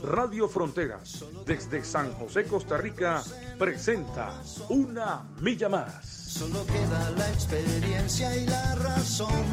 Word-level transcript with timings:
Radio 0.00 0.48
Fronteras, 0.48 1.24
desde 1.44 1.84
San 1.84 2.12
José, 2.12 2.44
Costa 2.44 2.78
Rica, 2.78 3.22
presenta 3.58 4.42
Una 4.68 5.24
Milla 5.40 5.68
Más. 5.68 6.06
Solo 6.06 6.64
queda 6.66 7.10
la 7.16 7.28
experiencia 7.30 8.36
y 8.36 8.46
la 8.46 8.74
razón. 8.76 9.44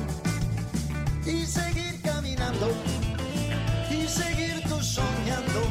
Y 1.26 1.46
seguir 1.46 2.02
caminando, 2.04 2.70
y 3.90 4.08
seguir 4.08 4.62
tú 4.70 4.80
soñando, 4.82 5.62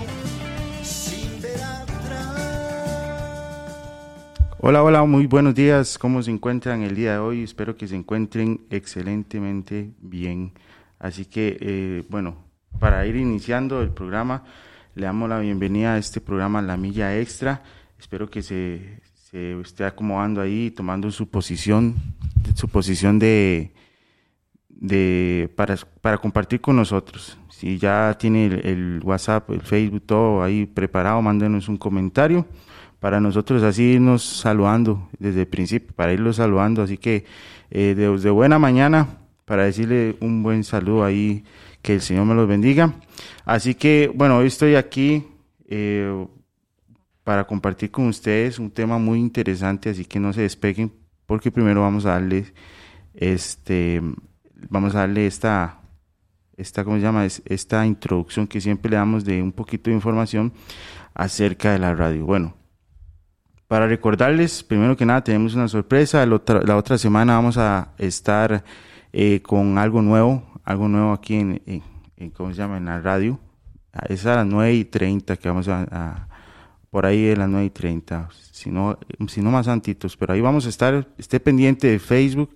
sin 0.83 1.41
ver 1.41 1.62
atrás. 1.62 2.41
Hola, 4.59 4.83
hola, 4.83 5.05
muy 5.05 5.27
buenos 5.27 5.55
días. 5.55 5.98
¿Cómo 5.98 6.22
se 6.22 6.33
encuentran 6.33 6.83
el 6.83 6.97
día 6.97 7.12
de 7.12 7.19
hoy? 7.19 7.42
Espero 7.45 7.77
que 7.77 7.86
se 7.86 7.95
encuentren 7.95 8.66
excelentemente 8.70 9.92
bien. 10.00 10.52
Así 10.98 11.27
que, 11.27 11.59
eh, 11.61 12.05
bueno, 12.09 12.44
para 12.84 13.06
ir 13.06 13.16
iniciando 13.16 13.81
el 13.81 13.89
programa, 13.89 14.45
le 14.95 15.06
damos 15.06 15.27
la 15.27 15.39
bienvenida 15.39 15.95
a 15.95 15.97
este 15.97 16.20
programa 16.20 16.61
La 16.61 16.77
Milla 16.77 17.19
Extra. 17.19 17.62
Espero 17.98 18.28
que 18.28 18.42
se, 18.42 19.00
se 19.14 19.58
esté 19.58 19.86
acomodando 19.86 20.42
ahí, 20.42 20.70
tomando 20.70 21.11
su 21.11 21.31
posición, 21.31 21.95
su 22.55 22.69
posición 22.69 23.19
de, 23.19 23.73
de 24.69 25.50
para, 25.56 25.78
para 26.03 26.19
compartir 26.19 26.61
con 26.61 26.77
nosotros. 26.77 27.39
Si 27.48 27.78
ya 27.78 28.14
tiene 28.19 28.48
el, 28.48 29.01
WhatsApp, 29.03 29.48
el 29.48 29.62
Facebook, 29.62 30.03
todo 30.05 30.42
ahí 30.42 30.67
preparado, 30.67 31.23
mándenos 31.23 31.70
un 31.70 31.78
comentario 31.78 32.47
para 33.01 33.19
nosotros 33.19 33.62
así 33.62 33.95
irnos 33.95 34.23
saludando 34.23 35.08
desde 35.19 35.41
el 35.41 35.48
principio, 35.48 35.95
para 35.97 36.12
irlos 36.12 36.36
saludando. 36.36 36.83
Así 36.83 36.98
que 36.98 37.25
eh, 37.70 37.95
de, 37.97 38.14
de 38.14 38.30
buena 38.30 38.58
mañana, 38.58 39.08
para 39.47 39.64
decirle 39.64 40.19
un 40.20 40.42
buen 40.42 40.64
saludo 40.64 41.03
ahí 41.03 41.45
que 41.84 41.94
el 41.94 42.00
Señor 42.00 42.24
me 42.24 42.34
los 42.34 42.48
bendiga. 42.48 42.94
Así 43.44 43.74
que, 43.74 44.10
bueno, 44.12 44.38
hoy 44.38 44.46
estoy 44.46 44.74
aquí 44.74 45.22
eh, 45.68 46.27
para 47.22 47.46
compartir 47.46 47.90
con 47.90 48.08
ustedes 48.08 48.58
un 48.58 48.70
tema 48.70 48.98
muy 48.98 49.20
interesante, 49.20 49.90
así 49.90 50.06
que 50.06 50.18
no 50.18 50.32
se 50.32 50.40
despeguen, 50.40 50.90
porque 51.27 51.52
primero 51.52 51.82
vamos 51.82 52.06
a 52.06 52.12
darle, 52.12 52.55
este, 53.12 54.00
vamos 54.70 54.94
a 54.94 55.00
darle 55.00 55.27
esta, 55.27 55.82
esta, 56.56 56.84
¿cómo 56.84 56.96
se 56.96 57.02
llama? 57.02 57.27
Esta 57.27 57.86
introducción 57.86 58.46
que 58.46 58.62
siempre 58.62 58.90
le 58.90 58.96
damos 58.96 59.22
de 59.27 59.42
un 59.42 59.52
poquito 59.52 59.90
de 59.90 59.96
información 59.96 60.55
acerca 61.12 61.72
de 61.72 61.80
la 61.80 61.94
radio. 61.94 62.24
Bueno, 62.24 62.55
para 63.68 63.86
recordarles, 63.86 64.62
primero 64.62 64.96
que 64.96 65.05
nada, 65.05 65.22
tenemos 65.22 65.55
una 65.55 65.68
sorpresa. 65.68 66.24
La 66.24 66.34
otra, 66.34 66.62
la 66.62 66.78
otra 66.78 66.96
semana 66.96 67.34
vamos 67.34 67.58
a 67.58 67.92
estar 67.98 68.64
eh, 69.12 69.42
con 69.42 69.77
algo 69.77 70.00
nuevo, 70.00 70.53
algo 70.65 70.89
nuevo 70.89 71.12
aquí 71.12 71.37
en, 71.37 71.62
en, 72.17 72.31
¿cómo 72.31 72.51
se 72.51 72.57
llama? 72.57 72.79
En 72.79 72.87
la 72.87 73.01
radio. 73.01 73.39
Es 74.09 74.27
a 74.27 74.37
las 74.37 74.47
9 74.47 74.75
y 74.75 74.84
30 74.84 75.37
que 75.37 75.48
vamos 75.48 75.69
a, 75.69 75.87
a 75.91 76.29
por 76.95 77.07
ahí 77.07 77.33
a 77.33 77.35
las 77.35 77.48
9 77.48 77.67
y 77.67 77.70
30, 77.70 78.29
si 78.52 78.70
no, 78.70 78.97
si 79.27 79.42
no 79.42 79.51
más 79.51 79.67
antitos, 79.67 80.17
pero 80.17 80.33
ahí 80.33 80.41
vamos 80.41 80.64
a 80.67 80.69
estar, 80.69 81.08
esté 81.19 81.41
pendiente 81.41 81.89
de 81.89 81.98
Facebook 81.98 82.51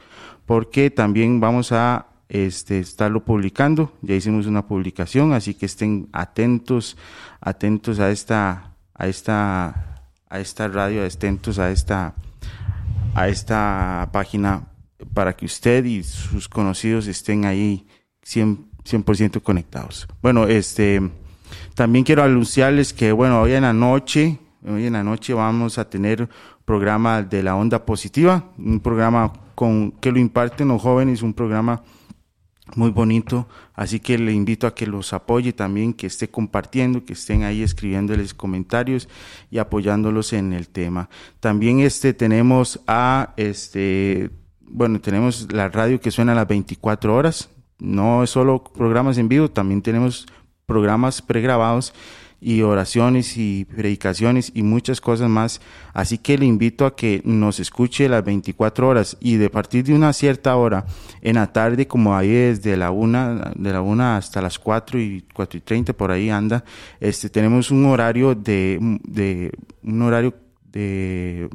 porque 0.46 0.90
también 0.90 1.40
vamos 1.40 1.72
a 1.72 2.06
este, 2.28 2.78
estarlo 2.78 3.24
publicando, 3.24 3.92
ya 4.00 4.14
hicimos 4.14 4.46
una 4.46 4.64
publicación, 4.64 5.32
así 5.32 5.54
que 5.54 5.66
estén 5.66 6.08
atentos, 6.12 6.96
atentos 7.40 7.98
a 7.98 8.12
esta, 8.12 8.76
a 8.94 9.08
esta, 9.08 10.04
a 10.28 10.38
esta 10.38 10.68
radio, 10.68 11.04
atentos 11.04 11.58
a 11.58 11.72
esta, 11.72 12.14
a 13.14 13.28
esta 13.28 14.08
página 14.12 14.68
para 15.14 15.34
que 15.34 15.46
usted 15.46 15.84
y 15.84 16.04
sus 16.04 16.48
conocidos 16.48 17.08
estén 17.08 17.44
ahí 17.44 17.88
100%, 18.28 18.58
100 18.84 19.30
conectados. 19.42 20.06
Bueno, 20.22 20.46
este, 20.46 21.00
también 21.74 22.04
quiero 22.04 22.22
anunciarles 22.22 22.92
que, 22.92 23.12
bueno, 23.12 23.40
hoy 23.40 23.52
en 23.52 23.62
la 23.62 23.72
noche, 23.72 24.38
hoy 24.66 24.86
en 24.86 24.92
la 24.94 25.04
noche 25.04 25.34
vamos 25.34 25.78
a 25.78 25.88
tener 25.88 26.28
programa 26.64 27.22
de 27.22 27.42
la 27.42 27.56
onda 27.56 27.86
positiva, 27.86 28.50
un 28.58 28.80
programa 28.80 29.32
con, 29.54 29.92
que 29.92 30.12
lo 30.12 30.18
imparten 30.18 30.68
los 30.68 30.82
jóvenes, 30.82 31.22
un 31.22 31.32
programa 31.32 31.82
muy 32.76 32.90
bonito, 32.90 33.48
así 33.74 34.00
que 34.00 34.18
le 34.18 34.32
invito 34.32 34.66
a 34.66 34.74
que 34.74 34.86
los 34.86 35.14
apoye 35.14 35.54
también, 35.54 35.94
que 35.94 36.06
esté 36.06 36.28
compartiendo, 36.28 37.04
que 37.04 37.14
estén 37.14 37.44
ahí 37.44 37.62
escribiéndoles 37.62 38.34
comentarios 38.34 39.08
y 39.50 39.56
apoyándolos 39.56 40.34
en 40.34 40.52
el 40.52 40.68
tema. 40.68 41.08
También 41.40 41.80
este 41.80 42.12
tenemos 42.12 42.80
a 42.86 43.32
este 43.38 44.30
bueno, 44.70 45.00
tenemos 45.00 45.50
la 45.50 45.68
radio 45.68 45.98
que 45.98 46.10
suena 46.10 46.32
a 46.32 46.34
las 46.34 46.48
24 46.48 47.14
horas, 47.14 47.48
no 47.78 48.22
es 48.22 48.30
solo 48.30 48.62
programas 48.64 49.18
en 49.18 49.28
vivo, 49.28 49.50
también 49.50 49.82
tenemos 49.82 50.26
programas 50.66 51.22
pregrabados 51.22 51.94
y 52.40 52.62
oraciones 52.62 53.36
y 53.36 53.64
predicaciones 53.64 54.52
y 54.54 54.62
muchas 54.62 55.00
cosas 55.00 55.28
más. 55.28 55.60
Así 55.92 56.18
que 56.18 56.38
le 56.38 56.46
invito 56.46 56.86
a 56.86 56.94
que 56.94 57.20
nos 57.24 57.58
escuche 57.58 58.08
las 58.08 58.24
24 58.24 58.88
horas 58.88 59.16
y 59.20 59.36
de 59.36 59.50
partir 59.50 59.84
de 59.84 59.94
una 59.94 60.12
cierta 60.12 60.54
hora 60.56 60.86
en 61.20 61.34
la 61.36 61.52
tarde, 61.52 61.86
como 61.86 62.16
ahí 62.16 62.28
desde 62.28 62.76
la 62.76 62.90
una, 62.90 63.52
de 63.56 63.72
la 63.72 63.80
una 63.80 64.16
hasta 64.16 64.40
las 64.40 64.58
4 64.58 65.00
y 65.00 65.24
4 65.34 65.58
y 65.58 65.60
30 65.62 65.92
por 65.94 66.10
ahí 66.10 66.30
anda, 66.30 66.64
este, 67.00 67.28
tenemos 67.28 67.70
un 67.70 67.86
horario 67.86 68.34
de, 68.34 68.78
de 69.04 69.52
un 69.82 70.02
horario 70.02 70.34
de 70.70 71.48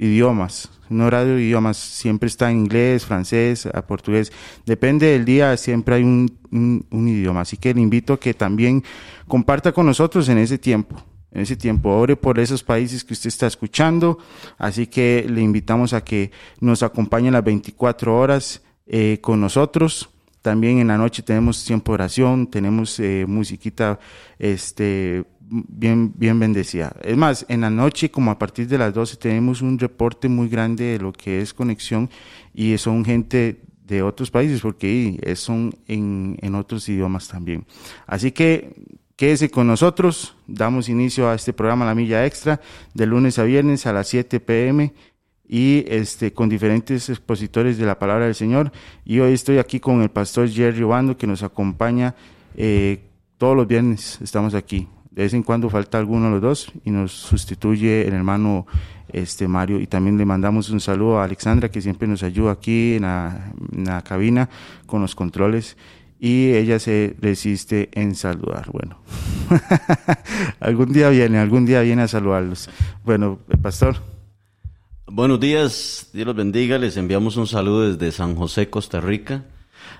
idiomas, 0.00 0.70
un 0.88 1.02
horario 1.02 1.36
de 1.36 1.42
idiomas, 1.42 1.76
siempre 1.76 2.26
está 2.26 2.50
en 2.50 2.58
inglés, 2.60 3.04
francés, 3.04 3.66
a 3.66 3.82
portugués, 3.86 4.32
depende 4.64 5.06
del 5.06 5.26
día, 5.26 5.56
siempre 5.58 5.96
hay 5.96 6.02
un, 6.02 6.86
idioma, 6.90 7.42
así 7.42 7.58
que 7.58 7.74
le 7.74 7.82
invito 7.82 8.14
a 8.14 8.20
que 8.20 8.32
también 8.32 8.82
comparta 9.28 9.72
con 9.72 9.84
nosotros 9.84 10.28
en 10.30 10.38
ese 10.38 10.56
tiempo, 10.56 10.96
en 11.30 11.42
ese 11.42 11.54
tiempo, 11.54 11.90
ore 11.90 12.16
por 12.16 12.38
esos 12.38 12.62
países 12.62 13.04
que 13.04 13.12
usted 13.12 13.28
está 13.28 13.46
escuchando, 13.46 14.18
así 14.56 14.86
que 14.86 15.26
le 15.28 15.42
invitamos 15.42 15.92
a 15.92 16.02
que 16.02 16.30
nos 16.60 16.82
acompañe 16.82 17.30
las 17.30 17.44
24 17.44 18.16
horas 18.16 18.62
eh, 18.86 19.18
con 19.20 19.38
nosotros, 19.38 20.08
también 20.40 20.78
en 20.78 20.88
la 20.88 20.96
noche 20.96 21.22
tenemos 21.22 21.62
tiempo 21.62 21.92
de 21.92 21.96
oración, 21.96 22.46
tenemos 22.46 22.98
eh, 22.98 23.26
musiquita, 23.28 24.00
este, 24.38 25.24
bien, 25.50 26.12
bien 26.16 26.38
bendecida. 26.38 26.94
Es 27.02 27.16
más, 27.16 27.44
en 27.48 27.62
la 27.62 27.70
noche, 27.70 28.10
como 28.10 28.30
a 28.30 28.38
partir 28.38 28.68
de 28.68 28.78
las 28.78 28.94
12, 28.94 29.16
tenemos 29.16 29.60
un 29.62 29.78
reporte 29.78 30.28
muy 30.28 30.48
grande 30.48 30.84
de 30.84 30.98
lo 30.98 31.12
que 31.12 31.40
es 31.40 31.52
conexión 31.52 32.08
y 32.54 32.78
son 32.78 33.04
gente 33.04 33.60
de 33.84 34.02
otros 34.02 34.30
países, 34.30 34.60
porque 34.60 35.20
son 35.34 35.74
en, 35.88 36.38
en 36.40 36.54
otros 36.54 36.88
idiomas 36.88 37.26
también. 37.26 37.66
Así 38.06 38.30
que 38.30 38.72
quédese 39.16 39.50
con 39.50 39.66
nosotros, 39.66 40.36
damos 40.46 40.88
inicio 40.88 41.28
a 41.28 41.34
este 41.34 41.52
programa 41.52 41.84
La 41.84 41.96
Milla 41.96 42.24
Extra, 42.24 42.60
de 42.94 43.06
lunes 43.06 43.38
a 43.40 43.42
viernes 43.42 43.86
a 43.86 43.92
las 43.92 44.06
7 44.08 44.38
pm 44.38 44.94
y 45.48 45.84
este, 45.88 46.32
con 46.32 46.48
diferentes 46.48 47.08
expositores 47.08 47.76
de 47.76 47.86
la 47.86 47.98
palabra 47.98 48.26
del 48.26 48.36
Señor. 48.36 48.70
Y 49.04 49.18
hoy 49.18 49.32
estoy 49.32 49.58
aquí 49.58 49.80
con 49.80 50.00
el 50.00 50.10
pastor 50.10 50.48
Jerry 50.48 50.84
Obando, 50.84 51.16
que 51.16 51.26
nos 51.26 51.42
acompaña 51.42 52.14
eh, 52.54 53.00
todos 53.36 53.56
los 53.56 53.66
viernes, 53.66 54.20
estamos 54.22 54.54
aquí 54.54 54.86
de 55.10 55.22
vez 55.22 55.34
en 55.34 55.42
cuando 55.42 55.68
falta 55.70 55.98
alguno 55.98 56.26
de 56.26 56.30
los 56.32 56.40
dos 56.40 56.72
y 56.84 56.90
nos 56.90 57.12
sustituye 57.12 58.06
el 58.06 58.14
hermano 58.14 58.66
este 59.12 59.48
Mario 59.48 59.80
y 59.80 59.86
también 59.86 60.16
le 60.16 60.24
mandamos 60.24 60.70
un 60.70 60.80
saludo 60.80 61.18
a 61.18 61.24
Alexandra 61.24 61.68
que 61.68 61.80
siempre 61.80 62.06
nos 62.06 62.22
ayuda 62.22 62.52
aquí 62.52 62.94
en 62.94 63.02
la, 63.02 63.52
en 63.72 63.84
la 63.84 64.02
cabina 64.02 64.48
con 64.86 65.02
los 65.02 65.16
controles 65.16 65.76
y 66.20 66.52
ella 66.52 66.78
se 66.78 67.16
resiste 67.20 67.88
en 67.92 68.14
saludar. 68.14 68.70
Bueno, 68.70 69.00
algún 70.60 70.92
día 70.92 71.08
viene, 71.08 71.38
algún 71.38 71.64
día 71.64 71.80
viene 71.80 72.02
a 72.02 72.08
saludarlos. 72.08 72.68
Bueno, 73.04 73.38
pastor. 73.62 73.96
Buenos 75.06 75.40
días, 75.40 76.10
Dios 76.12 76.36
bendiga. 76.36 76.78
Les 76.78 76.96
enviamos 76.98 77.36
un 77.36 77.46
saludo 77.46 77.90
desde 77.90 78.12
San 78.12 78.36
José, 78.36 78.68
Costa 78.68 79.00
Rica. 79.00 79.44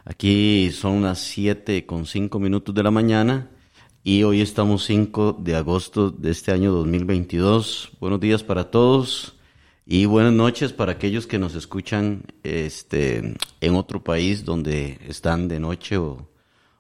Aquí 0.05 0.71
son 0.73 1.03
las 1.03 1.19
siete 1.19 1.85
con 1.87 2.07
cinco 2.07 2.39
minutos 2.39 2.75
de 2.75 2.83
la 2.83 2.91
mañana 2.91 3.49
y 4.03 4.23
hoy 4.23 4.41
estamos 4.41 4.85
5 4.85 5.37
de 5.41 5.57
agosto 5.57 6.11
de 6.11 6.31
este 6.31 6.53
año 6.53 6.73
2022. 6.73 7.93
Buenos 8.01 8.19
días 8.19 8.43
para 8.43 8.71
todos 8.71 9.37
y 9.85 10.07
buenas 10.07 10.33
noches 10.33 10.73
para 10.73 10.93
aquellos 10.93 11.27
que 11.27 11.39
nos 11.39 11.55
escuchan 11.55 12.23
este, 12.43 13.35
en 13.61 13.75
otro 13.75 14.03
país 14.03 14.45
donde 14.45 14.99
están 15.07 15.49
de 15.49 15.61
noche 15.61 15.99
o, 15.99 16.31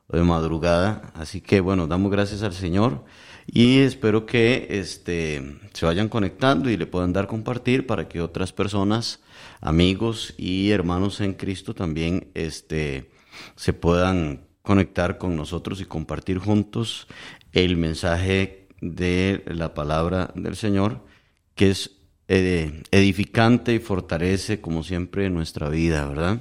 de 0.08 0.22
madrugada. 0.22 1.12
Así 1.14 1.43
que 1.43 1.61
bueno, 1.61 1.87
damos 1.87 2.11
gracias 2.11 2.43
al 2.43 2.55
Señor 2.55 3.05
y 3.46 3.81
espero 3.81 4.25
que 4.25 4.69
este, 4.70 5.58
se 5.75 5.84
vayan 5.84 6.08
conectando 6.08 6.70
y 6.70 6.78
le 6.78 6.87
puedan 6.87 7.12
dar 7.12 7.26
compartir 7.26 7.87
para 7.87 8.08
que 8.08 8.22
otras 8.22 8.55
personas, 8.55 9.20
amigos 9.61 10.32
y 10.38 10.70
hermanos 10.70 11.20
en 11.20 11.34
Cristo 11.34 11.75
también 11.75 12.28
este, 12.32 13.11
se 13.56 13.75
puedan 13.75 14.50
conectar 14.62 15.19
con 15.19 15.37
nosotros 15.37 15.81
y 15.81 15.85
compartir 15.85 16.39
juntos 16.39 17.07
el 17.53 17.77
mensaje 17.77 18.69
de 18.81 19.43
la 19.47 19.75
palabra 19.75 20.31
del 20.35 20.57
Señor, 20.57 21.01
que 21.55 21.71
es 21.71 21.93
eh, 22.29 22.83
edificante 22.91 23.75
y 23.75 23.79
fortalece 23.79 24.61
como 24.61 24.83
siempre 24.83 25.31
nuestra 25.31 25.69
vida, 25.69 26.07
¿verdad? 26.07 26.41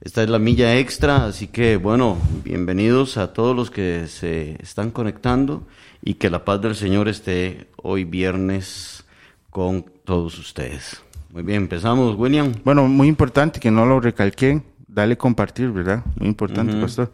Esta 0.00 0.22
es 0.22 0.30
la 0.30 0.38
milla 0.38 0.78
extra, 0.78 1.26
así 1.26 1.46
que 1.46 1.76
bueno, 1.76 2.16
bienvenidos 2.42 3.18
a 3.18 3.34
todos 3.34 3.54
los 3.54 3.70
que 3.70 4.06
se 4.08 4.56
están 4.62 4.90
conectando 4.90 5.66
y 6.02 6.14
que 6.14 6.30
la 6.30 6.44
paz 6.44 6.62
del 6.62 6.74
Señor 6.74 7.06
esté 7.06 7.68
hoy 7.76 8.04
viernes 8.04 9.04
con 9.50 9.84
todos 10.04 10.38
ustedes. 10.38 11.02
Muy 11.30 11.42
bien, 11.42 11.62
empezamos, 11.62 12.16
William. 12.18 12.52
Bueno, 12.64 12.88
muy 12.88 13.08
importante 13.08 13.60
que 13.60 13.70
no 13.70 13.84
lo 13.84 14.00
recalquen, 14.00 14.64
dale 14.92 15.16
compartir, 15.16 15.70
¿verdad? 15.70 16.04
Muy 16.18 16.28
importante, 16.28 16.74
pastor. 16.80 17.10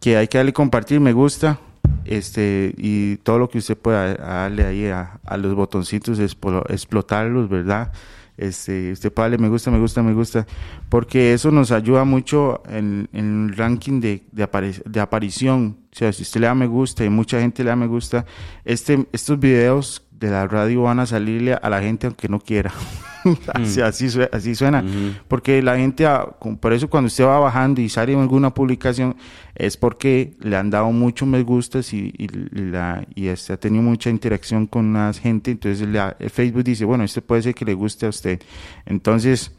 Que 0.00 0.16
hay 0.16 0.28
que 0.28 0.38
darle 0.38 0.52
compartir, 0.52 1.00
me 1.00 1.12
gusta, 1.12 1.58
este, 2.04 2.74
y 2.76 3.16
todo 3.18 3.38
lo 3.38 3.48
que 3.48 3.58
usted 3.58 3.76
pueda 3.76 4.14
darle 4.14 4.64
ahí 4.64 4.86
a, 4.86 5.18
a 5.24 5.36
los 5.36 5.54
botoncitos, 5.54 6.18
explotarlos, 6.18 7.48
¿verdad? 7.48 7.92
Este, 8.36 8.92
usted 8.92 9.12
puede 9.12 9.38
me 9.38 9.48
gusta, 9.48 9.70
me 9.70 9.78
gusta, 9.78 10.02
me 10.02 10.12
gusta, 10.12 10.46
porque 10.88 11.34
eso 11.34 11.52
nos 11.52 11.70
ayuda 11.70 12.04
mucho 12.04 12.62
en, 12.68 13.08
en 13.12 13.48
el 13.50 13.56
ranking 13.56 14.00
de, 14.00 14.24
de, 14.32 14.82
de, 14.84 15.00
aparición. 15.00 15.76
O 15.92 15.96
sea, 15.96 16.12
si 16.12 16.22
usted 16.22 16.40
le 16.40 16.48
da 16.48 16.54
me 16.54 16.66
gusta 16.66 17.04
y 17.04 17.08
mucha 17.08 17.40
gente 17.40 17.62
le 17.62 17.70
da 17.70 17.76
me 17.76 17.86
gusta, 17.86 18.26
este, 18.64 19.06
estos 19.12 19.38
videos 19.38 20.04
de 20.10 20.30
la 20.30 20.48
radio 20.48 20.82
van 20.82 20.98
a 20.98 21.06
salirle 21.06 21.54
a 21.54 21.70
la 21.70 21.80
gente 21.80 22.08
aunque 22.08 22.28
no 22.28 22.40
quiera. 22.40 22.72
así, 23.54 23.80
mm. 23.80 24.22
así, 24.32 24.54
suena. 24.54 24.84
Porque 25.28 25.62
la 25.62 25.76
gente, 25.76 26.06
ah, 26.06 26.26
por 26.60 26.72
eso 26.72 26.88
cuando 26.88 27.06
usted 27.06 27.24
va 27.24 27.38
bajando 27.38 27.80
y 27.80 27.88
sale 27.88 28.12
en 28.12 28.20
alguna 28.20 28.52
publicación, 28.52 29.16
es 29.54 29.76
porque 29.76 30.34
le 30.40 30.56
han 30.56 30.70
dado 30.70 30.90
muchos 30.90 31.28
me 31.28 31.42
gustas 31.42 31.92
y, 31.92 32.12
y, 32.16 32.28
la, 32.28 33.06
y 33.14 33.28
este, 33.28 33.52
ha 33.52 33.56
tenido 33.56 33.82
mucha 33.82 34.10
interacción 34.10 34.66
con 34.66 34.92
la 34.92 35.12
gente. 35.12 35.50
Entonces 35.52 35.88
Facebook 36.30 36.64
dice, 36.64 36.84
bueno, 36.84 37.04
esto 37.04 37.22
puede 37.22 37.42
ser 37.42 37.54
que 37.54 37.64
le 37.64 37.74
guste 37.74 38.06
a 38.06 38.08
usted. 38.08 38.40
Entonces, 38.86 39.52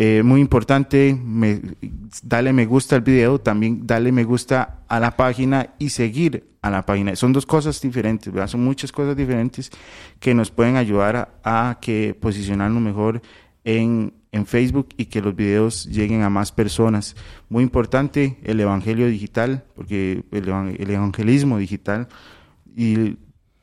eh, 0.00 0.22
muy 0.22 0.40
importante, 0.40 1.18
me, 1.20 1.60
dale 2.22 2.52
me 2.52 2.66
gusta 2.66 2.94
al 2.94 3.02
video, 3.02 3.40
también 3.40 3.84
dale 3.84 4.12
me 4.12 4.22
gusta 4.22 4.84
a 4.86 5.00
la 5.00 5.16
página 5.16 5.74
y 5.80 5.88
seguir 5.88 6.50
a 6.62 6.70
la 6.70 6.86
página. 6.86 7.16
Son 7.16 7.32
dos 7.32 7.44
cosas 7.44 7.80
diferentes, 7.80 8.32
¿verdad? 8.32 8.46
Son 8.46 8.62
muchas 8.62 8.92
cosas 8.92 9.16
diferentes 9.16 9.72
que 10.20 10.34
nos 10.34 10.52
pueden 10.52 10.76
ayudar 10.76 11.40
a, 11.42 11.78
que 11.80 12.14
posicionarnos 12.14 12.80
mejor 12.80 13.22
en, 13.64 14.12
en, 14.30 14.46
Facebook 14.46 14.90
y 14.96 15.06
que 15.06 15.20
los 15.20 15.34
videos 15.34 15.86
lleguen 15.86 16.22
a 16.22 16.30
más 16.30 16.52
personas. 16.52 17.16
Muy 17.48 17.64
importante 17.64 18.38
el 18.44 18.60
evangelio 18.60 19.08
digital, 19.08 19.64
porque 19.74 20.22
el, 20.30 20.48
el 20.78 20.90
evangelismo 20.92 21.58
digital 21.58 22.06
y 22.76 23.16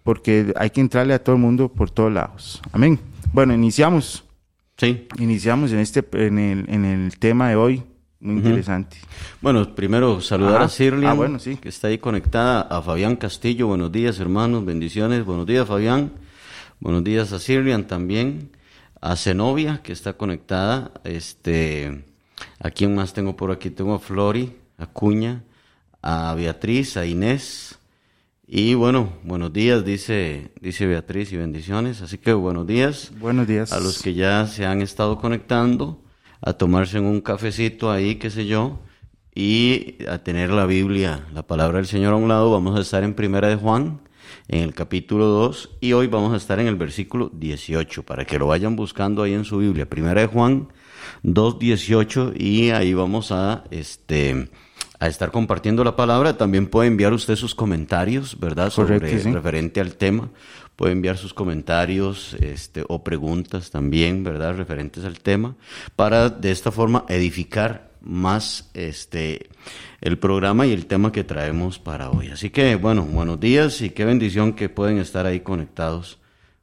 porque 0.04 0.52
hay 0.58 0.70
que 0.72 0.82
entrarle 0.82 1.14
a 1.14 1.24
todo 1.24 1.38
el 1.38 1.42
mundo 1.42 1.70
por 1.70 1.92
todos 1.92 2.12
lados. 2.12 2.62
Amén. 2.74 3.00
Bueno, 3.32 3.54
iniciamos. 3.54 4.25
Sí. 4.78 5.08
Iniciamos 5.20 5.72
en 5.72 5.80
este 5.80 6.06
en 6.14 6.38
el, 6.38 6.70
en 6.70 6.84
el 6.84 7.18
tema 7.18 7.50
de 7.50 7.56
hoy, 7.56 7.84
muy 8.20 8.38
interesante. 8.38 8.98
Bueno, 9.42 9.74
primero 9.74 10.20
saludar 10.20 10.64
a 10.64 10.68
Sirlian, 10.68 11.12
ah, 11.12 11.14
bueno, 11.14 11.40
sí. 11.40 11.56
que 11.56 11.70
está 11.70 11.88
ahí 11.88 11.98
conectada, 11.98 12.62
a 12.62 12.82
Fabián 12.82 13.16
Castillo, 13.16 13.68
buenos 13.68 13.92
días 13.92 14.20
hermanos, 14.20 14.66
bendiciones, 14.66 15.24
buenos 15.24 15.46
días 15.46 15.66
Fabián, 15.66 16.12
buenos 16.82 17.06
días 17.06 17.32
a 17.32 17.40
Sirlian 17.40 17.88
también, 17.88 18.50
a 19.00 19.16
Zenobia, 19.16 19.82
que 19.82 19.94
está 19.94 20.14
conectada, 20.14 20.92
este, 21.06 22.04
a 22.60 22.70
quién 22.70 22.96
más 22.96 23.14
tengo 23.14 23.38
por 23.38 23.52
aquí, 23.52 23.70
tengo 23.70 23.94
a 23.94 24.00
Flori, 24.00 24.58
a 24.78 24.88
Cuña, 24.88 25.44
a 26.02 26.34
Beatriz, 26.36 26.98
a 26.98 27.06
Inés, 27.06 27.80
y 28.48 28.76
bueno, 28.76 29.14
buenos 29.24 29.52
días, 29.54 29.84
dice, 29.84 30.52
dice 30.62 30.86
Beatriz, 30.86 31.34
y 31.34 31.38
bendiciones. 31.38 32.02
Así 32.02 32.20
que 32.20 32.32
buenos 32.34 32.68
días. 32.68 33.12
Buenos 33.18 33.48
días. 33.48 33.74
A 33.74 33.80
los 33.80 34.02
que 34.02 34.14
ya 34.14 34.46
se 34.46 34.66
han 34.66 34.82
estado 34.82 35.18
conectando, 35.18 36.04
a 36.42 36.54
tomarse 36.54 37.00
un 37.00 37.22
cafecito 37.22 37.92
ahí, 37.92 38.16
qué 38.16 38.30
sé 38.30 38.46
yo, 38.46 38.80
y 39.34 39.96
a 40.08 40.20
tener 40.20 40.52
la 40.52 40.68
Biblia, 40.68 41.26
la 41.34 41.42
palabra 41.48 41.78
del 41.78 41.88
Señor 41.88 42.14
a 42.14 42.18
un 42.18 42.28
lado. 42.28 42.52
Vamos 42.52 42.78
a 42.78 42.82
estar 42.82 43.04
en 43.04 43.16
Primera 43.16 43.48
de 43.48 43.56
Juan, 43.56 44.02
en 44.48 44.62
el 44.62 44.76
capítulo 44.76 45.26
2, 45.26 45.78
y 45.82 45.94
hoy 45.94 46.06
vamos 46.06 46.32
a 46.34 46.38
estar 46.38 46.60
en 46.60 46.68
el 46.68 46.76
versículo 46.76 47.32
18, 47.34 48.04
para 48.04 48.26
que 48.26 48.38
lo 48.38 48.48
vayan 48.48 48.76
buscando 48.76 49.24
ahí 49.24 49.34
en 49.34 49.46
su 49.46 49.58
Biblia. 49.58 49.90
Primera 49.90 50.22
de 50.22 50.28
Juan 50.28 50.70
2, 51.24 51.58
18, 51.58 52.34
y 52.38 52.70
ahí 52.70 52.94
vamos 52.94 53.32
a, 53.32 53.64
este, 53.72 54.50
a 55.00 55.08
estar 55.08 55.32
compartiendo 55.32 55.84
la 55.84 55.96
palabra. 55.96 56.38
También 56.38 56.68
puede 56.68 56.88
enviar 56.88 57.14
usted 57.14 57.36
sus 57.36 57.56
comentarios, 57.56 58.40
¿verdad? 58.40 58.70
Sobre 58.70 59.00
referente 59.00 59.82
al 59.82 59.96
tema. 59.96 60.30
Puede 60.76 60.92
enviar 60.92 61.18
sus 61.18 61.34
comentarios 61.34 62.36
este, 62.42 62.84
o 62.88 63.04
preguntas 63.04 63.72
también, 63.72 64.24
¿verdad? 64.24 64.56
Referentes 64.56 65.06
al 65.06 65.20
tema, 65.20 65.56
para 65.96 66.30
de 66.30 66.52
esta 66.52 66.72
forma 66.72 67.06
edificar 67.08 67.92
más 68.02 68.70
este 68.74 69.50
el 70.02 70.20
programa 70.20 70.68
y 70.68 70.74
el 70.74 70.86
tema 70.86 71.12
que 71.12 71.24
traemos 71.24 71.80
para 71.80 72.12
hoy. 72.12 72.28
Así 72.28 72.50
que, 72.50 72.76
bueno, 72.76 73.04
buenos 73.04 73.40
días 73.40 73.82
y 73.82 73.90
qué 73.90 74.06
bendición 74.06 74.54
que 74.54 74.70
pueden 74.70 74.98
estar 74.98 75.26
ahí 75.26 75.40
conectados 75.40 76.20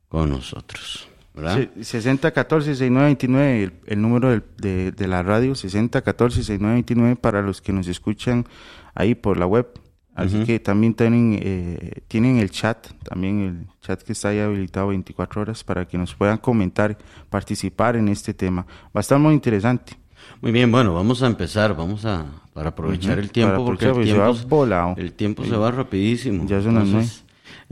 con 0.08 0.30
nosotros. 0.30 1.11
6014-6929, 1.34 3.62
el, 3.62 3.72
el 3.86 4.02
número 4.02 4.42
de, 4.58 4.92
de, 4.92 5.08
la 5.08 5.22
radio, 5.22 5.52
6014-6929 5.52 7.16
para 7.16 7.40
los 7.42 7.62
que 7.62 7.72
nos 7.72 7.88
escuchan 7.88 8.46
ahí 8.94 9.14
por 9.14 9.38
la 9.38 9.46
web. 9.46 9.66
Así 10.14 10.44
que 10.44 10.60
también 10.60 10.92
tienen, 10.92 11.38
eh, 11.40 12.02
tienen 12.06 12.38
el 12.38 12.50
chat, 12.50 12.86
también 13.02 13.40
el 13.40 13.66
chat 13.80 14.02
que 14.02 14.12
está 14.12 14.28
ahí 14.28 14.40
habilitado 14.40 14.88
24 14.88 15.40
horas 15.40 15.64
para 15.64 15.88
que 15.88 15.96
nos 15.96 16.14
puedan 16.14 16.36
comentar, 16.36 16.98
participar 17.30 17.96
en 17.96 18.08
este 18.08 18.34
tema. 18.34 18.66
Va 18.94 18.96
a 18.96 19.00
estar 19.00 19.18
muy 19.18 19.32
interesante. 19.32 19.94
Muy 20.42 20.52
bien, 20.52 20.70
bueno, 20.70 20.92
vamos 20.92 21.22
a 21.22 21.26
empezar, 21.26 21.74
vamos 21.74 22.04
a, 22.04 22.26
para 22.52 22.68
aprovechar 22.68 23.18
el 23.18 23.30
tiempo, 23.30 23.64
porque 23.64 23.86
el 23.86 23.94
tiempo, 23.94 24.04
se 24.36 24.66
va 24.66 24.94
el 24.98 25.14
tiempo 25.14 25.44
se 25.44 25.56
va 25.56 25.70
rapidísimo. 25.70 26.44
Ya 26.46 26.60
son 26.60 26.74
las 26.74 26.86
nueve. 26.86 27.08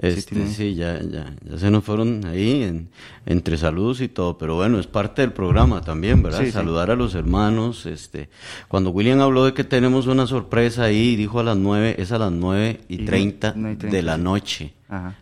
Este, 0.03 0.47
sí, 0.47 0.75
ya, 0.75 0.99
ya, 1.03 1.35
ya 1.45 1.59
se 1.59 1.71
nos 1.71 1.85
fueron 1.85 2.25
ahí 2.25 2.63
en, 2.63 2.89
entre 3.27 3.59
saludos 3.59 4.01
y 4.01 4.09
todo, 4.09 4.39
pero 4.39 4.57
bueno, 4.57 4.79
es 4.79 4.87
parte 4.87 5.21
del 5.21 5.35
programa 5.35 5.83
también, 5.83 6.23
¿verdad? 6.23 6.43
Saludar 6.51 6.91
a 6.91 6.97
los 6.97 7.15
hermanos, 7.15 7.85
este, 7.85 8.31
cuando 8.69 8.91
William 8.91 9.21
habló 9.21 9.45
de 9.45 9.53
que 9.53 9.63
tenemos 9.63 10.07
una 10.07 10.27
sorpresa 10.27 10.85
ahí, 10.85 11.17
dijo 11.17 11.41
a 11.41 11.43
las 11.43 11.59
nueve, 11.59 11.97
es 11.99 12.13
a 12.13 12.19
las 12.19 12.33
nueve 12.33 12.81
y 12.89 13.05
treinta 13.05 13.53
de 13.53 14.03
la 14.03 14.17
noche, 14.17 14.73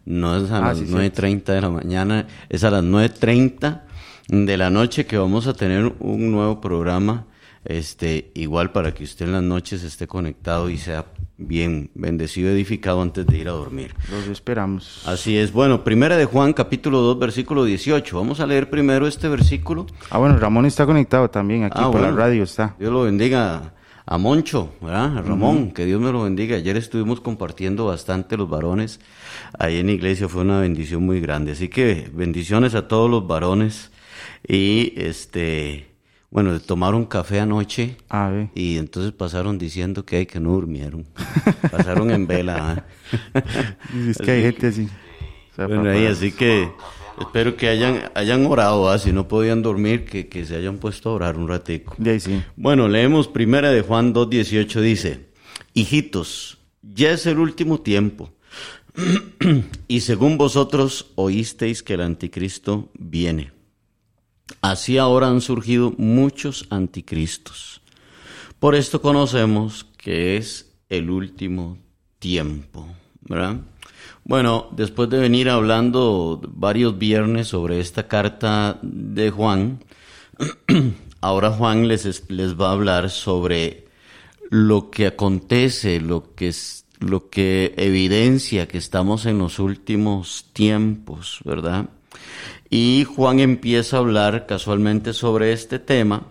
no 0.04 0.36
es 0.36 0.48
a 0.52 0.58
ah, 0.58 0.60
las 0.68 0.80
nueve 0.82 1.10
treinta 1.10 1.54
de 1.54 1.60
la 1.60 1.70
mañana, 1.70 2.28
es 2.48 2.62
a 2.62 2.70
las 2.70 2.84
nueve 2.84 3.08
treinta 3.08 3.84
de 4.28 4.56
la 4.56 4.70
noche 4.70 5.06
que 5.06 5.18
vamos 5.18 5.48
a 5.48 5.54
tener 5.54 5.92
un 5.98 6.30
nuevo 6.30 6.60
programa, 6.60 7.24
este, 7.68 8.32
igual 8.34 8.72
para 8.72 8.94
que 8.94 9.04
usted 9.04 9.26
en 9.26 9.32
las 9.32 9.42
noches 9.42 9.84
esté 9.84 10.06
conectado 10.06 10.70
y 10.70 10.78
sea 10.78 11.04
bien 11.36 11.90
bendecido, 11.94 12.50
edificado 12.50 13.02
antes 13.02 13.26
de 13.26 13.36
ir 13.36 13.46
a 13.48 13.52
dormir. 13.52 13.94
Los 14.10 14.26
esperamos. 14.26 15.02
Así 15.06 15.36
es. 15.36 15.52
Bueno, 15.52 15.84
primera 15.84 16.16
de 16.16 16.24
Juan, 16.24 16.54
capítulo 16.54 17.00
2, 17.00 17.18
versículo 17.18 17.64
18. 17.64 18.16
Vamos 18.16 18.40
a 18.40 18.46
leer 18.46 18.70
primero 18.70 19.06
este 19.06 19.28
versículo. 19.28 19.84
Ah, 20.08 20.16
bueno, 20.16 20.38
Ramón 20.38 20.64
está 20.64 20.86
conectado 20.86 21.28
también 21.28 21.64
aquí 21.64 21.78
ah, 21.78 21.90
por 21.90 22.00
la 22.00 22.10
radio 22.10 22.42
está. 22.44 22.74
Dios 22.78 22.90
lo 22.90 23.02
bendiga 23.02 23.74
a 24.06 24.16
Moncho, 24.16 24.72
¿verdad? 24.80 25.18
A 25.18 25.20
Ramón, 25.20 25.72
que 25.72 25.84
Dios 25.84 26.00
me 26.00 26.10
lo 26.10 26.22
bendiga. 26.22 26.56
Ayer 26.56 26.78
estuvimos 26.78 27.20
compartiendo 27.20 27.84
bastante 27.84 28.38
los 28.38 28.48
varones 28.48 28.98
ahí 29.58 29.76
en 29.76 29.88
la 29.88 29.92
iglesia, 29.92 30.26
fue 30.26 30.40
una 30.40 30.60
bendición 30.60 31.04
muy 31.04 31.20
grande. 31.20 31.52
Así 31.52 31.68
que 31.68 32.10
bendiciones 32.14 32.74
a 32.74 32.88
todos 32.88 33.10
los 33.10 33.26
varones 33.26 33.90
y 34.48 34.94
este 34.96 35.87
bueno, 36.30 36.60
tomaron 36.60 37.06
café 37.06 37.40
anoche 37.40 37.96
y 38.54 38.76
entonces 38.76 39.12
pasaron 39.12 39.56
diciendo 39.56 40.04
que 40.04 40.16
hay 40.16 40.26
que 40.26 40.40
no 40.40 40.52
durmieron. 40.52 41.06
pasaron 41.70 42.10
en 42.10 42.26
vela. 42.26 42.84
¿ah? 43.32 43.40
es 44.08 44.18
que 44.18 44.30
hay 44.30 44.42
gente 44.42 44.66
así. 44.66 44.88
bueno, 45.56 45.90
ahí, 45.90 46.06
así 46.06 46.32
que 46.32 46.70
espero 47.18 47.56
que 47.56 47.68
hayan, 47.68 48.10
hayan 48.14 48.44
orado, 48.44 48.90
¿ah? 48.90 48.98
si 48.98 49.12
no 49.12 49.26
podían 49.26 49.62
dormir, 49.62 50.04
que, 50.04 50.28
que, 50.28 50.44
se 50.44 50.56
hayan 50.56 50.76
puesto 50.76 51.08
a 51.08 51.12
orar 51.14 51.38
un 51.38 51.48
ratico. 51.48 51.96
sí. 52.18 52.42
Bueno, 52.56 52.88
leemos 52.88 53.26
primera 53.26 53.70
de 53.70 53.80
Juan 53.80 54.12
2.18, 54.12 54.80
dice, 54.80 55.28
hijitos, 55.72 56.58
ya 56.82 57.10
es 57.10 57.26
el 57.26 57.38
último 57.38 57.80
tiempo. 57.80 58.32
y 59.88 60.00
según 60.00 60.36
vosotros 60.36 61.12
oísteis 61.14 61.82
que 61.82 61.94
el 61.94 62.02
anticristo 62.02 62.90
viene. 62.94 63.57
Así 64.60 64.98
ahora 64.98 65.28
han 65.28 65.40
surgido 65.40 65.94
muchos 65.98 66.66
anticristos. 66.70 67.80
Por 68.58 68.74
esto 68.74 69.00
conocemos 69.00 69.86
que 69.96 70.36
es 70.36 70.72
el 70.88 71.10
último 71.10 71.78
tiempo, 72.18 72.86
¿verdad? 73.20 73.60
Bueno, 74.24 74.68
después 74.72 75.08
de 75.10 75.18
venir 75.18 75.48
hablando 75.48 76.40
varios 76.48 76.98
viernes 76.98 77.48
sobre 77.48 77.80
esta 77.80 78.08
carta 78.08 78.78
de 78.82 79.30
Juan, 79.30 79.84
ahora 81.20 81.50
Juan 81.50 81.88
les, 81.88 82.28
les 82.28 82.54
va 82.60 82.68
a 82.68 82.72
hablar 82.72 83.10
sobre 83.10 83.86
lo 84.50 84.90
que 84.90 85.06
acontece, 85.06 86.00
lo 86.00 86.34
que, 86.34 86.52
lo 87.00 87.28
que 87.30 87.74
evidencia 87.76 88.66
que 88.66 88.78
estamos 88.78 89.26
en 89.26 89.38
los 89.38 89.58
últimos 89.58 90.46
tiempos, 90.52 91.40
¿verdad? 91.44 91.88
Y 92.70 93.04
Juan 93.04 93.40
empieza 93.40 93.96
a 93.96 94.00
hablar 94.00 94.46
casualmente 94.46 95.12
sobre 95.12 95.52
este 95.52 95.78
tema, 95.78 96.26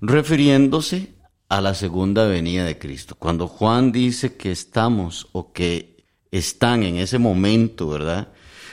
refiriéndose 0.00 1.14
a 1.48 1.60
la 1.60 1.74
segunda 1.74 2.26
venida 2.26 2.64
de 2.64 2.78
Cristo. 2.78 3.16
Cuando 3.18 3.48
Juan 3.48 3.92
dice 3.92 4.36
que 4.36 4.52
estamos 4.52 5.28
o 5.32 5.52
que 5.52 6.04
están 6.30 6.82
en 6.82 6.96
ese 6.96 7.18
momento, 7.18 7.88
¿verdad? 7.88 8.28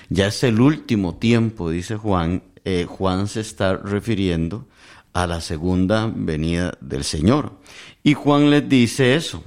Ya 0.10 0.28
es 0.28 0.44
el 0.44 0.62
último 0.62 1.16
tiempo, 1.16 1.70
dice 1.70 1.96
Juan. 1.96 2.44
Eh, 2.64 2.86
Juan 2.88 3.28
se 3.28 3.42
está 3.42 3.78
refiriendo 3.78 4.68
a 5.14 5.26
la 5.26 5.42
segunda 5.42 6.12
venida 6.14 6.78
del 6.82 7.04
Señor. 7.04 7.54
Y 8.04 8.14
Juan 8.14 8.50
les 8.50 8.68
dice 8.70 9.16
eso. 9.16 9.44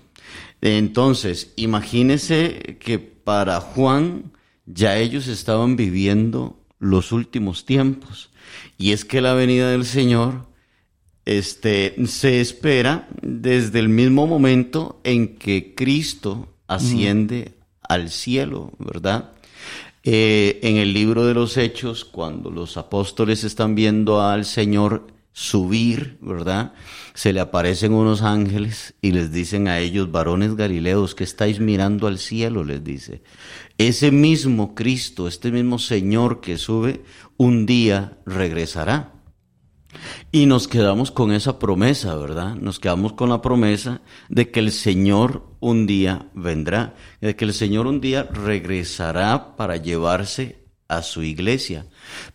Entonces, 0.61 1.53
imagínese 1.57 2.79
que 2.81 2.99
para 2.99 3.61
Juan 3.61 4.33
ya 4.67 4.97
ellos 4.99 5.29
estaban 5.29 5.77
viviendo 5.77 6.60
los 6.81 7.13
últimos 7.13 7.65
tiempos. 7.65 8.31
Y 8.77 8.91
es 8.91 9.05
que 9.05 9.21
la 9.21 9.35
venida 9.35 9.71
del 9.71 9.85
Señor 9.85 10.47
este, 11.25 11.95
se 12.07 12.41
espera 12.41 13.09
desde 13.23 13.79
el 13.79 13.89
mismo 13.89 14.27
momento 14.27 15.01
en 15.05 15.37
que 15.37 15.75
Cristo 15.77 16.49
asciende 16.67 17.55
al 17.89 18.11
cielo, 18.11 18.73
¿verdad? 18.79 19.33
Eh, 20.03 20.59
en 20.63 20.77
el 20.77 20.95
libro 20.95 21.27
de 21.27 21.35
los 21.35 21.57
Hechos, 21.57 22.05
cuando 22.05 22.51
los 22.51 22.77
apóstoles 22.77 23.45
están 23.45 23.75
viendo 23.75 24.23
al 24.23 24.45
Señor 24.45 25.07
subir, 25.33 26.19
¿verdad? 26.21 26.73
Se 27.15 27.33
le 27.33 27.41
aparecen 27.41 27.93
unos 27.93 28.23
ángeles 28.23 28.95
y 29.01 29.13
les 29.13 29.33
dicen 29.33 29.69
a 29.69 29.79
ellos, 29.79 30.11
varones 30.11 30.57
galileos, 30.57 31.15
que 31.15 31.25
estáis 31.25 31.61
mirando 31.61 32.07
al 32.07 32.19
cielo, 32.19 32.65
les 32.65 32.83
dice. 32.83 33.23
Ese 33.79 34.11
mismo 34.11 34.75
Cristo, 34.75 35.29
este 35.29 35.51
mismo 35.51 35.79
Señor 35.79 36.41
que 36.41 36.59
sube, 36.59 37.03
un 37.37 37.67
día 37.67 38.19
regresará. 38.27 39.15
Y 40.31 40.47
nos 40.47 40.69
quedamos 40.69 41.11
con 41.11 41.33
esa 41.33 41.59
promesa, 41.59 42.15
¿verdad? 42.15 42.55
Nos 42.55 42.79
quedamos 42.79 43.15
con 43.15 43.31
la 43.31 43.43
promesa 43.43 44.03
de 44.29 44.51
que 44.51 44.61
el 44.61 44.71
Señor 44.71 45.49
un 45.59 45.87
día 45.87 46.31
vendrá, 46.35 46.95
de 47.21 47.35
que 47.35 47.45
el 47.45 47.55
Señor 47.55 47.87
un 47.87 48.01
día 48.01 48.23
regresará 48.23 49.57
para 49.57 49.77
llevarse 49.77 50.65
a 50.87 51.03
su 51.03 51.23
iglesia. 51.23 51.87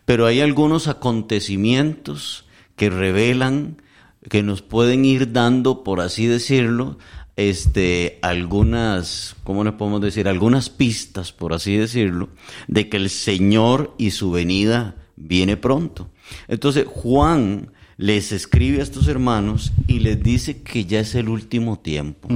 Pero 0.04 0.26
hay 0.26 0.40
algunos 0.40 0.88
acontecimientos 0.88 2.45
que 2.76 2.90
revelan, 2.90 3.82
que 4.28 4.42
nos 4.42 4.62
pueden 4.62 5.04
ir 5.04 5.32
dando, 5.32 5.82
por 5.82 6.00
así 6.00 6.26
decirlo, 6.26 6.98
este, 7.36 8.18
algunas, 8.22 9.36
¿cómo 9.44 9.62
le 9.62 9.72
podemos 9.72 10.00
decir? 10.00 10.28
Algunas 10.28 10.70
pistas, 10.70 11.32
por 11.32 11.52
así 11.52 11.76
decirlo, 11.76 12.30
de 12.66 12.88
que 12.88 12.96
el 12.96 13.10
Señor 13.10 13.94
y 13.98 14.10
su 14.10 14.30
venida 14.30 14.96
viene 15.16 15.56
pronto. 15.56 16.10
Entonces 16.48 16.86
Juan 16.86 17.72
les 17.98 18.32
escribe 18.32 18.80
a 18.80 18.82
estos 18.82 19.08
hermanos 19.08 19.72
y 19.86 20.00
les 20.00 20.22
dice 20.22 20.60
que 20.60 20.84
ya 20.84 21.00
es 21.00 21.14
el 21.14 21.28
último 21.30 21.78
tiempo, 21.78 22.28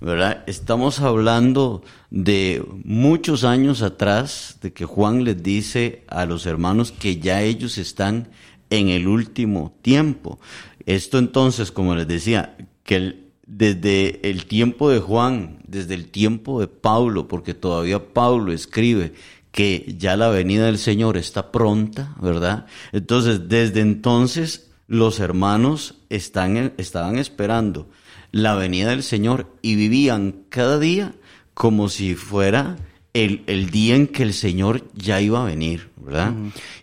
¿verdad? 0.00 0.44
Estamos 0.46 1.00
hablando 1.00 1.82
de 2.10 2.62
muchos 2.84 3.44
años 3.44 3.80
atrás, 3.80 4.58
de 4.60 4.72
que 4.72 4.84
Juan 4.84 5.24
les 5.24 5.42
dice 5.42 6.04
a 6.08 6.26
los 6.26 6.44
hermanos 6.44 6.92
que 6.92 7.18
ya 7.18 7.42
ellos 7.42 7.78
están 7.78 8.28
en 8.70 8.88
el 8.88 9.08
último 9.08 9.74
tiempo. 9.82 10.38
Esto 10.84 11.18
entonces, 11.18 11.72
como 11.72 11.94
les 11.94 12.06
decía, 12.08 12.56
que 12.84 13.26
desde 13.46 14.28
el 14.28 14.46
tiempo 14.46 14.90
de 14.90 15.00
Juan, 15.00 15.58
desde 15.66 15.94
el 15.94 16.08
tiempo 16.08 16.60
de 16.60 16.68
Pablo, 16.68 17.28
porque 17.28 17.54
todavía 17.54 18.12
Pablo 18.12 18.52
escribe 18.52 19.12
que 19.52 19.94
ya 19.98 20.16
la 20.16 20.28
venida 20.28 20.66
del 20.66 20.78
Señor 20.78 21.16
está 21.16 21.50
pronta, 21.50 22.14
¿verdad? 22.20 22.66
Entonces, 22.92 23.48
desde 23.48 23.80
entonces 23.80 24.70
los 24.86 25.18
hermanos 25.18 25.94
están, 26.10 26.74
estaban 26.76 27.18
esperando 27.18 27.88
la 28.32 28.54
venida 28.54 28.90
del 28.90 29.02
Señor 29.02 29.50
y 29.62 29.76
vivían 29.76 30.44
cada 30.50 30.78
día 30.78 31.14
como 31.54 31.88
si 31.88 32.14
fuera 32.14 32.76
el, 33.24 33.42
el 33.46 33.70
día 33.70 33.96
en 33.96 34.06
que 34.08 34.22
el 34.22 34.34
Señor 34.34 34.84
ya 34.94 35.22
iba 35.22 35.42
a 35.42 35.46
venir, 35.46 35.88
¿verdad? 35.96 36.34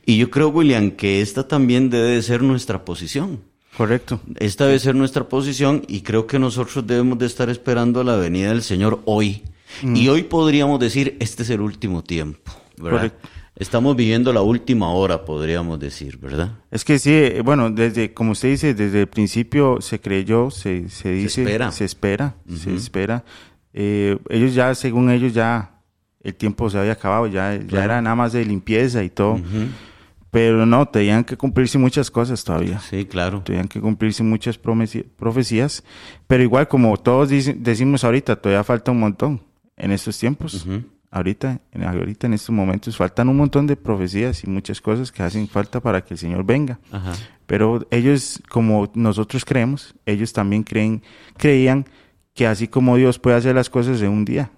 Y 0.04 0.18
yo 0.18 0.32
creo, 0.32 0.50
William, 0.50 0.92
que 0.92 1.22
esta 1.22 1.48
también 1.48 1.92
debe 1.92 2.10
de 2.10 2.22
ser 2.24 2.42
nuestra 2.42 2.84
posición. 2.86 3.42
Correcto. 3.78 4.20
Esta 4.40 4.66
debe 4.66 4.80
ser 4.80 4.96
nuestra 4.96 5.30
posición 5.30 5.84
y 5.88 6.02
creo 6.02 6.26
que 6.26 6.40
nosotros 6.40 6.86
debemos 6.88 7.20
de 7.20 7.28
estar 7.28 7.50
esperando 7.50 8.04
la 8.04 8.16
venida 8.16 8.50
del 8.50 8.64
Señor 8.64 9.02
hoy. 9.06 9.44
Y 9.84 10.08
hoy 10.08 10.24
podríamos 10.24 10.80
decir, 10.80 11.18
este 11.20 11.44
es 11.44 11.50
el 11.50 11.62
último 11.62 12.04
tiempo. 12.04 12.52
Estamos 13.56 13.96
viviendo 13.96 14.34
la 14.34 14.42
última 14.42 14.92
hora, 14.92 15.26
podríamos 15.26 15.80
decir, 15.80 16.18
¿verdad? 16.18 16.58
Es 16.72 16.84
que 16.84 16.98
sí, 16.98 17.12
eh, 17.12 17.42
bueno, 17.46 17.70
desde, 17.70 18.12
como 18.12 18.32
usted 18.32 18.50
dice, 18.50 18.74
desde 18.74 19.02
el 19.02 19.08
principio 19.08 19.80
se 19.80 20.00
creyó, 20.00 20.50
se, 20.50 20.90
se 20.90 21.12
dice, 21.12 21.30
se 21.30 21.42
espera, 21.44 21.72
se 21.72 21.86
espera. 21.86 22.36
Se 22.56 22.74
espera. 22.74 23.24
Eh, 23.74 24.18
ellos 24.30 24.56
ya, 24.56 24.74
según 24.74 25.12
ellos, 25.12 25.34
ya 25.34 25.73
el 26.24 26.36
tiempo 26.36 26.70
se 26.70 26.78
había 26.80 26.94
acabado, 26.94 27.28
ya, 27.28 27.56
ya 27.56 27.84
era 27.84 28.02
nada 28.02 28.16
más 28.16 28.34
de 28.34 28.46
limpieza 28.46 29.04
y 29.04 29.10
todo. 29.10 29.40
Pero 30.32 30.66
no, 30.66 30.88
tenían 30.88 31.24
que 31.24 31.38
cumplirse 31.38 31.78
muchas 31.78 32.10
cosas 32.10 32.44
todavía. 32.44 32.80
Sí, 32.80 33.06
claro. 33.06 33.42
Tenían 33.42 33.68
que 33.68 33.80
cumplirse 33.80 34.24
muchas 34.24 34.58
profecías. 34.58 35.84
Pero 36.26 36.42
igual, 36.42 36.68
como 36.68 36.98
todos 36.98 37.30
decimos 37.30 38.04
ahorita, 38.04 38.38
todavía 38.38 38.64
falta 38.64 38.92
un 38.92 39.00
montón 39.00 39.42
en 39.78 39.92
estos 39.92 40.18
tiempos 40.18 40.66
ahorita, 41.14 41.62
en, 41.72 41.84
ahorita 41.84 42.26
en 42.26 42.34
estos 42.34 42.50
momentos 42.50 42.98
faltan 42.98 43.30
un 43.30 43.38
montón 43.38 43.68
de 43.68 43.76
profecías 43.76 44.44
y 44.44 44.50
muchas 44.50 44.82
cosas 44.82 45.12
que 45.12 45.22
hacen 45.22 45.48
falta 45.48 45.80
para 45.80 46.04
que 46.04 46.16
el 46.16 46.18
Señor 46.18 46.44
venga. 46.44 46.80
Pero 47.46 47.86
ellos, 47.92 48.42
como 48.50 48.92
nosotros 48.96 49.46
creemos, 49.46 49.94
ellos 50.08 50.34
también 50.34 50.64
creen, 50.64 51.04
creían 51.38 51.86
que 52.34 52.48
así 52.48 52.68
como 52.68 52.98
Dios 52.98 53.20
puede 53.20 53.38
hacer 53.38 53.54
las 53.54 53.70
cosas 53.70 54.02
en 54.02 54.10
un 54.10 54.26
día 54.26 54.50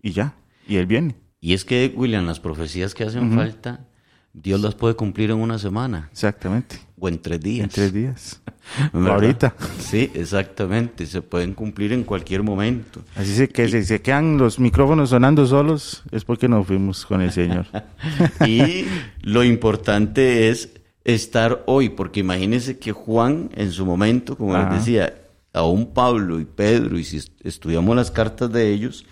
y 0.00 0.12
ya, 0.12 0.34
y 0.68 0.76
Él 0.76 0.86
viene. 0.86 1.16
Y 1.40 1.54
es 1.54 1.64
que, 1.64 1.92
William, 1.96 2.26
las 2.26 2.40
profecías 2.40 2.94
que 2.94 3.04
hacen 3.04 3.32
falta 3.34 3.88
Dios 4.32 4.60
las 4.60 4.74
puede 4.74 4.94
cumplir 4.94 5.30
en 5.30 5.38
una 5.38 5.58
semana. 5.58 6.08
Exactamente. 6.12 6.78
O 6.98 7.08
en 7.08 7.20
tres 7.20 7.40
días. 7.40 7.64
En 7.64 7.70
tres 7.70 7.92
días. 7.92 8.42
Ahorita. 8.92 9.54
Sí, 9.80 10.10
exactamente. 10.14 11.06
Se 11.06 11.22
pueden 11.22 11.54
cumplir 11.54 11.92
en 11.92 12.04
cualquier 12.04 12.42
momento. 12.42 13.02
Así 13.16 13.48
que 13.48 13.68
si 13.68 13.84
se 13.84 14.00
quedan 14.00 14.38
los 14.38 14.58
micrófonos 14.58 15.10
sonando 15.10 15.46
solos, 15.46 16.02
es 16.10 16.24
porque 16.24 16.48
nos 16.48 16.66
fuimos 16.66 17.04
con 17.06 17.20
el 17.20 17.32
Señor. 17.32 17.66
y 18.46 18.84
lo 19.22 19.42
importante 19.42 20.50
es 20.50 20.70
estar 21.04 21.64
hoy, 21.66 21.88
porque 21.88 22.20
imagínense 22.20 22.78
que 22.78 22.92
Juan 22.92 23.50
en 23.54 23.72
su 23.72 23.86
momento, 23.86 24.36
como 24.36 24.56
les 24.56 24.70
decía, 24.70 25.14
aún 25.52 25.92
Pablo 25.92 26.38
y 26.38 26.44
Pedro, 26.44 26.98
y 26.98 27.04
si 27.04 27.22
estudiamos 27.42 27.96
las 27.96 28.10
cartas 28.10 28.52
de 28.52 28.70
ellos, 28.70 29.06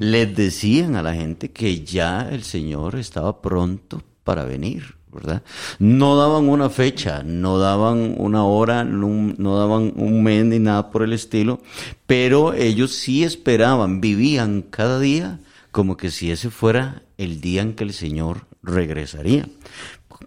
les 0.00 0.34
decían 0.34 0.96
a 0.96 1.02
la 1.02 1.14
gente 1.14 1.50
que 1.50 1.84
ya 1.84 2.28
el 2.30 2.42
Señor 2.42 2.96
estaba 2.96 3.40
pronto 3.40 4.02
para 4.24 4.44
venir, 4.44 4.96
¿verdad? 5.12 5.42
No 5.78 6.16
daban 6.16 6.48
una 6.48 6.70
fecha, 6.70 7.22
no 7.24 7.58
daban 7.58 8.14
una 8.18 8.44
hora, 8.44 8.84
no, 8.84 9.58
daban 9.58 9.92
un 9.96 10.22
mes 10.22 10.44
ni 10.44 10.58
nada 10.58 10.90
por 10.90 11.02
el 11.02 11.12
estilo, 11.12 11.60
pero 12.06 12.52
ellos 12.54 12.92
sí 12.92 13.24
esperaban, 13.24 14.00
vivían 14.00 14.62
cada 14.62 15.00
día 15.00 15.40
como 15.70 15.96
que 15.96 16.10
si 16.10 16.30
ese 16.30 16.50
fuera 16.50 17.02
el 17.16 17.40
día 17.40 17.62
en 17.62 17.74
que 17.74 17.84
el 17.84 17.92
Señor 17.92 18.46
regresaría. 18.62 19.48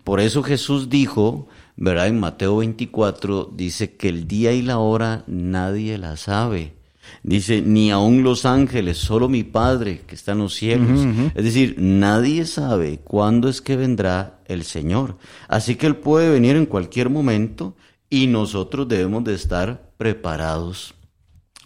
Por 0.03 0.19
eso 0.19 0.43
Jesús 0.43 0.89
dijo, 0.89 1.47
¿verdad? 1.75 2.07
En 2.07 2.19
Mateo 2.19 2.57
24 2.57 3.51
dice 3.53 3.95
que 3.95 4.09
el 4.09 4.27
día 4.27 4.53
y 4.53 4.61
la 4.61 4.77
hora 4.77 5.23
nadie 5.27 5.97
la 5.97 6.17
sabe 6.17 6.80
Dice, 7.23 7.61
ni 7.61 7.91
aun 7.91 8.23
los 8.23 8.45
ángeles, 8.45 8.97
solo 8.97 9.29
mi 9.29 9.43
Padre 9.43 10.01
que 10.07 10.15
está 10.15 10.31
en 10.31 10.39
los 10.39 10.55
cielos. 10.55 11.05
Es 11.35 11.43
decir, 11.43 11.75
nadie 11.77 12.45
sabe 12.45 12.99
cuándo 13.03 13.47
es 13.47 13.61
que 13.61 13.75
vendrá 13.75 14.39
el 14.45 14.63
Señor. 14.63 15.17
Así 15.47 15.75
que 15.75 15.87
Él 15.87 15.95
puede 15.95 16.29
venir 16.29 16.55
en 16.55 16.65
cualquier 16.65 17.09
momento 17.09 17.75
y 18.09 18.27
nosotros 18.27 18.87
debemos 18.87 19.23
de 19.23 19.35
estar 19.35 19.91
preparados 19.97 20.93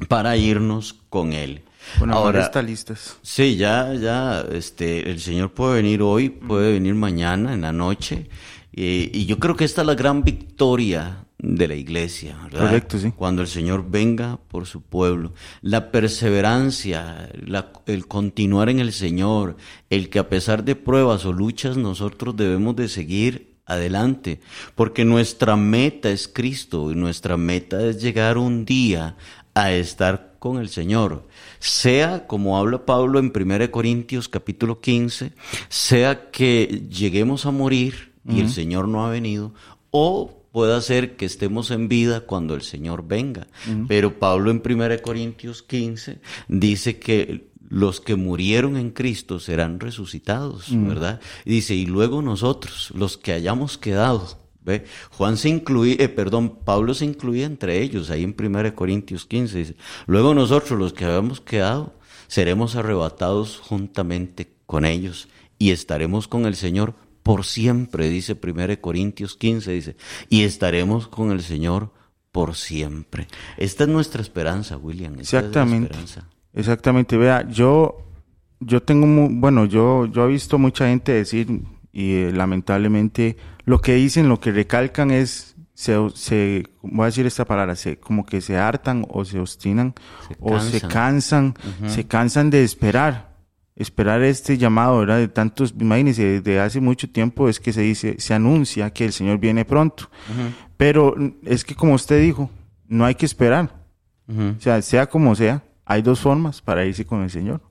para 0.10 0.36
irnos 0.36 0.94
con 1.10 1.34
Él. 1.34 1.64
Bueno, 2.00 2.16
ahora 2.16 2.42
está 2.42 2.62
listas. 2.62 3.18
Sí, 3.22 3.56
ya, 3.56 3.94
ya, 3.94 4.42
este, 4.52 5.10
el 5.10 5.20
Señor 5.20 5.54
puede 5.54 5.76
venir 5.76 6.02
hoy, 6.02 6.30
puede 6.30 6.74
venir 6.74 6.96
mañana, 6.96 7.54
en 7.54 7.62
la 7.62 7.72
noche. 7.72 8.30
y 8.72 9.26
yo 9.26 9.40
creo 9.40 9.56
que 9.56 9.64
esta 9.64 9.82
es 9.82 9.88
la 9.88 9.96
gran 9.96 10.24
victoria 10.24 11.25
de 11.48 11.68
la 11.68 11.76
iglesia, 11.76 12.36
¿verdad? 12.44 12.62
Correcto, 12.62 12.98
sí. 12.98 13.12
Cuando 13.16 13.42
el 13.44 13.48
Señor 13.48 13.86
venga 13.90 14.38
por 14.48 14.66
su 14.66 14.82
pueblo. 14.82 15.34
La 15.62 15.92
perseverancia, 15.92 17.30
la- 17.46 17.72
el 17.86 18.08
continuar 18.08 18.70
en 18.70 18.80
el 18.80 18.92
Señor, 18.94 19.56
el 19.90 20.10
que 20.10 20.20
a 20.20 20.28
pesar 20.30 20.64
de 20.64 20.76
pruebas 20.76 21.26
o 21.26 21.32
luchas 21.34 21.78
nosotros 21.78 22.36
debemos 22.36 22.76
de 22.76 22.88
seguir 22.88 23.56
adelante, 23.68 24.40
porque 24.76 25.06
nuestra 25.06 25.56
meta 25.56 26.10
es 26.10 26.28
Cristo 26.28 26.92
y 26.92 26.96
nuestra 26.96 27.38
meta 27.38 27.84
es 27.86 28.02
llegar 28.02 28.38
un 28.38 28.66
día 28.66 29.16
a 29.54 29.72
estar 29.72 30.36
con 30.40 30.58
el 30.58 30.70
Señor. 30.70 31.28
Sea 31.60 32.28
como 32.28 32.58
habla 32.58 32.86
Pablo 32.86 33.20
en 33.20 33.32
1 33.32 33.72
Corintios 33.72 34.30
capítulo 34.30 34.82
15, 34.82 35.32
sea 35.70 36.30
que 36.32 36.84
lleguemos 36.90 37.46
a 37.46 37.52
morir 37.52 38.14
y 38.28 38.40
el 38.40 38.50
Señor 38.50 38.88
no 38.88 39.06
ha 39.06 39.10
venido, 39.12 39.54
o 39.92 40.42
pueda 40.56 40.80
ser 40.80 41.18
que 41.18 41.26
estemos 41.26 41.70
en 41.70 41.90
vida 41.90 42.22
cuando 42.22 42.56
el 42.56 42.62
Señor 42.62 43.06
venga. 43.06 43.46
Pero 43.90 44.20
Pablo 44.20 44.52
en 44.52 44.62
1 44.66 45.02
Corintios 45.02 45.62
15 45.64 46.22
dice 46.48 46.98
que 46.98 47.50
los 47.68 48.00
que 48.00 48.16
murieron 48.16 48.78
en 48.78 48.92
Cristo 48.92 49.42
serán 49.42 49.82
resucitados, 49.82 50.68
¿verdad? 50.72 51.20
Y 51.44 51.56
dice, 51.56 51.76
y 51.76 51.86
luego 51.86 52.22
nosotros, 52.22 52.94
los 52.96 53.18
que 53.18 53.34
hayamos 53.34 53.78
quedado, 53.78 54.40
¿ve? 54.64 54.86
Juan 55.10 55.36
se 55.36 55.50
incluía, 55.50 55.98
eh, 56.00 56.08
perdón, 56.08 56.58
Pablo 56.64 56.94
se 56.94 57.04
incluía 57.04 57.46
entre 57.46 57.82
ellos, 57.82 58.10
ahí 58.10 58.24
en 58.24 58.34
1 58.40 58.76
Corintios 58.76 59.26
15, 59.26 59.58
dice, 59.58 59.76
luego 60.08 60.34
nosotros, 60.34 60.80
los 60.80 60.94
que 60.94 61.04
hayamos 61.04 61.42
quedado, 61.42 61.96
seremos 62.28 62.78
arrebatados 62.78 63.60
juntamente 63.60 64.54
con 64.66 64.86
ellos 64.86 65.28
y 65.60 65.72
estaremos 65.72 66.30
con 66.30 66.46
el 66.46 66.56
Señor 66.56 66.96
por 67.26 67.44
siempre, 67.44 68.08
dice 68.08 68.38
1 68.40 68.80
Corintios 68.82 69.36
15, 69.36 69.72
dice, 69.72 69.96
y 70.30 70.44
estaremos 70.44 71.08
con 71.08 71.32
el 71.32 71.42
Señor 71.42 71.92
por 72.32 72.54
siempre. 72.56 73.26
Esta 73.58 73.86
es 73.86 73.90
nuestra 73.90 74.22
esperanza, 74.22 74.78
William. 74.78 75.14
esta 75.20 75.22
es 75.24 75.34
la 75.34 75.40
Exactamente. 75.40 75.86
esperanza. 75.88 76.28
Exactamente, 76.54 77.18
vea, 77.18 77.50
yo, 77.50 77.98
yo 78.60 78.84
tengo, 78.84 79.08
mu- 79.08 79.30
bueno, 79.40 79.66
yo, 79.66 80.06
yo 80.06 80.26
he 80.26 80.28
visto 80.28 80.60
mucha 80.60 80.88
gente 80.88 81.14
decir, 81.14 81.48
y 81.92 82.14
eh, 82.14 82.32
lamentablemente, 82.32 83.38
lo 83.66 83.82
que 83.82 83.96
dicen, 83.96 84.30
lo 84.30 84.40
que 84.40 84.52
recalcan 84.52 85.10
es, 85.10 85.56
se, 85.74 85.96
se, 86.14 86.64
voy 86.84 87.04
a 87.04 87.06
decir 87.08 87.26
esta 87.26 87.46
palabra, 87.46 87.76
se, 87.76 87.98
como 87.98 88.24
que 88.24 88.40
se 88.40 88.56
hartan 88.56 89.04
o 89.10 89.26
se 89.26 89.40
obstinan 89.40 89.96
Se 90.28 90.36
o 90.42 90.60
se 90.60 90.80
cansan. 90.82 91.54
cansan, 91.54 91.90
se 91.90 92.06
cansan 92.06 92.50
de 92.52 92.64
esperar, 92.64 93.35
esperar 93.76 94.24
este 94.24 94.58
llamado, 94.58 95.00
¿verdad? 95.00 95.18
De 95.18 95.28
tantos, 95.28 95.74
imagínense, 95.80 96.42
desde 96.42 96.60
hace 96.60 96.80
mucho 96.80 97.10
tiempo 97.10 97.50
es 97.50 97.60
que 97.60 97.74
se 97.74 97.82
dice, 97.82 98.16
se 98.20 98.34
anuncia 98.34 98.92
que 98.92 99.06
el 99.06 99.14
Señor 99.14 99.38
viene 99.38 99.66
pronto, 99.66 100.10
pero 100.78 101.16
es 101.44 101.64
que 101.66 101.76
como 101.76 101.94
usted 101.94 102.22
dijo, 102.22 102.50
no 102.88 103.06
hay 103.06 103.16
que 103.16 103.26
esperar. 103.26 103.84
O 104.28 104.62
sea, 104.62 104.82
sea 104.82 105.08
como 105.08 105.36
sea, 105.36 105.64
hay 105.86 106.02
dos 106.02 106.20
formas 106.20 106.62
para 106.62 106.86
irse 106.86 107.06
con 107.06 107.22
el 107.22 107.30
Señor. 107.30 107.62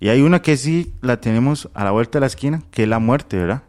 Y 0.00 0.08
hay 0.08 0.22
una 0.22 0.40
que 0.40 0.56
sí 0.56 0.94
la 1.02 1.20
tenemos 1.20 1.68
a 1.74 1.84
la 1.84 1.90
vuelta 1.90 2.18
de 2.18 2.20
la 2.20 2.26
esquina, 2.26 2.62
que 2.70 2.84
es 2.84 2.88
la 2.88 2.98
muerte, 2.98 3.36
¿verdad? 3.36 3.64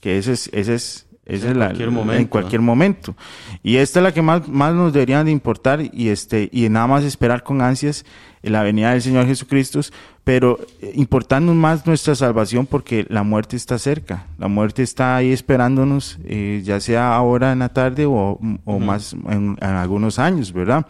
Que 0.00 0.18
ese 0.18 0.32
es, 0.34 0.48
ese 0.52 0.74
es, 0.74 1.05
esa 1.26 1.46
En 1.46 1.52
es 1.52 1.56
la, 1.56 1.66
cualquier 1.66 1.88
en 1.88 1.94
momento, 1.94 2.30
cualquier 2.30 2.60
momento. 2.60 3.16
Y 3.62 3.76
esta 3.76 3.98
es 3.98 4.04
la 4.04 4.14
que 4.14 4.22
más, 4.22 4.48
más 4.48 4.74
nos 4.74 4.92
deberían 4.92 5.26
de 5.26 5.32
importar 5.32 5.80
y 5.92 6.08
este, 6.08 6.48
y 6.52 6.68
nada 6.68 6.86
más 6.86 7.04
esperar 7.04 7.42
con 7.42 7.60
ansias 7.60 8.04
la 8.50 8.62
venida 8.62 8.92
del 8.92 9.02
Señor 9.02 9.26
Jesucristo, 9.26 9.80
pero 10.24 10.58
eh, 10.80 10.92
importarnos 10.94 11.54
más 11.54 11.86
nuestra 11.86 12.14
salvación 12.14 12.66
porque 12.66 13.06
la 13.08 13.22
muerte 13.22 13.56
está 13.56 13.78
cerca. 13.78 14.26
La 14.38 14.48
muerte 14.48 14.82
está 14.82 15.16
ahí 15.16 15.32
esperándonos, 15.32 16.18
eh, 16.24 16.62
ya 16.64 16.80
sea 16.80 17.14
ahora 17.14 17.52
en 17.52 17.60
la 17.60 17.70
tarde 17.70 18.06
o, 18.06 18.38
o 18.64 18.78
más 18.78 19.12
en, 19.12 19.56
en 19.60 19.68
algunos 19.68 20.18
años, 20.18 20.52
¿verdad? 20.52 20.86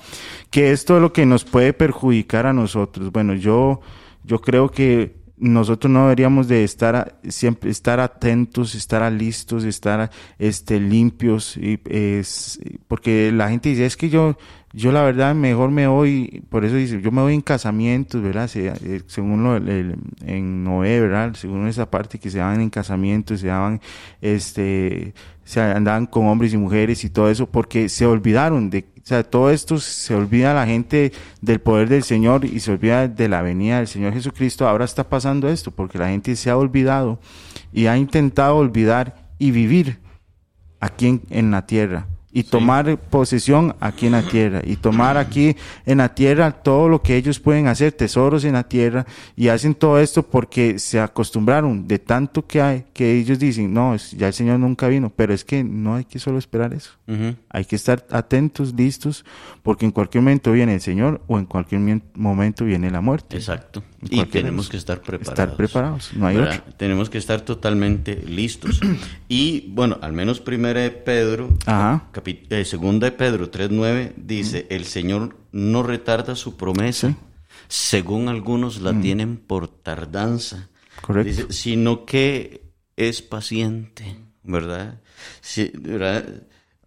Que 0.50 0.72
esto 0.72 0.96
es 0.96 1.02
lo 1.02 1.12
que 1.12 1.26
nos 1.26 1.44
puede 1.44 1.72
perjudicar 1.72 2.46
a 2.46 2.52
nosotros. 2.52 3.10
Bueno, 3.10 3.34
yo, 3.34 3.80
yo 4.24 4.40
creo 4.40 4.70
que 4.70 5.25
nosotros 5.38 5.90
no 5.92 6.02
deberíamos 6.04 6.48
de 6.48 6.64
estar 6.64 7.18
siempre 7.28 7.70
estar 7.70 8.00
atentos, 8.00 8.74
estar 8.74 9.10
listos, 9.12 9.64
estar 9.64 10.10
este 10.38 10.80
limpios 10.80 11.56
y 11.56 11.80
es 11.88 12.58
porque 12.88 13.30
la 13.32 13.48
gente 13.50 13.68
dice 13.70 13.86
es 13.86 13.96
que 13.96 14.08
yo 14.08 14.36
yo 14.72 14.92
la 14.92 15.02
verdad 15.02 15.34
mejor 15.34 15.70
me 15.70 15.86
voy, 15.86 16.42
por 16.50 16.64
eso 16.66 16.74
dice, 16.76 17.00
yo 17.00 17.10
me 17.10 17.22
voy 17.22 17.32
en 17.32 17.40
casamientos, 17.40 18.20
¿verdad? 18.20 18.46
Se- 18.46 18.66
eh, 18.68 19.00
según 19.06 19.42
lo, 19.42 19.56
el- 19.56 19.96
en 20.24 20.64
Noé, 20.64 21.00
¿verdad? 21.00 21.32
Según 21.34 21.66
esa 21.66 21.90
parte 21.90 22.18
que 22.18 22.28
se 22.30 22.38
daban 22.38 22.60
en 22.60 22.68
casamientos, 22.68 23.40
se 23.40 23.46
daban, 23.46 23.80
este, 24.20 25.14
se 25.44 25.60
andaban 25.60 26.06
con 26.06 26.26
hombres 26.26 26.52
y 26.52 26.58
mujeres 26.58 27.04
y 27.04 27.10
todo 27.10 27.30
eso, 27.30 27.46
porque 27.50 27.88
se 27.88 28.04
olvidaron 28.06 28.68
de, 28.70 28.84
o 29.06 29.08
sea, 29.08 29.22
todo 29.22 29.50
esto 29.50 29.78
se 29.78 30.16
olvida 30.16 30.52
la 30.52 30.66
gente 30.66 31.12
del 31.40 31.60
poder 31.60 31.88
del 31.88 32.02
Señor 32.02 32.44
y 32.44 32.58
se 32.58 32.72
olvida 32.72 33.06
de 33.06 33.28
la 33.28 33.40
venida 33.40 33.76
del 33.76 33.86
Señor 33.86 34.12
Jesucristo. 34.12 34.66
Ahora 34.66 34.84
está 34.84 35.08
pasando 35.08 35.48
esto, 35.48 35.70
porque 35.70 35.96
la 35.96 36.08
gente 36.08 36.34
se 36.34 36.50
ha 36.50 36.56
olvidado 36.56 37.20
y 37.72 37.86
ha 37.86 37.96
intentado 37.96 38.56
olvidar 38.56 39.30
y 39.38 39.52
vivir 39.52 40.00
aquí 40.80 41.06
en, 41.06 41.22
en 41.30 41.52
la 41.52 41.66
tierra 41.66 42.08
y 42.36 42.42
tomar 42.42 42.98
posesión 42.98 43.74
aquí 43.80 44.04
en 44.04 44.12
la 44.12 44.20
tierra 44.20 44.60
y 44.62 44.76
tomar 44.76 45.16
aquí 45.16 45.56
en 45.86 45.96
la 45.96 46.14
tierra 46.14 46.50
todo 46.50 46.86
lo 46.86 47.00
que 47.00 47.16
ellos 47.16 47.40
pueden 47.40 47.66
hacer, 47.66 47.92
tesoros 47.92 48.44
en 48.44 48.52
la 48.52 48.64
tierra 48.64 49.06
y 49.36 49.48
hacen 49.48 49.74
todo 49.74 49.98
esto 49.98 50.22
porque 50.22 50.78
se 50.78 51.00
acostumbraron 51.00 51.88
de 51.88 51.98
tanto 51.98 52.46
que 52.46 52.60
hay 52.60 52.84
que 52.92 53.18
ellos 53.18 53.38
dicen, 53.38 53.72
no, 53.72 53.96
ya 53.96 54.26
el 54.26 54.34
Señor 54.34 54.58
nunca 54.58 54.86
vino, 54.88 55.10
pero 55.16 55.32
es 55.32 55.46
que 55.46 55.64
no 55.64 55.94
hay 55.94 56.04
que 56.04 56.18
solo 56.18 56.36
esperar 56.36 56.74
eso. 56.74 56.90
Hay 57.48 57.64
que 57.64 57.76
estar 57.76 58.04
atentos, 58.10 58.74
listos, 58.74 59.24
porque 59.62 59.86
en 59.86 59.92
cualquier 59.92 60.22
momento 60.22 60.52
viene 60.52 60.74
el 60.74 60.80
Señor 60.82 61.22
o 61.28 61.38
en 61.38 61.46
cualquier 61.46 61.80
momento 62.14 62.66
viene 62.66 62.90
la 62.90 63.00
muerte. 63.00 63.36
Exacto. 63.36 63.82
Y 64.02 64.22
tenemos 64.26 64.68
que 64.68 64.76
estar 64.76 65.00
preparados. 65.00 65.38
Estar 65.38 65.56
preparados, 65.56 66.10
no 66.14 66.26
hay 66.26 66.36
otro. 66.36 66.62
Tenemos 66.76 67.08
que 67.08 67.18
estar 67.18 67.40
totalmente 67.40 68.22
listos. 68.26 68.80
y 69.28 69.70
bueno, 69.70 69.98
al 70.02 70.12
menos 70.12 70.40
primera 70.40 70.80
de 70.80 70.90
Pedro, 70.90 71.48
Ajá. 71.64 72.04
Eh, 72.50 72.64
segunda 72.64 73.06
de 73.10 73.12
Pedro 73.16 73.50
3.9 73.50 74.14
dice, 74.16 74.66
el 74.70 74.84
Señor 74.84 75.36
no 75.52 75.82
retarda 75.82 76.34
su 76.36 76.56
promesa, 76.56 77.10
Sí. 77.10 77.16
según 77.68 78.28
algunos 78.28 78.80
la 78.80 78.98
tienen 79.00 79.36
por 79.36 79.68
tardanza. 79.68 80.68
Correcto. 81.00 81.30
Dice, 81.30 81.52
sino 81.52 82.04
que 82.04 82.62
es 82.96 83.22
paciente, 83.22 84.16
¿verdad? 84.42 85.00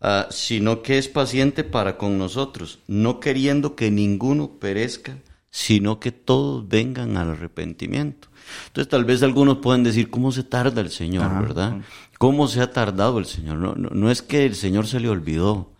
Ah, 0.01 0.27
sino 0.31 0.81
que 0.81 0.97
es 0.97 1.09
paciente 1.09 1.63
para 1.65 1.97
con 1.97 2.17
nosotros, 2.17 2.79
no 2.87 3.19
queriendo 3.19 3.75
que 3.75 3.91
ninguno 3.91 4.57
perezca, 4.59 5.17
sino 5.49 5.99
que 5.99 6.11
todos 6.13 6.67
vengan 6.69 7.17
al 7.17 7.31
arrepentimiento. 7.31 8.28
Entonces 8.67 8.89
tal 8.89 9.05
vez 9.05 9.23
algunos 9.23 9.57
pueden 9.57 9.83
decir, 9.83 10.09
¿cómo 10.09 10.31
se 10.31 10.43
tarda 10.43 10.81
el 10.81 10.89
Señor, 10.89 11.25
Ajá. 11.25 11.41
verdad? 11.41 11.77
¿Cómo 12.17 12.47
se 12.47 12.61
ha 12.61 12.71
tardado 12.71 13.19
el 13.19 13.25
Señor? 13.25 13.57
No, 13.57 13.75
no, 13.75 13.89
no 13.89 14.11
es 14.11 14.21
que 14.21 14.45
el 14.45 14.55
Señor 14.55 14.87
se 14.87 14.99
le 14.99 15.09
olvidó, 15.09 15.71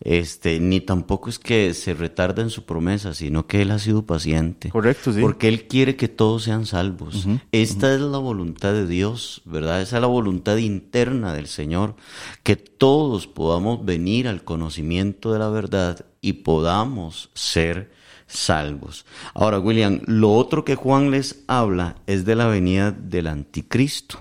este, 0.00 0.60
ni 0.60 0.80
tampoco 0.80 1.28
es 1.28 1.38
que 1.38 1.74
se 1.74 1.92
retarda 1.92 2.42
en 2.42 2.50
su 2.50 2.64
promesa, 2.64 3.14
sino 3.14 3.46
que 3.46 3.62
Él 3.62 3.72
ha 3.72 3.78
sido 3.78 4.06
paciente. 4.06 4.70
Correcto, 4.70 5.12
sí. 5.12 5.20
Porque 5.20 5.48
Él 5.48 5.66
quiere 5.66 5.96
que 5.96 6.08
todos 6.08 6.44
sean 6.44 6.66
salvos. 6.66 7.26
Esta 7.50 7.92
es 7.92 8.00
la 8.00 8.18
voluntad 8.18 8.72
de 8.72 8.86
Dios, 8.86 9.42
¿verdad? 9.44 9.80
Esa 9.82 9.96
es 9.96 10.00
la 10.00 10.06
voluntad 10.08 10.56
interna 10.58 11.34
del 11.34 11.48
Señor. 11.48 11.96
Que 12.44 12.54
todos 12.56 13.26
podamos 13.26 13.84
venir 13.84 14.28
al 14.28 14.44
conocimiento 14.44 15.32
de 15.32 15.40
la 15.40 15.48
verdad 15.48 16.06
y 16.20 16.34
podamos 16.34 17.30
ser 17.34 17.90
salvos. 18.28 19.04
Ahora, 19.34 19.58
William, 19.58 20.00
lo 20.06 20.32
otro 20.32 20.64
que 20.64 20.76
Juan 20.76 21.10
les 21.10 21.42
habla 21.48 21.96
es 22.06 22.24
de 22.24 22.36
la 22.36 22.46
venida 22.46 22.92
del 22.92 23.26
anticristo. 23.26 24.20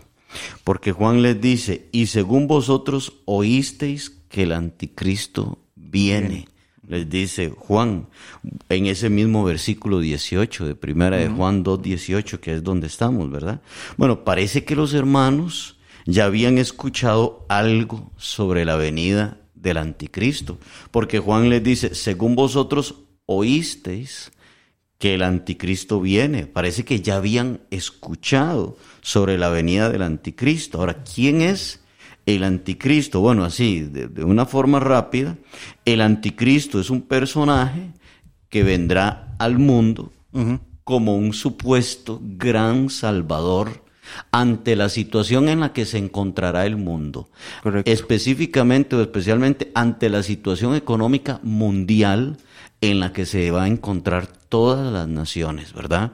Porque 0.64 0.92
Juan 0.92 1.22
les 1.22 1.40
dice, 1.40 1.88
y 1.92 2.08
según 2.08 2.48
vosotros 2.48 3.14
oísteis 3.26 4.10
que 4.30 4.44
el 4.44 4.52
anticristo 4.52 5.60
viene. 5.76 6.48
Les 6.88 7.10
dice 7.10 7.50
Juan 7.50 8.08
en 8.70 8.86
ese 8.86 9.10
mismo 9.10 9.44
versículo 9.44 10.00
18 10.00 10.66
de 10.66 10.76
primera 10.76 11.18
de 11.18 11.28
Juan 11.28 11.62
2, 11.62 11.82
18, 11.82 12.40
que 12.40 12.54
es 12.54 12.64
donde 12.64 12.88
estamos, 12.88 13.30
¿verdad? 13.30 13.62
Bueno, 13.98 14.24
parece 14.24 14.64
que 14.64 14.76
los 14.76 14.94
hermanos 14.94 15.78
ya 16.06 16.26
habían 16.26 16.58
escuchado 16.58 17.46
algo 17.50 18.12
sobre 18.16 18.64
la 18.64 18.78
venida 18.78 19.38
del 19.54 19.78
anticristo, 19.78 20.60
porque 20.92 21.20
Juan 21.20 21.50
les 21.50 21.62
dice, 21.62 21.94
según 21.94 22.36
vosotros 22.36 22.96
oísteis 23.28 24.32
que 24.98 25.14
el 25.14 25.22
anticristo 25.22 26.02
viene. 26.02 26.48
Parece 26.48 26.84
que 26.84 27.02
ya 27.02 27.18
habían 27.18 27.62
escuchado 27.70 28.78
sobre 29.02 29.38
la 29.38 29.50
venida 29.50 29.90
del 29.92 30.02
anticristo. 30.02 30.80
Ahora, 30.80 31.04
¿quién 31.04 31.42
es 31.42 31.82
el 32.26 32.44
anticristo? 32.44 33.22
Bueno, 33.22 33.46
así, 33.46 33.82
de, 33.82 34.08
de 34.08 34.24
una 34.24 34.48
forma 34.48 34.80
rápida, 34.80 35.38
el 35.86 36.02
anticristo 36.02 36.80
es 36.80 36.90
un 36.90 37.04
personaje 37.04 37.92
que 38.50 38.64
vendrá 38.64 39.36
al 39.38 39.60
mundo 39.60 40.12
como 40.84 41.16
un 41.18 41.34
supuesto 41.34 42.22
gran 42.24 42.90
salvador 42.90 43.84
ante 44.32 44.76
la 44.76 44.88
situación 44.88 45.50
en 45.50 45.60
la 45.60 45.74
que 45.74 45.86
se 45.86 45.98
encontrará 45.98 46.66
el 46.66 46.78
mundo, 46.78 47.30
Correcto. 47.62 47.92
específicamente 47.92 48.96
o 48.96 49.02
especialmente 49.02 49.72
ante 49.76 50.10
la 50.10 50.24
situación 50.24 50.76
económica 50.76 51.40
mundial 51.44 52.38
en 52.82 53.00
la 53.00 53.12
que 53.12 53.26
se 53.26 53.50
va 53.52 53.64
a 53.64 53.68
encontrar 53.68 54.28
todas 54.28 54.92
las 54.92 55.08
naciones, 55.08 55.74
¿verdad? 55.74 56.14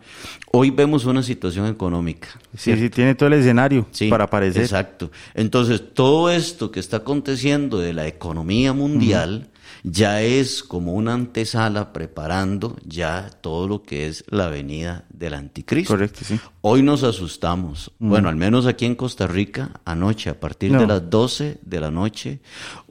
Hoy 0.52 0.72
vemos 0.72 1.06
una 1.06 1.22
situación 1.22 1.68
económica. 1.68 2.30
Sí, 2.58 2.76
sí, 2.78 2.90
tiene 2.90 3.16
todo 3.16 3.28
el 3.28 3.34
escenario 3.34 3.88
Sí, 3.92 4.10
para 4.10 4.26
aparecer. 4.26 4.64
Exacto. 4.64 5.12
Entonces, 5.34 5.94
todo 5.94 6.30
esto 6.30 6.72
que 6.72 6.80
está 6.80 6.98
aconteciendo 6.98 7.80
de 7.80 7.94
la 7.94 8.08
economía 8.08 8.74
mundial 8.74 9.50
ya 9.84 10.22
es 10.22 10.64
como 10.64 10.94
una 10.94 11.14
antesala 11.14 11.92
preparando 11.92 12.78
ya 12.86 13.30
todo 13.42 13.68
lo 13.68 13.84
que 13.84 14.08
es 14.08 14.24
la 14.30 14.48
venida 14.48 15.06
del 15.10 15.34
anticristo. 15.34 15.94
Correcto, 15.94 16.22
sí. 16.24 16.40
Hoy 16.62 16.82
nos 16.82 17.04
asustamos. 17.04 17.92
Bueno, 18.00 18.30
al 18.30 18.38
menos 18.38 18.66
aquí 18.66 18.86
en 18.86 18.96
Costa 18.96 19.28
Rica, 19.28 19.82
anoche, 19.84 20.30
a 20.30 20.40
partir 20.40 20.78
de 20.78 20.88
las 20.88 21.10
12 21.10 21.60
de 21.62 21.80
la 21.82 21.92
noche, 21.92 22.40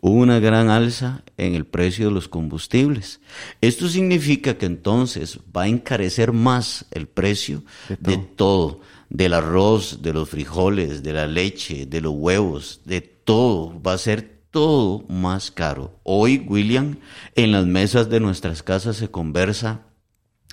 hubo 0.01 0.15
una 0.15 0.39
gran 0.39 0.69
alza 0.69 1.23
en 1.46 1.55
el 1.55 1.66
precio 1.66 2.07
de 2.07 2.14
los 2.14 2.28
combustibles. 2.28 3.20
Esto 3.61 3.88
significa 3.88 4.59
que 4.59 4.66
entonces 4.66 5.38
va 5.55 5.62
a 5.62 5.68
encarecer 5.68 6.33
más 6.33 6.87
el 6.90 7.07
precio 7.07 7.62
de 8.00 8.16
todo, 8.16 8.81
del 9.11 9.35
arroz, 9.35 10.02
de 10.02 10.12
los 10.12 10.28
frijoles, 10.28 11.02
de 11.02 11.12
la 11.12 11.26
leche, 11.26 11.87
de 11.87 12.00
los 12.00 12.14
huevos, 12.14 12.81
de 12.85 13.00
todo. 13.00 13.81
Va 13.83 13.94
a 13.94 13.98
ser 13.98 14.42
todo 14.50 15.05
más 15.09 15.50
caro. 15.50 15.98
Hoy, 16.02 16.44
William, 16.46 16.98
en 17.35 17.52
las 17.52 17.66
mesas 17.66 18.09
de 18.09 18.20
nuestras 18.20 18.62
casas 18.62 18.96
se 18.96 19.11
conversa 19.11 19.87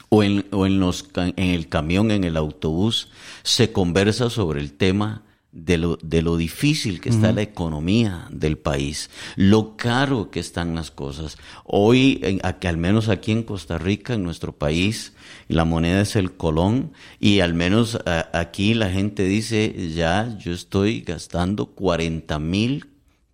o 0.09 0.23
en, 0.23 0.45
o 0.51 0.65
en, 0.65 0.79
los, 0.79 1.07
en 1.15 1.33
el 1.37 1.69
camión, 1.69 2.09
en 2.11 2.23
el 2.23 2.37
autobús, 2.37 3.09
se 3.43 3.71
conversa 3.71 4.29
sobre 4.29 4.59
el 4.59 4.73
tema 4.73 5.23
de 5.51 5.79
lo, 5.79 5.97
de 6.03 6.21
lo 6.21 6.37
difícil 6.37 7.01
que 7.01 7.09
está 7.09 7.31
la 7.31 7.41
economía 7.41 8.27
del 8.31 8.57
país, 8.57 9.09
lo 9.35 9.75
caro 9.77 10.29
que 10.29 10.39
están 10.39 10.75
las 10.75 10.91
cosas. 10.91 11.37
Hoy, 11.65 12.19
en- 12.21 12.39
aquí, 12.43 12.67
al 12.67 12.77
menos 12.77 13.09
aquí 13.09 13.31
en 13.31 13.41
Costa 13.43 13.79
Rica, 13.79 14.13
en 14.13 14.23
nuestro 14.23 14.51
país, 14.51 15.13
la 15.47 15.65
moneda 15.65 16.01
es 16.01 16.15
el 16.15 16.33
colón 16.33 16.91
y 17.19 17.39
al 17.39 17.55
menos 17.55 17.95
a- 18.05 18.29
aquí 18.33 18.75
la 18.75 18.91
gente 18.91 19.23
dice, 19.23 19.91
ya 19.95 20.37
yo 20.37 20.53
estoy 20.53 21.01
gastando 21.01 21.65
40 21.67 22.37
mil 22.37 22.85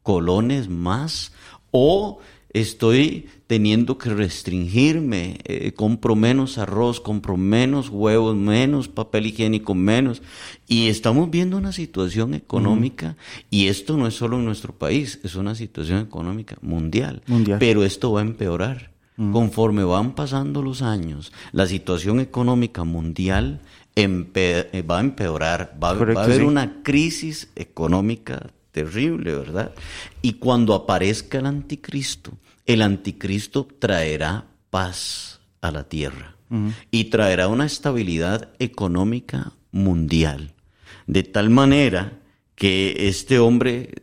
colones 0.01 0.69
más 0.69 1.34
o 1.71 2.19
estoy 2.54 3.28
teniendo 3.47 3.97
que 3.97 4.10
restringirme, 4.10 5.39
eh, 5.43 5.71
compro 5.73 6.15
menos 6.15 6.58
arroz, 6.58 6.99
compro 6.99 7.38
menos 7.38 7.89
huevos, 7.89 8.36
menos 8.36 8.88
papel 8.88 9.27
higiénico, 9.27 9.75
menos. 9.75 10.21
Y 10.67 10.88
estamos 10.88 11.29
viendo 11.29 11.58
una 11.58 11.71
situación 11.71 12.34
económica 12.34 13.17
y 13.51 13.67
esto 13.67 13.97
no 13.97 14.08
es 14.08 14.15
solo 14.15 14.38
en 14.38 14.45
nuestro 14.45 14.73
país, 14.73 15.19
es 15.23 15.36
una 15.36 15.53
situación 15.53 15.99
económica 15.99 16.58
mundial. 16.62 17.21
Mundial. 17.27 17.60
Pero 17.60 17.84
esto 17.84 18.12
va 18.12 18.21
a 18.21 18.23
empeorar. 18.23 18.95
Conforme 19.31 19.86
van 19.86 20.13
pasando 20.13 20.62
los 20.62 20.81
años, 20.81 21.31
la 21.53 21.67
situación 21.67 22.19
económica 22.19 22.84
mundial 22.84 23.62
empe- 23.95 24.67
eh, 24.73 24.81
va 24.81 24.97
a 24.97 25.01
empeorar, 25.01 25.77
va, 25.81 25.91
a 25.91 26.23
haber 26.23 26.39
sí. 26.39 26.43
una 26.43 26.84
crisis 26.84 27.47
económica 27.55 28.47
terrible, 28.73 29.34
¿verdad? 29.34 29.71
Y 30.21 30.34
cuando 30.34 30.73
aparezca 30.73 31.38
el 31.38 31.45
anticristo, 31.45 32.34
el 32.65 32.82
anticristo 32.82 33.67
traerá 33.80 34.47
paz 34.69 35.39
a 35.62 35.71
la 35.71 35.88
tierra 35.88 36.36
y 36.91 37.06
traerá 37.06 37.47
una 37.47 37.65
estabilidad 37.65 38.49
económica 38.60 39.51
mundial, 39.71 40.54
de 41.06 41.23
tal 41.23 41.49
manera 41.49 42.19
que 42.56 43.10
este 43.10 43.39
hombre 43.39 43.93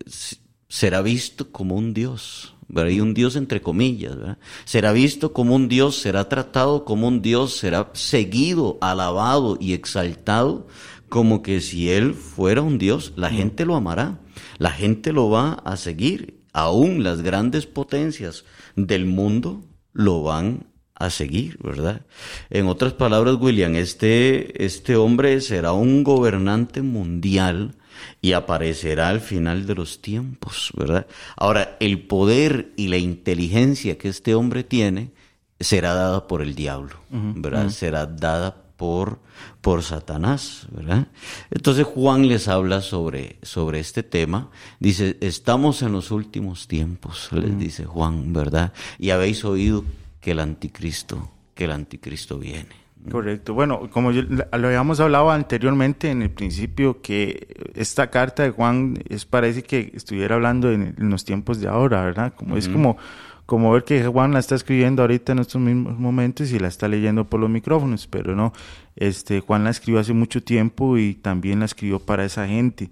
será 0.69 1.03
visto 1.03 1.51
como 1.51 1.77
un 1.77 1.95
dios. 1.95 2.55
¿verdad? 2.69 2.91
Y 2.91 3.01
un 3.01 3.13
Dios 3.13 3.37
entre 3.37 3.61
comillas, 3.61 4.17
¿verdad? 4.17 4.39
Será 4.65 4.93
visto 4.93 5.35
como 5.35 5.55
un 5.55 5.69
Dios, 5.69 5.99
será 5.99 6.31
tratado 6.31 6.87
como 6.87 7.07
un 7.07 7.21
Dios, 7.21 7.55
será 7.55 7.91
seguido, 7.93 8.79
alabado 8.81 9.59
y 9.61 9.75
exaltado 9.75 10.67
como 11.11 11.43
que 11.43 11.61
si 11.61 11.91
Él 11.91 12.15
fuera 12.15 12.63
un 12.63 12.79
Dios, 12.79 13.13
la 13.17 13.29
gente 13.29 13.67
lo 13.67 13.77
amará, 13.77 14.21
la 14.57 14.71
gente 14.71 15.13
lo 15.13 15.29
va 15.29 15.61
a 15.65 15.77
seguir, 15.77 16.42
aún 16.53 17.03
las 17.03 17.23
grandes 17.23 17.67
potencias 17.67 18.45
del 18.77 19.07
mundo 19.07 19.65
lo 19.93 20.23
van 20.23 20.67
a 20.95 21.11
seguir, 21.11 21.59
¿verdad? 21.63 22.03
En 22.51 22.67
otras 22.67 22.93
palabras, 22.93 23.37
William, 23.41 23.75
este, 23.75 24.65
este 24.65 24.97
hombre 24.97 25.41
será 25.41 25.73
un 25.73 26.05
gobernante 26.05 26.83
mundial 26.83 27.75
y 28.21 28.33
aparecerá 28.33 29.09
al 29.09 29.21
final 29.21 29.67
de 29.67 29.75
los 29.75 30.01
tiempos, 30.01 30.71
¿verdad? 30.77 31.07
Ahora, 31.37 31.77
el 31.81 32.07
poder 32.07 32.73
y 32.77 32.89
la 32.89 32.99
inteligencia 32.99 33.99
que 33.99 34.09
este 34.09 34.35
hombre 34.35 34.65
tiene 34.65 35.11
será 35.59 35.95
dada 35.95 36.27
por 36.27 36.43
el 36.43 36.55
diablo, 36.55 36.95
¿verdad? 37.11 37.71
Será 37.71 38.07
dada 38.07 38.62
por, 38.83 39.21
por 39.61 39.85
Satanás, 39.85 40.67
¿verdad? 40.73 41.07
Entonces 41.53 41.85
Juan 41.87 42.27
les 42.27 42.49
habla 42.49 42.81
sobre, 42.81 43.37
sobre 43.43 43.79
este 43.79 44.03
tema. 44.03 44.51
Dice, 44.81 45.19
estamos 45.21 45.83
en 45.83 45.93
los 45.93 46.11
últimos 46.11 46.67
tiempos, 46.67 47.29
les 47.31 47.57
dice 47.57 47.85
Juan, 47.85 48.33
¿verdad? 48.33 48.73
Y 48.99 49.11
habéis 49.11 49.45
oído 49.45 49.85
que 50.21 50.33
el 50.33 50.41
anticristo, 50.41 51.31
que 51.55 51.67
el 51.67 51.71
anticristo 51.71 52.41
viene. 52.41 52.75
Correcto. 53.09 53.55
Bueno, 53.55 53.89
como 53.89 54.11
yo- 54.11 54.23
lo 54.23 54.67
habíamos 54.67 54.99
hablado 54.99 55.31
anteriormente 55.31 56.11
en 56.11 56.23
el 56.23 56.31
principio, 56.31 57.01
que 57.01 57.71
esta 57.77 58.11
carta 58.11 58.43
de 58.43 58.51
Juan 58.51 58.99
es 59.09 59.27
parece 59.27 59.63
que 59.63 59.93
estuviera 59.95 60.35
hablando 60.35 60.73
en, 60.73 60.97
en 60.99 61.09
los 61.09 61.25
tiempos 61.25 61.61
de 61.61 61.69
ahora, 61.69 62.03
¿verdad? 62.05 62.33
Como 62.35 62.57
es 62.57 62.69
como 62.69 62.97
como 63.47 63.71
ver 63.73 63.85
que 63.85 64.05
Juan 64.07 64.33
la 64.33 64.39
está 64.39 64.55
escribiendo 64.55 65.03
ahorita 65.03 65.33
en 65.33 65.41
estos 65.41 65.61
mismos 65.61 65.99
momentos 65.99 66.51
y 66.53 66.59
la 66.59 66.69
está 66.69 66.89
leyendo 66.89 67.29
por 67.29 67.41
los 67.41 67.51
micrófonos, 67.51 68.07
pero 68.07 68.35
no, 68.37 68.53
este 68.97 69.41
Juan 69.41 69.65
la 69.65 69.71
escribió 69.71 70.01
hace 70.01 70.13
mucho 70.13 70.43
tiempo 70.43 70.97
y 70.99 71.15
también 71.15 71.59
la 71.61 71.65
escribió 71.67 71.99
para 71.99 72.25
esa 72.25 72.47
gente. 72.47 72.89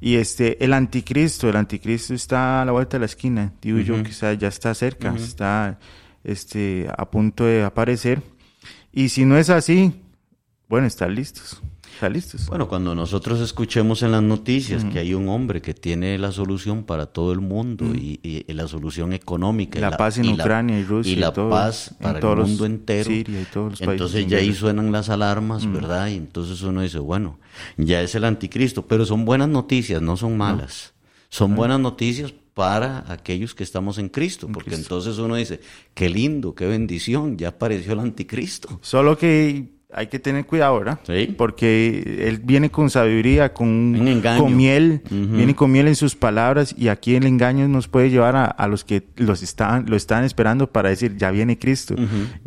Y 0.00 0.16
este 0.16 0.62
el 0.62 0.72
anticristo, 0.74 1.48
el 1.48 1.56
anticristo 1.56 2.12
está 2.14 2.62
a 2.62 2.64
la 2.64 2.72
vuelta 2.72 2.96
de 2.96 3.00
la 3.00 3.06
esquina, 3.06 3.52
digo 3.62 3.78
yo 3.80 3.94
que 4.02 4.10
está- 4.10 4.34
ya 4.34 4.48
está 4.48 4.74
cerca, 4.74 5.08
está 5.24 5.78
este 6.22 6.86
a 6.96 7.10
punto 7.10 7.44
de 7.44 7.62
aparecer. 7.64 8.22
Y 8.92 9.08
si 9.08 9.24
no 9.24 9.36
es 9.38 9.50
así, 9.50 9.92
bueno, 10.68 10.86
están 10.86 11.14
listos. 11.14 11.62
Bueno, 12.48 12.68
cuando 12.68 12.94
nosotros 12.94 13.40
escuchemos 13.40 14.02
en 14.02 14.12
las 14.12 14.22
noticias 14.22 14.84
que 14.84 14.98
hay 14.98 15.14
un 15.14 15.28
hombre 15.28 15.62
que 15.62 15.74
tiene 15.74 16.18
la 16.18 16.32
solución 16.32 16.84
para 16.84 17.06
todo 17.06 17.32
el 17.32 17.40
mundo 17.40 17.84
y, 17.94 18.20
y 18.22 18.52
la 18.52 18.68
solución 18.68 19.12
económica, 19.12 19.78
y 19.78 19.80
La 19.80 19.96
paz 19.96 20.18
en 20.18 20.28
Ucrania 20.28 20.78
y 20.78 20.84
Rusia 20.84 21.12
y 21.12 21.16
la 21.16 21.32
todo, 21.32 21.50
paz 21.50 21.94
para 22.00 22.18
el 22.18 22.36
mundo 22.36 22.66
entero, 22.66 23.04
Siria 23.04 23.40
y 23.40 23.44
todos 23.44 23.72
los 23.72 23.78
países 23.80 23.94
entonces 23.94 24.26
ya 24.26 24.38
ahí 24.38 24.54
suenan 24.54 24.92
las 24.92 25.08
alarmas, 25.08 25.70
¿verdad? 25.70 26.08
Y 26.08 26.16
entonces 26.16 26.60
uno 26.62 26.82
dice, 26.82 26.98
bueno, 26.98 27.38
ya 27.76 28.02
es 28.02 28.14
el 28.14 28.24
anticristo, 28.24 28.86
pero 28.86 29.04
son 29.04 29.24
buenas 29.24 29.48
noticias, 29.48 30.02
no 30.02 30.16
son 30.16 30.36
malas, 30.36 30.94
son 31.28 31.54
buenas 31.54 31.80
noticias 31.80 32.34
para 32.54 33.04
aquellos 33.12 33.54
que 33.54 33.64
estamos 33.64 33.98
en 33.98 34.08
Cristo, 34.08 34.48
porque 34.52 34.76
entonces 34.76 35.18
uno 35.18 35.34
dice, 35.34 35.60
qué 35.92 36.08
lindo, 36.08 36.54
qué 36.54 36.66
bendición, 36.66 37.36
ya 37.36 37.48
apareció 37.48 37.92
el 37.92 37.98
anticristo. 37.98 38.78
Solo 38.80 39.18
que 39.18 39.73
hay 39.94 40.08
que 40.08 40.18
tener 40.18 40.44
cuidado, 40.46 40.78
¿verdad? 40.78 40.98
Sí. 41.06 41.34
Porque 41.36 42.26
él 42.28 42.40
viene 42.42 42.70
con 42.70 42.90
sabiduría, 42.90 43.52
con, 43.52 44.20
con 44.38 44.56
miel, 44.56 45.02
viene 45.10 45.54
con 45.54 45.70
miel 45.70 45.88
en 45.88 45.96
sus 45.96 46.14
palabras 46.14 46.74
y 46.76 46.88
aquí 46.88 47.14
el 47.14 47.26
engaño 47.26 47.68
nos 47.68 47.88
puede 47.88 48.10
llevar 48.10 48.36
a, 48.36 48.44
a 48.44 48.68
los 48.68 48.84
que 48.84 49.02
los 49.16 49.42
están, 49.42 49.86
lo 49.88 49.96
están 49.96 50.24
esperando 50.24 50.70
para 50.70 50.88
decir, 50.88 51.16
ya 51.16 51.30
viene 51.30 51.58
Cristo. 51.58 51.94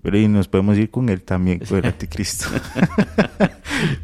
Pero 0.02 0.18
y 0.20 0.28
nos 0.28 0.48
podemos 0.48 0.78
ir 0.78 0.90
con 0.90 1.10
él 1.10 1.22
también, 1.22 1.60
con 1.60 1.78
el 1.78 1.86
anticristo. 1.88 2.46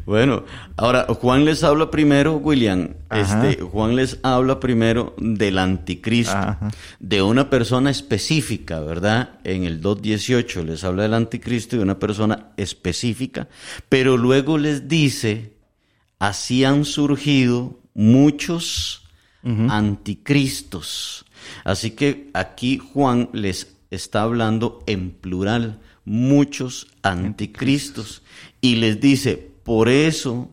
Bueno, 0.06 0.44
ahora 0.76 1.06
Juan 1.08 1.44
les 1.44 1.64
habla 1.64 1.90
primero, 1.90 2.36
William. 2.36 2.90
Ajá. 3.08 3.48
Este, 3.48 3.62
Juan 3.62 3.96
les 3.96 4.18
habla 4.22 4.60
primero 4.60 5.14
del 5.18 5.58
anticristo, 5.58 6.36
Ajá. 6.36 6.70
de 7.00 7.22
una 7.22 7.50
persona 7.50 7.90
específica, 7.90 8.80
¿verdad? 8.80 9.30
En 9.44 9.64
el 9.64 9.80
2.18 9.82 10.64
les 10.64 10.84
habla 10.84 11.02
del 11.04 11.14
anticristo 11.14 11.74
y 11.74 11.78
de 11.78 11.84
una 11.84 11.98
persona 11.98 12.48
específica, 12.56 13.33
pero 13.88 14.16
luego 14.16 14.58
les 14.58 14.88
dice, 14.88 15.52
así 16.18 16.64
han 16.64 16.84
surgido 16.84 17.80
muchos 17.94 19.02
anticristos. 19.44 21.26
Así 21.64 21.90
que 21.90 22.30
aquí 22.32 22.78
Juan 22.78 23.28
les 23.32 23.76
está 23.90 24.22
hablando 24.22 24.82
en 24.86 25.10
plural, 25.10 25.80
muchos 26.04 26.86
anticristos, 27.02 28.22
y 28.60 28.76
les 28.76 29.00
dice, 29.00 29.50
por 29.62 29.88
eso 29.88 30.50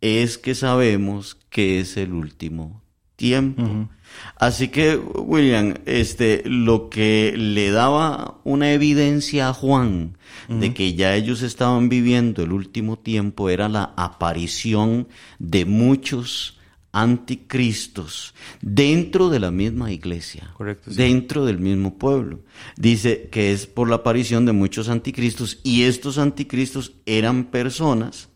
es 0.00 0.38
que 0.38 0.54
sabemos 0.54 1.36
que 1.50 1.80
es 1.80 1.96
el 1.96 2.12
último 2.12 2.82
tiempo. 3.16 3.88
Así 4.36 4.68
que, 4.68 4.96
William, 4.96 5.74
este, 5.86 6.42
lo 6.44 6.88
que 6.90 7.34
le 7.36 7.70
daba 7.70 8.40
una 8.44 8.72
evidencia 8.72 9.48
a 9.48 9.54
Juan 9.54 10.16
de 10.48 10.74
que 10.74 10.94
ya 10.94 11.14
ellos 11.14 11.42
estaban 11.42 11.88
viviendo 11.88 12.42
el 12.42 12.52
último 12.52 12.98
tiempo 12.98 13.48
era 13.48 13.68
la 13.68 13.94
aparición 13.96 15.08
de 15.38 15.64
muchos 15.64 16.58
anticristos 16.92 18.34
dentro 18.60 19.30
de 19.30 19.40
la 19.40 19.50
misma 19.50 19.90
iglesia, 19.90 20.52
Correcto, 20.56 20.90
sí. 20.90 20.96
dentro 20.96 21.46
del 21.46 21.58
mismo 21.58 21.98
pueblo. 21.98 22.40
Dice 22.76 23.28
que 23.30 23.52
es 23.52 23.66
por 23.66 23.88
la 23.88 23.96
aparición 23.96 24.44
de 24.44 24.52
muchos 24.52 24.88
anticristos 24.88 25.60
y 25.64 25.84
estos 25.84 26.18
anticristos 26.18 26.92
eran 27.06 27.44
personas 27.44 28.28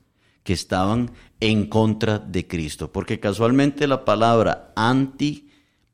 que 0.42 0.54
estaban 0.54 1.10
en 1.40 1.66
contra 1.66 2.18
de 2.18 2.46
Cristo, 2.46 2.90
porque 2.92 3.20
casualmente 3.20 3.86
la 3.86 4.04
palabra 4.04 4.72
anti, 4.74 5.45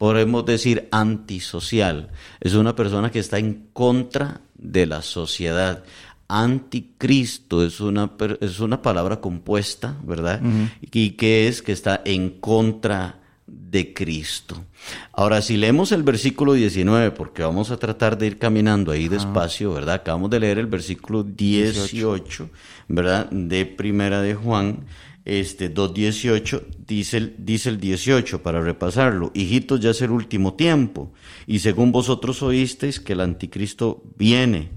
podemos 0.03 0.45
decir 0.45 0.89
antisocial, 0.91 2.11
es 2.41 2.55
una 2.55 2.75
persona 2.75 3.13
que 3.13 3.21
está 3.21 3.39
en 3.39 3.69
contra 3.73 4.41
de 4.57 4.85
la 4.85 5.01
sociedad. 5.01 5.85
Anticristo 6.27 7.65
es 7.65 7.79
una, 7.79 8.11
es 8.41 8.59
una 8.59 8.83
palabra 8.83 9.21
compuesta, 9.21 9.97
¿verdad? 10.03 10.41
Y 10.81 11.11
que 11.11 11.47
es 11.47 11.63
que 11.63 11.71
está 11.71 12.03
en 12.05 12.31
contra 12.41 13.21
de 13.47 13.95
Cristo. 13.95 14.65
Ahora, 15.13 15.41
si 15.41 15.57
leemos 15.57 15.93
el 15.93 16.03
versículo 16.03 16.55
19, 16.55 17.13
porque 17.13 17.45
vamos 17.45 17.71
a 17.71 17.77
tratar 17.77 18.19
de 18.19 18.27
ir 18.27 18.39
caminando 18.39 18.91
ahí 18.91 19.07
despacio, 19.07 19.73
¿verdad? 19.73 19.95
Acabamos 19.95 20.31
de 20.31 20.41
leer 20.41 20.59
el 20.59 20.67
versículo 20.67 21.23
18, 21.23 22.51
¿verdad? 22.89 23.31
De 23.31 23.67
Primera 23.67 24.21
de 24.21 24.35
Juan, 24.35 24.85
este 25.25 25.73
2.18, 25.73 26.63
dice 26.87 27.17
el, 27.17 27.35
dice 27.39 27.69
el 27.69 27.79
18, 27.79 28.43
para 28.43 28.61
repasarlo, 28.61 29.31
hijitos, 29.35 29.81
ya 29.81 29.91
es 29.91 30.03
el 30.03 30.11
último 30.11 30.55
tiempo, 30.55 31.13
y 31.47 31.61
según 31.61 31.93
vosotros 31.93 32.43
oísteis 32.43 33.01
que 33.01 33.13
el 33.13 33.21
anticristo 33.21 34.03
viene, 34.17 34.71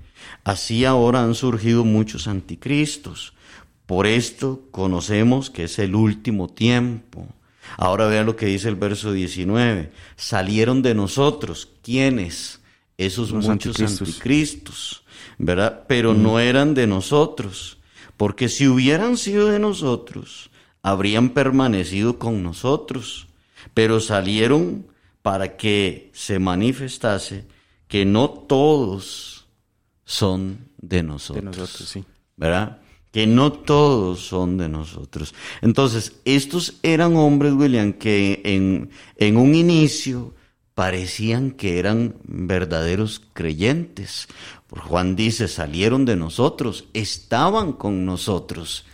así 0.44 0.86
ahora 0.86 1.24
han 1.24 1.36
surgido 1.36 1.84
muchos 1.84 2.28
anticristos. 2.28 3.34
Por 3.86 4.08
esto 4.08 4.64
conocemos 4.72 5.50
que 5.50 5.66
es 5.66 5.78
el 5.78 5.96
último 5.96 6.48
tiempo. 6.48 7.28
Ahora 7.78 8.08
vean 8.08 8.26
lo 8.26 8.36
que 8.36 8.48
dice 8.48 8.68
el 8.68 8.76
verso 8.76 9.12
19. 9.12 9.92
Salieron 10.16 10.82
de 10.82 10.96
nosotros. 10.96 11.70
¿Quiénes? 11.84 12.62
Esos 12.98 13.32
Los 13.32 13.48
muchos 13.48 13.80
anticristos. 13.80 14.08
anticristos, 14.08 15.04
¿verdad? 15.38 15.84
Pero 15.88 16.14
no 16.14 16.40
eran 16.40 16.74
de 16.74 16.88
nosotros. 16.88 17.78
Porque 18.18 18.50
si 18.50 18.68
hubieran 18.68 19.18
sido 19.18 19.48
de 19.50 19.60
nosotros, 19.60 20.50
habrían 20.82 21.30
permanecido 21.30 22.20
con 22.20 22.44
nosotros. 22.44 23.28
Pero 23.74 24.00
salieron 24.00 24.88
para 25.22 25.58
que 25.58 26.12
se 26.14 26.40
manifestase 26.40 27.46
que 27.88 28.06
no 28.06 28.30
todos 28.30 29.48
son 30.04 30.70
de 30.78 31.04
nosotros. 31.04 31.44
De 31.44 31.60
nosotros, 31.60 31.90
sí. 31.90 32.04
¿verdad? 32.38 32.82
Que 33.12 33.26
no 33.26 33.52
todos 33.52 34.20
son 34.20 34.58
de 34.58 34.70
nosotros. 34.70 35.34
Entonces, 35.62 36.14
estos 36.26 36.76
eran 36.84 37.16
hombres, 37.16 37.54
William, 37.54 37.94
que 37.94 38.42
en, 38.44 38.92
en 39.18 39.38
un 39.38 39.56
inicio 39.56 40.36
parecían 40.76 41.52
que 41.52 41.80
eran 41.80 42.16
verdaderos 42.26 43.22
creyentes. 43.34 44.28
Juan 44.70 45.16
dice, 45.16 45.48
salieron 45.48 46.04
de 46.04 46.18
nosotros, 46.18 46.90
estaban 46.94 47.72
con 47.72 48.06
nosotros, 48.06 48.86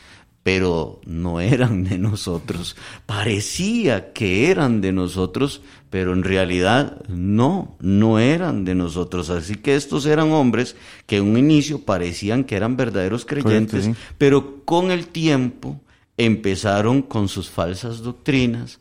pero 0.43 1.01
no 1.05 1.41
eran 1.41 1.83
de 1.83 1.97
nosotros. 1.97 2.75
Parecía 3.07 4.13
que 4.13 4.51
eran 4.51 4.79
de 4.81 4.91
nosotros, 4.91 5.61
pero 5.89 6.13
en 6.13 6.23
realidad 6.23 7.01
no, 7.07 7.75
no 7.79 8.19
eran 8.19 8.63
de 8.63 8.75
nosotros. 8.75 9.31
Así 9.31 9.55
que 9.55 9.75
estos 9.75 10.05
eran 10.05 10.31
hombres 10.31 10.75
que 11.07 11.17
en 11.17 11.23
un 11.23 11.37
inicio 11.37 11.83
parecían 11.83 12.43
que 12.43 12.55
eran 12.55 12.77
verdaderos 12.77 13.25
creyentes, 13.25 13.85
sí. 13.85 13.95
pero 14.19 14.63
con 14.65 14.91
el 14.91 15.07
tiempo 15.07 15.81
empezaron 16.15 17.01
con 17.01 17.27
sus 17.27 17.49
falsas 17.49 18.01
doctrinas 18.01 18.80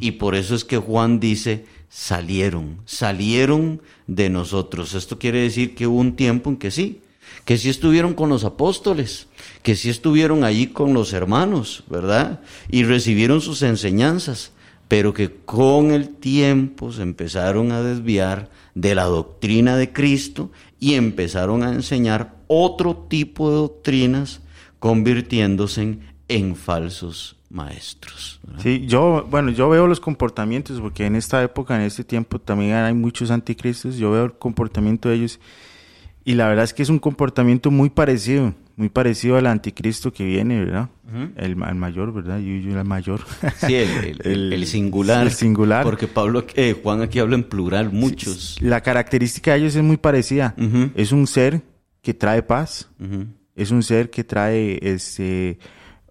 y 0.00 0.12
por 0.12 0.34
eso 0.34 0.54
es 0.54 0.64
que 0.64 0.76
Juan 0.76 1.20
dice, 1.20 1.64
salieron, 1.88 2.78
salieron 2.84 3.80
de 4.06 4.28
nosotros. 4.28 4.94
Esto 4.94 5.18
quiere 5.18 5.42
decir 5.42 5.74
que 5.74 5.86
hubo 5.86 5.98
un 5.98 6.16
tiempo 6.16 6.50
en 6.50 6.56
que 6.56 6.70
sí, 6.70 7.00
que 7.44 7.58
sí 7.58 7.68
estuvieron 7.68 8.14
con 8.14 8.28
los 8.28 8.44
apóstoles, 8.44 9.28
que 9.62 9.76
sí 9.76 9.88
estuvieron 9.88 10.42
allí 10.42 10.68
con 10.68 10.94
los 10.94 11.12
hermanos, 11.12 11.84
¿verdad? 11.88 12.40
Y 12.70 12.82
recibieron 12.82 13.40
sus 13.40 13.62
enseñanzas, 13.62 14.52
pero 14.88 15.14
que 15.14 15.36
con 15.44 15.92
el 15.92 16.08
tiempo 16.08 16.92
se 16.92 17.02
empezaron 17.02 17.70
a 17.70 17.82
desviar 17.82 18.50
de 18.74 18.94
la 18.94 19.04
doctrina 19.04 19.76
de 19.76 19.92
Cristo 19.92 20.50
y 20.80 20.94
empezaron 20.94 21.62
a 21.62 21.72
enseñar 21.72 22.36
otro 22.48 23.06
tipo 23.08 23.50
de 23.50 23.56
doctrinas, 23.56 24.40
convirtiéndose 24.80 25.82
en, 25.82 26.00
en 26.28 26.56
falsos 26.56 27.37
maestros. 27.50 28.40
¿verdad? 28.46 28.62
Sí, 28.62 28.84
yo, 28.86 29.26
bueno, 29.30 29.50
yo 29.50 29.68
veo 29.68 29.86
los 29.86 30.00
comportamientos, 30.00 30.80
porque 30.80 31.06
en 31.06 31.16
esta 31.16 31.42
época, 31.42 31.74
en 31.76 31.82
este 31.82 32.04
tiempo, 32.04 32.38
también 32.38 32.74
hay 32.74 32.94
muchos 32.94 33.30
anticristos, 33.30 33.96
yo 33.96 34.10
veo 34.10 34.24
el 34.26 34.32
comportamiento 34.32 35.08
de 35.08 35.16
ellos, 35.16 35.40
y 36.24 36.34
la 36.34 36.46
verdad 36.48 36.64
es 36.64 36.74
que 36.74 36.82
es 36.82 36.90
un 36.90 36.98
comportamiento 36.98 37.70
muy 37.70 37.88
parecido, 37.90 38.54
muy 38.76 38.90
parecido 38.90 39.36
al 39.38 39.46
anticristo 39.46 40.12
que 40.12 40.24
viene, 40.24 40.62
¿verdad? 40.62 40.88
el, 41.36 41.60
al 41.62 41.74
mayor, 41.74 42.12
¿verdad? 42.12 42.38
Yo, 42.38 42.54
yo 42.56 42.78
el 42.78 42.84
mayor. 42.84 43.20
Sí, 43.56 43.74
el, 43.74 43.88
el- 44.04 44.20
el- 44.24 44.52
el 44.52 44.66
singular. 44.66 45.26
El 45.26 45.32
singular. 45.32 45.84
Porque 45.84 46.06
Pablo, 46.06 46.44
eh, 46.54 46.78
Juan 46.82 47.00
aquí 47.00 47.18
habla 47.18 47.34
en 47.36 47.44
plural, 47.44 47.90
muchos. 47.90 48.58
La 48.60 48.82
característica 48.82 49.52
de 49.52 49.60
ellos 49.60 49.74
es 49.74 49.82
muy 49.82 49.96
parecida. 49.96 50.54
Es 50.94 51.12
un 51.12 51.26
ser 51.26 51.62
que 52.02 52.12
trae 52.12 52.42
paz, 52.42 52.90
es 53.56 53.70
un 53.70 53.82
ser 53.82 54.10
que 54.10 54.22
trae 54.22 54.78
este, 54.82 55.58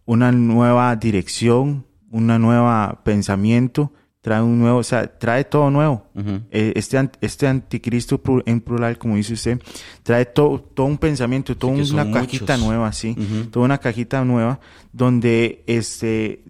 una 0.08 0.32
nueva 0.32 0.96
dirección, 0.96 1.86
una 2.10 2.39
nueva 2.39 3.02
pensamiento, 3.04 3.91
trae 4.22 4.41
un 4.41 4.58
nuevo, 4.58 4.80
o 4.80 4.84
sea, 4.84 5.06
trae 5.20 5.43
todo 5.43 5.70
nuevo. 5.70 6.08
Eh, 6.50 6.74
este, 6.76 6.98
este 7.22 7.48
anticristo 7.48 8.22
en 8.46 8.62
plural, 8.62 8.98
como 8.98 9.15
dice 9.15 9.34
usted, 9.34 9.62
trae 10.04 10.26
todo, 10.26 10.60
todo 10.60 10.88
un 10.88 10.98
pensamiento, 10.98 11.56
toda 11.56 11.74
una 11.74 12.10
cajita 12.10 12.54
muchos. 12.54 12.67
nueva, 12.67 12.93
sí, 12.93 13.15
toda 13.52 13.65
una 13.65 13.78
cajita 13.78 14.24
nueva, 14.24 14.60
donde 14.93 15.63
este, 15.67 16.43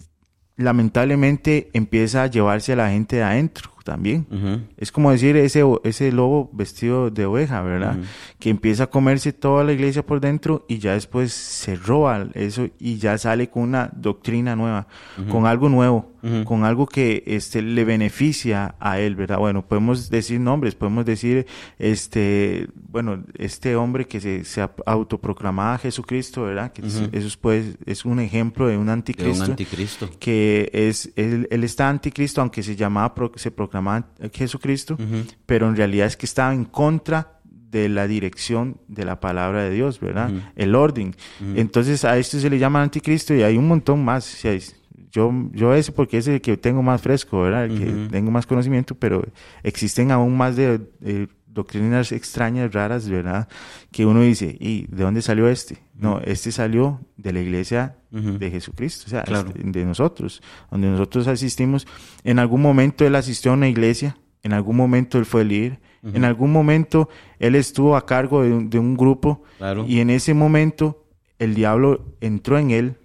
lamentablemente 0.55 1.69
empieza 1.73 2.23
a 2.23 2.27
llevarse 2.27 2.73
a 2.73 2.77
la 2.77 2.89
gente 2.91 3.17
de 3.17 3.23
adentro 3.23 3.71
también. 3.87 4.67
Es 4.77 4.91
como 4.91 5.11
decir 5.11 5.37
ese, 5.37 5.63
ese 5.83 6.11
lobo 6.11 6.49
vestido 6.51 7.09
de 7.09 7.25
oveja, 7.25 7.61
¿verdad? 7.61 7.97
Que 8.37 8.49
empieza 8.49 8.83
a 8.83 8.87
comerse 8.87 9.31
toda 9.31 9.63
la 9.63 9.71
iglesia 9.71 10.05
por 10.05 10.19
dentro 10.19 10.65
y 10.67 10.79
ya 10.79 10.91
después 10.93 11.31
se 11.31 11.75
roba 11.75 12.27
eso 12.33 12.67
y 12.79 12.97
ya 12.97 13.17
sale 13.17 13.49
con 13.49 13.63
una 13.63 13.89
doctrina 13.95 14.55
nueva, 14.57 14.87
con 15.31 15.45
algo 15.45 15.69
nuevo, 15.69 16.11
con 16.45 16.63
algo 16.65 16.85
que 16.87 17.23
este, 17.27 17.61
le 17.61 17.83
beneficia 17.85 18.75
a 18.79 18.99
él, 18.99 19.15
¿verdad? 19.15 19.37
Bueno, 19.39 19.65
podemos 19.67 20.09
decir 20.09 20.39
nombres, 20.39 20.75
podemos 20.75 21.05
decir, 21.05 21.45
este, 21.77 22.67
bueno, 22.91 23.23
este 23.37 23.75
hombre 23.75 24.07
que 24.07 24.19
se, 24.19 24.43
se 24.43 24.67
autoproclamaba 24.85 25.77
Jesucristo, 25.77 26.43
¿verdad? 26.43 26.71
Que 26.73 26.81
es- 26.85 26.95
eso 27.11 27.27
es, 27.27 27.37
pues, 27.37 27.77
es 27.85 28.05
un 28.05 28.19
ejemplo 28.19 28.67
de 28.67 28.77
un 28.77 28.85
De 28.87 28.91
un 28.91 28.97
anticristo 28.99 29.43
anticristo. 29.45 30.09
que 30.19 30.69
es 30.73 31.11
él, 31.15 31.47
él 31.51 31.63
está 31.63 31.89
anticristo 31.89 32.41
aunque 32.41 32.63
se 32.63 32.75
llamaba 32.75 33.13
se 33.35 33.51
proclamaba 33.51 34.07
Jesucristo 34.33 34.97
pero 35.45 35.67
en 35.67 35.75
realidad 35.75 36.07
es 36.07 36.17
que 36.17 36.25
estaba 36.25 36.53
en 36.53 36.65
contra 36.65 37.39
de 37.71 37.89
la 37.89 38.07
dirección 38.07 38.77
de 38.87 39.03
la 39.05 39.19
palabra 39.19 39.63
de 39.63 39.71
Dios 39.71 39.99
verdad 39.99 40.31
el 40.55 40.73
orden. 40.75 41.15
Entonces 41.55 42.05
a 42.05 42.17
esto 42.17 42.39
se 42.39 42.49
le 42.49 42.59
llama 42.59 42.81
anticristo 42.81 43.33
y 43.35 43.43
hay 43.43 43.57
un 43.57 43.67
montón 43.67 44.03
más. 44.05 44.23
Sea, 44.23 44.53
es- 44.53 44.75
yo 45.17 45.31
yo 45.53 45.73
ese 45.73 45.91
porque 45.91 46.17
es 46.19 46.27
el 46.27 46.39
que 46.41 46.55
tengo 46.57 46.81
más 46.83 47.01
fresco 47.01 47.41
verdad 47.41 47.65
el 47.65 47.77
que 47.79 47.85
tengo 48.11 48.31
más 48.31 48.45
conocimiento 48.45 48.95
pero 48.95 49.23
existen 49.63 50.11
aún 50.11 50.37
más 50.37 50.55
de, 50.55 50.79
de 50.99 51.27
doctrinas 51.47 52.11
extrañas 52.11 52.71
raras 52.71 53.09
verdad 53.09 53.47
que 53.91 54.05
uno 54.05 54.21
dice 54.21 54.55
y 54.59 54.85
de 54.95 55.03
dónde 55.03 55.21
salió 55.21 55.47
este 55.49 55.77
no 55.95 56.19
este 56.23 56.51
salió 56.51 56.99
de 57.17 57.33
la 57.33 57.39
iglesia 57.41 57.95
de 58.11 58.51
Jesucristo 58.51 59.05
o 59.07 59.09
sea 59.09 59.23
Claro. 59.23 59.49
este- 59.49 59.63
de 59.79 59.85
nosotros, 59.85 60.41
donde 60.71 60.87
nosotros 60.87 61.27
asistimos. 61.27 61.85
En 62.23 62.39
algún 62.39 62.61
momento 62.61 63.05
él 63.05 63.15
asistió 63.15 63.51
a 63.51 63.55
una 63.55 63.67
iglesia, 63.67 64.17
en 64.43 64.53
algún 64.53 64.75
momento 64.77 65.17
él 65.19 65.25
fue 65.25 65.43
líder, 65.43 65.79
en 66.03 66.23
algún 66.23 66.51
momento 66.51 67.09
él 67.39 67.53
estuvo 67.55 67.95
a 67.97 68.05
cargo 68.05 68.43
de 68.43 68.53
un, 68.53 68.69
de 68.69 68.79
un 68.79 68.95
grupo 68.95 69.43
Claro. 69.57 69.83
y 69.87 69.99
en 69.99 70.09
ese 70.09 70.33
momento 70.33 71.03
el 71.39 71.53
diablo 71.53 72.05
entró 72.21 72.57
en 72.57 72.71
él 72.71 72.95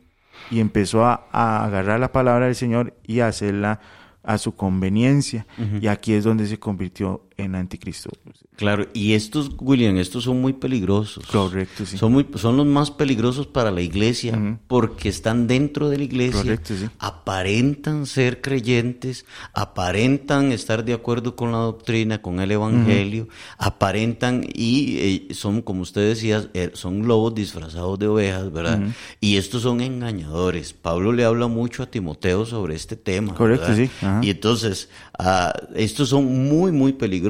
y 0.50 0.60
empezó 0.60 1.04
a, 1.04 1.26
a 1.32 1.64
agarrar 1.64 2.00
la 2.00 2.12
palabra 2.12 2.46
del 2.46 2.54
Señor 2.54 2.96
y 3.04 3.20
a 3.20 3.28
hacerla 3.28 3.80
a 4.22 4.38
su 4.38 4.54
conveniencia. 4.54 5.46
Y 5.80 5.86
aquí 5.88 6.14
es 6.14 6.24
donde 6.24 6.46
se 6.46 6.58
convirtió 6.58 7.22
en 7.36 7.54
anticristo. 7.54 8.10
Claro, 8.56 8.86
y 8.92 9.14
estos, 9.14 9.50
William, 9.58 9.96
estos 9.96 10.24
son 10.24 10.40
muy 10.40 10.52
peligrosos. 10.52 11.24
Correcto, 11.26 11.86
sí. 11.86 11.96
Son, 11.96 12.12
muy, 12.12 12.26
son 12.36 12.56
los 12.56 12.66
más 12.66 12.90
peligrosos 12.90 13.46
para 13.46 13.70
la 13.70 13.80
iglesia 13.80 14.58
porque 14.66 15.08
están 15.08 15.46
dentro 15.46 15.88
de 15.88 15.98
la 15.98 16.04
iglesia, 16.04 16.42
Correcto, 16.42 16.74
sí. 16.76 16.88
aparentan 16.98 18.06
ser 18.06 18.40
creyentes, 18.40 19.24
aparentan 19.54 20.52
estar 20.52 20.84
de 20.84 20.92
acuerdo 20.92 21.34
con 21.34 21.52
la 21.52 21.58
doctrina, 21.58 22.20
con 22.20 22.40
el 22.40 22.50
evangelio, 22.50 23.28
aparentan 23.58 24.44
y 24.54 24.96
eh, 24.98 25.34
son, 25.34 25.62
como 25.62 25.82
usted 25.82 26.08
decía, 26.08 26.48
eh, 26.54 26.70
son 26.74 27.06
lobos 27.06 27.34
disfrazados 27.34 27.98
de 27.98 28.06
ovejas, 28.06 28.52
¿verdad? 28.52 28.80
Y 29.20 29.36
estos 29.36 29.62
son 29.62 29.80
engañadores. 29.80 30.72
Pablo 30.72 31.12
le 31.12 31.24
habla 31.24 31.46
mucho 31.46 31.82
a 31.82 31.86
Timoteo 31.86 32.44
sobre 32.44 32.74
este 32.74 32.96
tema. 32.96 33.34
Correcto, 33.34 33.68
¿verdad? 33.68 33.90
sí. 34.20 34.26
Y 34.26 34.30
entonces, 34.30 34.88
ah, 35.18 35.52
estos 35.74 36.10
son 36.10 36.48
muy, 36.48 36.70
muy 36.70 36.92
peligrosos 36.92 37.22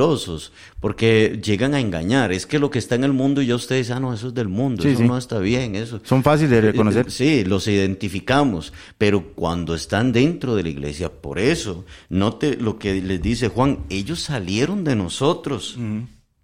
porque 0.80 1.40
llegan 1.42 1.74
a 1.74 1.80
engañar. 1.80 2.32
Es 2.32 2.46
que 2.46 2.58
lo 2.58 2.70
que 2.70 2.78
está 2.78 2.94
en 2.94 3.04
el 3.04 3.12
mundo 3.12 3.42
y 3.42 3.46
ya 3.46 3.54
ustedes, 3.54 3.90
ah, 3.90 4.00
no, 4.00 4.12
eso 4.12 4.28
es 4.28 4.34
del 4.34 4.48
mundo, 4.48 4.82
Sí, 4.82 4.90
eso 4.90 4.98
sí. 5.00 5.06
no 5.08 5.16
está 5.16 5.38
bien, 5.38 5.74
eso. 5.76 6.00
Son 6.04 6.22
fáciles 6.22 6.50
de 6.50 6.60
reconocer. 6.60 7.06
Eh, 7.06 7.10
Sí, 7.10 7.44
los 7.44 7.66
identificamos, 7.68 8.72
pero 8.98 9.32
cuando 9.34 9.74
están 9.74 10.12
dentro 10.12 10.54
de 10.54 10.62
la 10.64 10.68
iglesia, 10.68 11.10
por 11.10 11.38
eso, 11.38 11.84
note 12.08 12.56
lo 12.56 12.78
que 12.78 13.00
les 13.00 13.20
dice 13.22 13.48
Juan, 13.48 13.80
ellos 13.90 14.20
salieron 14.20 14.84
de 14.84 14.96
nosotros, 14.96 15.76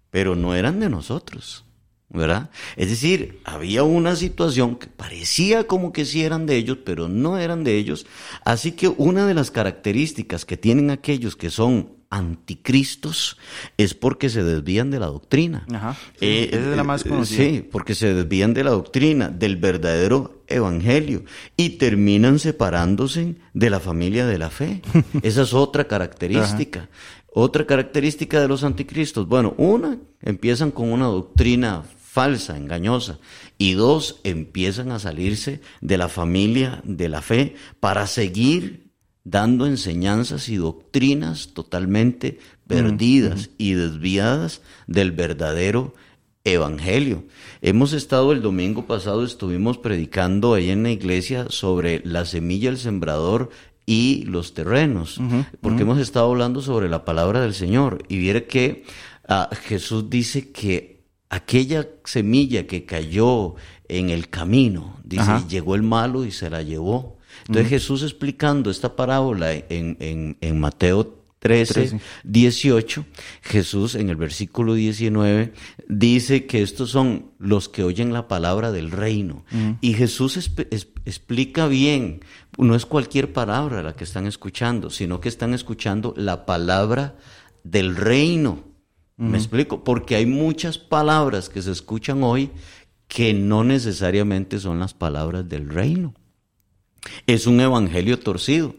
pero 0.09 0.35
no 0.35 0.55
eran 0.55 0.79
de 0.79 0.89
nosotros. 0.89 1.65
¿Verdad? 2.11 2.49
Es 2.75 2.89
decir, 2.89 3.39
había 3.45 3.83
una 3.83 4.15
situación 4.15 4.77
que 4.77 4.87
parecía 4.87 5.65
como 5.65 5.93
que 5.93 6.05
sí 6.05 6.23
eran 6.23 6.47
de 6.47 6.55
ellos, 6.55 6.79
pero 6.83 7.07
no 7.07 7.37
eran 7.37 7.63
de 7.63 7.77
ellos. 7.77 8.07
Así 8.43 8.71
que 8.71 8.87
una 8.87 9.27
de 9.27 9.35
las 9.35 9.51
características 9.51 10.43
que 10.43 10.57
tienen 10.57 10.89
aquellos 10.89 11.35
que 11.35 11.51
son 11.51 11.98
anticristos 12.09 13.37
es 13.77 13.93
porque 13.93 14.29
se 14.29 14.43
desvían 14.43 14.89
de 14.91 14.99
la 14.99 15.07
doctrina. 15.07 15.65
Ajá, 15.73 15.95
sí, 16.19 16.49
esa 16.51 16.71
es 16.71 16.77
la 16.77 16.83
más 16.83 17.05
eh, 17.05 17.09
conocida. 17.09 17.43
Sí, 17.43 17.67
porque 17.71 17.95
se 17.95 18.13
desvían 18.13 18.53
de 18.53 18.63
la 18.63 18.71
doctrina, 18.71 19.29
del 19.29 19.57
verdadero 19.57 20.43
evangelio 20.47 21.23
y 21.55 21.71
terminan 21.71 22.39
separándose 22.39 23.35
de 23.53 23.69
la 23.69 23.79
familia 23.79 24.25
de 24.25 24.37
la 24.37 24.49
fe. 24.49 24.81
Esa 25.21 25.43
es 25.43 25.53
otra 25.53 25.87
característica. 25.87 26.89
Otra 27.31 27.65
característica 27.65 28.41
de 28.41 28.47
los 28.47 28.63
anticristos. 28.63 29.27
Bueno, 29.27 29.53
una, 29.57 29.99
empiezan 30.21 30.71
con 30.71 30.91
una 30.91 31.05
doctrina 31.05 31.83
falsa, 31.83 32.57
engañosa. 32.57 33.19
Y 33.59 33.73
dos, 33.73 34.19
empiezan 34.23 34.91
a 34.91 34.99
salirse 34.99 35.61
de 35.79 35.97
la 35.97 36.09
familia 36.09 36.81
de 36.83 37.07
la 37.07 37.21
fe 37.21 37.55
para 37.79 38.07
seguir 38.07 38.88
dando 39.29 39.67
enseñanzas 39.67 40.49
y 40.49 40.55
doctrinas 40.55 41.49
totalmente 41.53 42.39
perdidas 42.67 43.49
y 43.57 43.73
desviadas 43.73 44.61
del 44.87 45.11
verdadero 45.11 45.93
evangelio. 46.43 47.25
Hemos 47.61 47.93
estado 47.93 48.31
el 48.31 48.41
domingo 48.41 48.85
pasado, 48.85 49.23
estuvimos 49.23 49.77
predicando 49.77 50.53
ahí 50.53 50.69
en 50.69 50.83
la 50.83 50.91
iglesia 50.91 51.47
sobre 51.49 52.01
la 52.05 52.25
semilla, 52.25 52.69
el 52.69 52.77
sembrador 52.77 53.49
y 53.85 54.23
los 54.25 54.53
terrenos, 54.53 55.19
porque 55.61 55.83
hemos 55.83 55.99
estado 55.99 56.29
hablando 56.29 56.61
sobre 56.61 56.89
la 56.89 57.05
palabra 57.05 57.41
del 57.41 57.53
Señor. 57.53 58.03
Y 58.07 58.17
viera 58.17 58.41
que 58.41 58.83
ah, 59.27 59.49
Jesús 59.63 60.09
dice 60.09 60.51
que 60.51 61.03
aquella 61.29 61.87
semilla 62.05 62.65
que 62.65 62.85
cayó 62.85 63.55
en 63.87 64.09
el 64.09 64.29
camino, 64.29 64.97
dice, 65.03 65.43
llegó 65.47 65.75
el 65.75 65.83
malo 65.83 66.25
y 66.25 66.31
se 66.31 66.49
la 66.49 66.61
llevó. 66.61 67.18
Entonces 67.49 67.69
Jesús 67.69 68.03
explicando 68.03 68.69
esta 68.71 68.95
parábola 68.95 69.53
en, 69.53 69.97
en- 69.99 70.37
en 70.39 70.59
Mateo 70.59 71.15
13, 71.39 71.73
13. 71.73 71.99
18, 72.25 73.05
Jesús 73.41 73.95
en 73.95 74.09
el 74.09 74.17
versículo 74.17 74.73
19 74.73 75.53
dice 75.87 76.45
que 76.45 76.61
estos 76.61 76.89
son 76.89 77.31
los 77.39 77.69
que 77.69 77.83
oyen 77.83 78.11
la 78.11 78.27
palabra 78.27 78.71
del 78.73 78.91
reino. 78.91 79.45
Y 79.81 79.93
Jesús 79.93 80.35
es- 80.37 80.51
explica 81.05 81.67
bien, 81.67 82.19
no 82.57 82.75
es 82.75 82.85
cualquier 82.85 83.31
palabra 83.33 83.81
la 83.83 83.95
que 83.95 84.03
están 84.03 84.27
escuchando, 84.27 84.89
sino 84.89 85.21
que 85.21 85.29
están 85.29 85.53
escuchando 85.53 86.13
la 86.17 86.45
palabra 86.45 87.15
del 87.63 87.95
reino. 87.95 88.63
¿Me 89.17 89.37
explico? 89.37 89.83
Porque 89.83 90.15
hay 90.15 90.25
muchas 90.25 90.77
palabras 90.77 91.49
que 91.49 91.61
se 91.61 91.71
escuchan 91.71 92.21
hoy 92.23 92.51
que 93.07 93.33
no 93.33 93.63
necesariamente 93.63 94.59
son 94.59 94.79
las 94.79 94.93
palabras 94.93 95.47
del 95.49 95.67
reino. 95.69 96.13
Es 97.27 97.47
un 97.47 97.59
evangelio 97.61 98.19
torcido, 98.19 98.75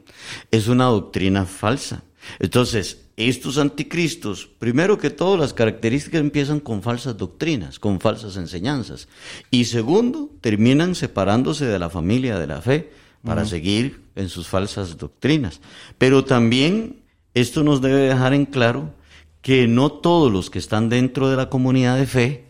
es 0.51 0.69
una 0.69 0.87
doctrina 0.87 1.47
falsa. 1.47 2.03
Entonces, 2.39 3.07
estos 3.17 3.59
anticristos, 3.59 4.49
primero 4.59 4.99
que 4.99 5.11
todo, 5.11 5.37
las 5.37 5.53
características 5.53 6.21
empiezan 6.21 6.61
con 6.61 6.83
falsas 6.83 7.17
doctrinas, 7.17 7.79
con 7.79 8.01
falsas 8.01 8.37
enseñanzas. 8.37 9.09
Y 9.51 9.67
segundo, 9.67 10.31
terminan 10.41 10.95
separándose 10.95 11.67
de 11.67 11.79
la 11.79 11.91
familia 11.91 12.39
de 12.39 12.47
la 12.47 12.63
fe 12.63 12.91
para 13.23 13.45
seguir 13.45 14.03
en 14.17 14.29
sus 14.29 14.49
falsas 14.49 14.97
doctrinas. 14.97 15.61
Pero 15.99 16.25
también 16.25 17.03
esto 17.35 17.63
nos 17.63 17.83
debe 17.83 18.01
dejar 18.01 18.33
en 18.33 18.47
claro 18.47 18.95
que 19.43 19.67
no 19.67 19.91
todos 19.93 20.33
los 20.33 20.51
que 20.51 20.59
están 20.59 20.89
dentro 20.89 21.29
de 21.29 21.37
la 21.37 21.51
comunidad 21.51 21.97
de 21.97 22.07
fe 22.07 22.47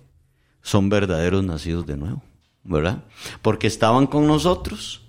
son 0.62 0.88
verdaderos 0.88 1.44
nacidos 1.44 1.86
de 1.86 1.96
nuevo, 1.96 2.22
¿verdad? 2.64 3.04
Porque 3.42 3.66
estaban 3.66 4.06
con 4.06 4.26
nosotros, 4.26 4.99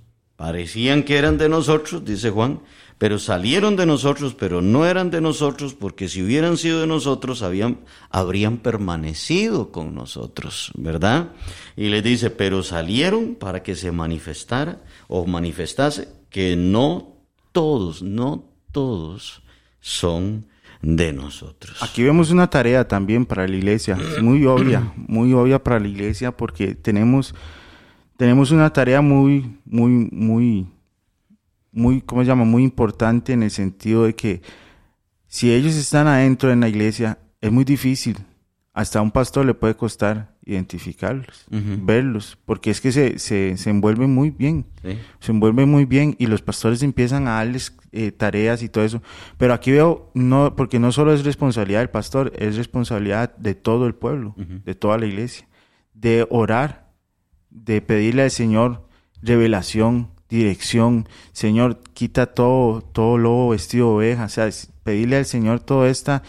parecían 0.41 1.04
que 1.04 1.19
eran 1.19 1.38
de 1.38 1.49
nosotros, 1.49 2.04
dice 2.04 2.32
Juan, 2.32 2.62
pero 2.97 3.19
salieron 3.19 3.75
de 3.75 3.86
nosotros, 3.86 4.34
pero 4.34 4.60
no 4.60 4.88
eran 4.88 5.12
de 5.12 5.21
nosotros, 5.21 5.75
porque 5.75 6.10
si 6.10 6.23
hubieran 6.23 6.58
sido 6.58 6.82
de 6.82 6.88
nosotros, 6.88 7.43
habían, 7.43 7.82
habrían 8.10 8.58
permanecido 8.58 9.71
con 9.71 9.93
nosotros, 9.93 10.71
¿verdad? 10.73 11.34
Y 11.77 11.89
le 11.89 12.01
dice, 12.01 12.32
pero 12.32 12.63
salieron 12.63 13.36
para 13.36 13.62
que 13.62 13.75
se 13.75 13.91
manifestara 13.91 14.82
o 15.08 15.27
manifestase 15.27 16.08
que 16.32 16.56
no 16.56 17.17
todos, 17.51 18.01
no 18.01 18.49
todos 18.71 19.43
son 19.80 20.47
de 20.82 21.13
nosotros. 21.13 21.84
Aquí 21.84 22.01
vemos 22.01 22.32
una 22.32 22.49
tarea 22.49 22.88
también 22.88 23.27
para 23.27 23.47
la 23.47 23.56
iglesia, 23.56 23.95
es 23.95 24.23
muy 24.23 24.43
obvia, 24.47 24.91
muy 24.95 25.34
obvia 25.34 25.63
para 25.63 25.80
la 25.80 25.88
iglesia 25.88 26.36
porque 26.36 26.73
tenemos, 26.73 27.36
tenemos 28.21 28.51
una 28.51 28.71
tarea 28.71 29.01
muy, 29.01 29.57
muy, 29.65 30.07
muy, 30.12 30.67
muy, 31.71 32.01
¿cómo 32.01 32.21
se 32.21 32.27
llama? 32.27 32.45
Muy 32.45 32.62
importante 32.62 33.34
en 33.34 33.41
el 33.41 33.49
sentido 33.49 34.03
de 34.03 34.13
que 34.13 34.43
si 35.25 35.51
ellos 35.51 35.73
están 35.75 36.05
adentro 36.05 36.51
en 36.51 36.60
la 36.60 36.69
iglesia, 36.69 37.17
es 37.41 37.51
muy 37.51 37.63
difícil. 37.63 38.19
Hasta 38.73 38.99
a 38.99 39.01
un 39.01 39.10
pastor 39.10 39.47
le 39.47 39.55
puede 39.55 39.75
costar 39.75 40.36
identificarlos, 40.45 41.47
verlos, 41.49 42.38
porque 42.45 42.69
es 42.69 42.79
que 42.79 42.91
se, 42.91 43.17
se, 43.17 43.57
se 43.57 43.69
envuelven 43.71 44.13
muy 44.13 44.29
bien 44.29 44.67
¿sí? 44.84 44.99
se 45.19 45.31
envuelven 45.31 45.67
muy 45.67 45.86
bien 45.86 46.15
y 46.19 46.27
los 46.27 46.43
pastores 46.43 46.84
empiezan 46.84 47.27
a 47.27 47.38
darles 47.38 47.75
eh, 47.91 48.12
tareas 48.12 48.62
y 48.62 48.69
todo 48.69 48.84
eso. 48.84 49.01
Pero 49.39 49.55
aquí 49.55 49.71
veo, 49.71 50.12
no, 50.13 50.55
porque 50.55 50.77
no 50.77 50.91
solo 50.91 51.12
es 51.12 51.25
responsabilidad 51.25 51.79
del 51.79 51.89
pastor, 51.89 52.31
es 52.38 52.55
responsabilidad 52.55 53.36
de 53.38 53.55
todo 53.55 53.88
el 53.88 53.95
pueblo, 53.95 54.36
de 54.38 54.75
toda 54.75 54.99
la 54.99 55.07
iglesia, 55.07 55.47
de 55.95 56.27
orar, 56.29 56.81
de 57.51 57.81
pedirle 57.81 58.23
al 58.23 58.31
Señor 58.31 58.87
revelación, 59.21 60.09
dirección. 60.29 61.07
Señor, 61.31 61.81
quita 61.93 62.25
todo, 62.27 62.81
todo 62.81 63.17
lobo 63.17 63.49
vestido 63.49 63.89
de 63.89 63.95
oveja. 63.95 64.25
O 64.25 64.29
sea, 64.29 64.49
pedirle 64.83 65.17
al 65.17 65.25
Señor 65.25 65.59
toda 65.59 65.89
esta, 65.89 66.23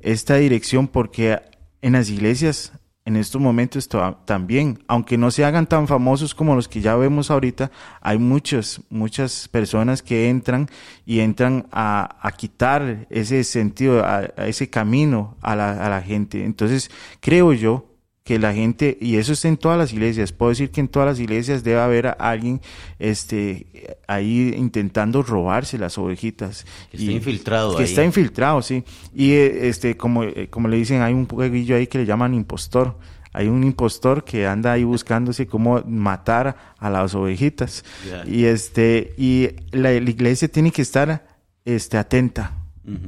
esta 0.00 0.36
dirección 0.36 0.88
porque 0.88 1.38
en 1.82 1.92
las 1.92 2.10
iglesias 2.10 2.72
en 3.04 3.16
estos 3.16 3.40
momentos 3.40 3.88
to- 3.88 4.18
también, 4.26 4.84
aunque 4.86 5.18
no 5.18 5.32
se 5.32 5.44
hagan 5.44 5.66
tan 5.66 5.88
famosos 5.88 6.36
como 6.36 6.54
los 6.54 6.68
que 6.68 6.80
ya 6.80 6.94
vemos 6.94 7.32
ahorita, 7.32 7.72
hay 8.00 8.18
muchas, 8.18 8.80
muchas 8.90 9.48
personas 9.48 10.02
que 10.02 10.28
entran 10.28 10.68
y 11.04 11.18
entran 11.18 11.66
a, 11.72 12.16
a 12.22 12.30
quitar 12.30 13.08
ese 13.10 13.42
sentido, 13.42 14.04
a 14.04 14.22
ese 14.46 14.70
camino 14.70 15.36
a 15.40 15.56
la, 15.56 15.84
a 15.84 15.88
la 15.88 16.00
gente. 16.00 16.44
Entonces, 16.44 16.92
creo 17.18 17.52
yo 17.52 17.91
que 18.24 18.38
la 18.38 18.54
gente, 18.54 18.96
y 19.00 19.16
eso 19.16 19.32
está 19.32 19.48
en 19.48 19.56
todas 19.56 19.76
las 19.76 19.92
iglesias, 19.92 20.30
puedo 20.32 20.50
decir 20.50 20.70
que 20.70 20.80
en 20.80 20.86
todas 20.88 21.08
las 21.08 21.18
iglesias 21.18 21.64
debe 21.64 21.80
haber 21.80 22.06
a 22.06 22.12
alguien 22.12 22.60
este, 23.00 23.66
ahí 24.06 24.54
intentando 24.56 25.22
robarse 25.22 25.76
las 25.76 25.98
ovejitas. 25.98 26.64
Que 26.90 26.98
está 26.98 27.10
infiltrado 27.12 27.76
Que 27.76 27.82
ahí. 27.82 27.88
está 27.88 28.04
infiltrado, 28.04 28.62
sí. 28.62 28.84
Y 29.14 29.32
eh, 29.32 29.68
este, 29.68 29.96
como, 29.96 30.22
eh, 30.22 30.46
como 30.50 30.68
le 30.68 30.76
dicen, 30.76 31.02
hay 31.02 31.14
un 31.14 31.26
jueguillo 31.26 31.74
ahí 31.74 31.86
que 31.88 31.98
le 31.98 32.06
llaman 32.06 32.32
impostor. 32.34 32.96
Hay 33.32 33.48
un 33.48 33.64
impostor 33.64 34.24
que 34.24 34.46
anda 34.46 34.72
ahí 34.72 34.84
buscándose 34.84 35.46
cómo 35.46 35.82
matar 35.86 36.54
a 36.78 36.90
las 36.90 37.14
ovejitas. 37.16 37.82
Y 38.26 38.44
este, 38.44 39.14
y 39.16 39.48
la, 39.72 39.90
la 39.90 40.10
iglesia 40.10 40.46
tiene 40.48 40.70
que 40.70 40.82
estar 40.82 41.26
este, 41.64 41.96
atenta, 41.96 42.52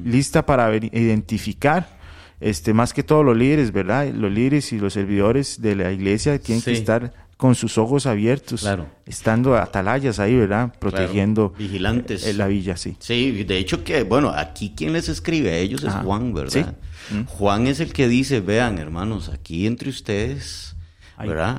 lista 0.05 0.45
para 0.47 0.67
ver- 0.69 0.87
identificar 0.97 2.03
este, 2.41 2.73
más 2.75 2.93
que 2.93 3.03
todos 3.03 3.25
los 3.25 3.37
líderes, 3.37 3.73
¿verdad? 3.73 4.09
Los 4.13 4.33
líderes 4.33 4.73
y 4.73 4.79
los 4.79 4.93
servidores 4.93 5.61
de 5.63 5.77
la 5.77 5.93
iglesia 5.93 6.39
tienen 6.39 6.63
que 6.63 6.73
estar 6.73 7.13
con 7.37 7.55
sus 7.57 7.79
ojos 7.79 8.07
abiertos, 8.07 8.61
Claro. 8.63 8.87
estando 9.07 9.57
atalayas 9.57 10.19
ahí, 10.21 10.35
¿verdad? 10.37 10.73
Protegiendo 10.79 11.51
Claro, 11.53 11.65
vigilantes. 11.65 12.27
eh, 12.27 12.33
la 12.35 12.47
villa, 12.47 12.77
sí. 12.77 12.97
Sí, 13.01 13.43
de 13.45 13.59
hecho 13.59 13.83
que, 13.83 14.05
bueno, 14.05 14.31
aquí 14.31 14.73
quien 14.77 14.93
les 14.93 15.09
escribe 15.09 15.51
a 15.51 15.57
ellos 15.59 15.83
es 15.83 15.93
Ah, 15.93 16.03
Juan, 16.05 16.33
¿verdad? 16.33 16.75
sí. 17.09 17.15
Mm. 17.15 17.25
Juan 17.27 17.67
es 17.67 17.81
el 17.81 17.93
que 17.93 18.09
dice, 18.09 18.41
vean, 18.41 18.79
hermanos, 18.79 19.29
aquí 19.29 19.67
entre 19.67 19.91
ustedes, 19.91 20.74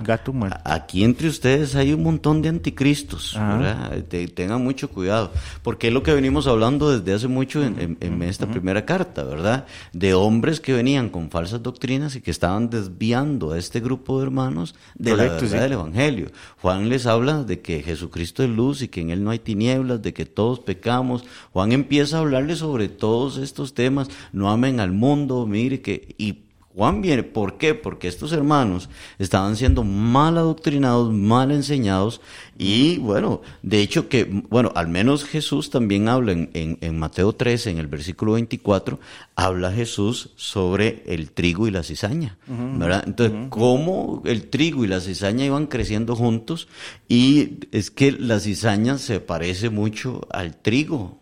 Gato 0.03 0.33
muerto. 0.33 0.57
Aquí 0.65 1.03
entre 1.03 1.27
ustedes 1.27 1.75
hay 1.75 1.93
un 1.93 2.03
montón 2.03 2.41
de 2.41 2.49
anticristos, 2.49 3.35
Ajá. 3.35 3.57
¿verdad? 3.57 4.03
Te- 4.03 4.27
tengan 4.27 4.63
mucho 4.63 4.89
cuidado, 4.89 5.31
porque 5.63 5.87
es 5.87 5.93
lo 5.93 6.03
que 6.03 6.13
venimos 6.13 6.45
hablando 6.47 6.91
desde 6.97 7.13
hace 7.13 7.27
mucho 7.27 7.63
en, 7.63 7.79
en- 7.79 7.97
en 8.01 8.21
esta 8.23 8.47
primera 8.47 8.85
carta, 8.85 9.23
¿verdad? 9.23 9.65
De 9.93 10.13
hombres 10.13 10.59
que 10.59 10.73
venían 10.73 11.09
con 11.09 11.29
falsas 11.29 11.63
doctrinas 11.63 12.15
y 12.15 12.21
que 12.21 12.31
estaban 12.31 12.69
desviando 12.69 13.51
a 13.53 13.57
este 13.57 13.79
grupo 13.79 14.19
de 14.19 14.25
hermanos 14.25 14.75
de 14.95 15.15
la 15.15 15.23
verdad 15.23 15.39
sí. 15.39 15.47
del 15.47 15.71
Evangelio. 15.71 16.31
Juan 16.61 16.89
les 16.89 17.05
habla 17.05 17.43
de 17.43 17.61
que 17.61 17.81
Jesucristo 17.81 18.43
es 18.43 18.49
luz 18.49 18.81
y 18.81 18.87
que 18.89 19.01
en 19.01 19.09
Él 19.09 19.23
no 19.23 19.29
hay 19.31 19.39
tinieblas, 19.39 20.01
de 20.01 20.13
que 20.13 20.25
todos 20.25 20.59
pecamos. 20.59 21.23
Juan 21.53 21.71
empieza 21.71 22.17
a 22.17 22.19
hablarles 22.21 22.59
sobre 22.59 22.89
todos 22.89 23.37
estos 23.37 23.73
temas. 23.73 24.09
No 24.33 24.49
amen 24.49 24.79
al 24.79 24.91
mundo, 24.91 25.45
mire 25.47 25.81
que... 25.81 26.15
Y 26.17 26.44
Juan 26.75 27.01
viene, 27.01 27.23
¿por 27.23 27.57
qué? 27.57 27.73
Porque 27.73 28.07
estos 28.09 28.33
hermanos 28.33 28.89
estaban 29.17 29.55
siendo 29.55 29.83
mal 29.85 30.37
adoctrinados, 30.37 31.13
mal 31.13 31.51
enseñados 31.51 32.19
y 32.57 32.97
bueno, 32.97 33.41
de 33.63 33.81
hecho 33.81 34.09
que, 34.09 34.25
bueno, 34.49 34.71
al 34.75 34.87
menos 34.89 35.23
Jesús 35.23 35.69
también 35.69 36.09
habla 36.09 36.33
en, 36.33 36.49
en- 36.53 36.77
en 36.81 36.99
Mateo 36.99 37.31
13, 37.33 37.69
en 37.71 37.77
el 37.77 37.87
versículo 37.87 38.33
24, 38.33 38.99
habla 39.35 39.71
Jesús 39.71 40.31
sobre 40.35 41.03
el 41.07 41.31
trigo 41.31 41.67
y 41.67 41.71
la 41.71 41.83
cizaña, 41.83 42.37
¿verdad? 42.77 43.03
Entonces, 43.07 43.37
cómo 43.49 44.21
el 44.25 44.49
trigo 44.49 44.83
y 44.83 44.87
la 44.87 44.99
cizaña 44.99 45.45
iban 45.45 45.67
creciendo 45.67 46.15
juntos 46.15 46.67
y 47.07 47.59
es 47.71 47.89
que 47.89 48.11
la 48.11 48.39
cizaña 48.39 48.97
se 48.97 49.19
parece 49.21 49.69
mucho 49.69 50.27
al 50.31 50.57
trigo, 50.57 51.19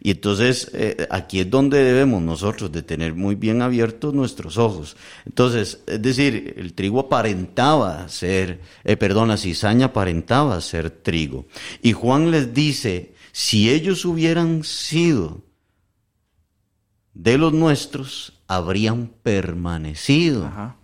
Y 0.00 0.10
entonces 0.10 0.70
eh, 0.74 1.06
aquí 1.10 1.40
es 1.40 1.50
donde 1.50 1.82
debemos 1.82 2.22
nosotros 2.22 2.70
de 2.70 2.82
tener 2.82 3.14
muy 3.14 3.34
bien 3.34 3.62
abiertos 3.62 4.14
nuestros 4.14 4.58
ojos. 4.58 4.96
Entonces, 5.24 5.80
es 5.86 6.02
decir, 6.02 6.54
el 6.56 6.74
trigo 6.74 7.00
aparentaba 7.00 8.08
ser, 8.08 8.60
eh, 8.84 8.96
perdón, 8.96 9.28
la 9.28 9.36
cizaña 9.36 9.86
aparentaba 9.86 10.60
ser 10.60 10.90
trigo. 10.90 11.46
Y 11.82 11.92
Juan 11.92 12.30
les 12.30 12.52
dice, 12.52 13.14
si 13.32 13.70
ellos 13.70 14.04
hubieran 14.04 14.64
sido 14.64 15.42
de 17.14 17.38
los 17.38 17.52
nuestros, 17.52 18.40
habrían 18.46 19.08
permanecido 19.22 20.46
Ajá. 20.46 20.76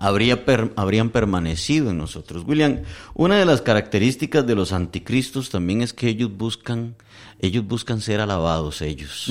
Habría 0.00 0.44
per- 0.44 0.72
habrían 0.76 1.10
permanecido 1.10 1.90
en 1.90 1.98
nosotros. 1.98 2.44
William, 2.46 2.78
una 3.14 3.36
de 3.36 3.44
las 3.44 3.60
características 3.60 4.46
de 4.46 4.54
los 4.54 4.72
anticristos 4.72 5.50
también 5.50 5.82
es 5.82 5.92
que 5.92 6.08
ellos 6.08 6.30
buscan, 6.36 6.94
ellos 7.40 7.66
buscan 7.66 8.00
ser 8.00 8.20
alabados 8.20 8.80
ellos. 8.80 9.26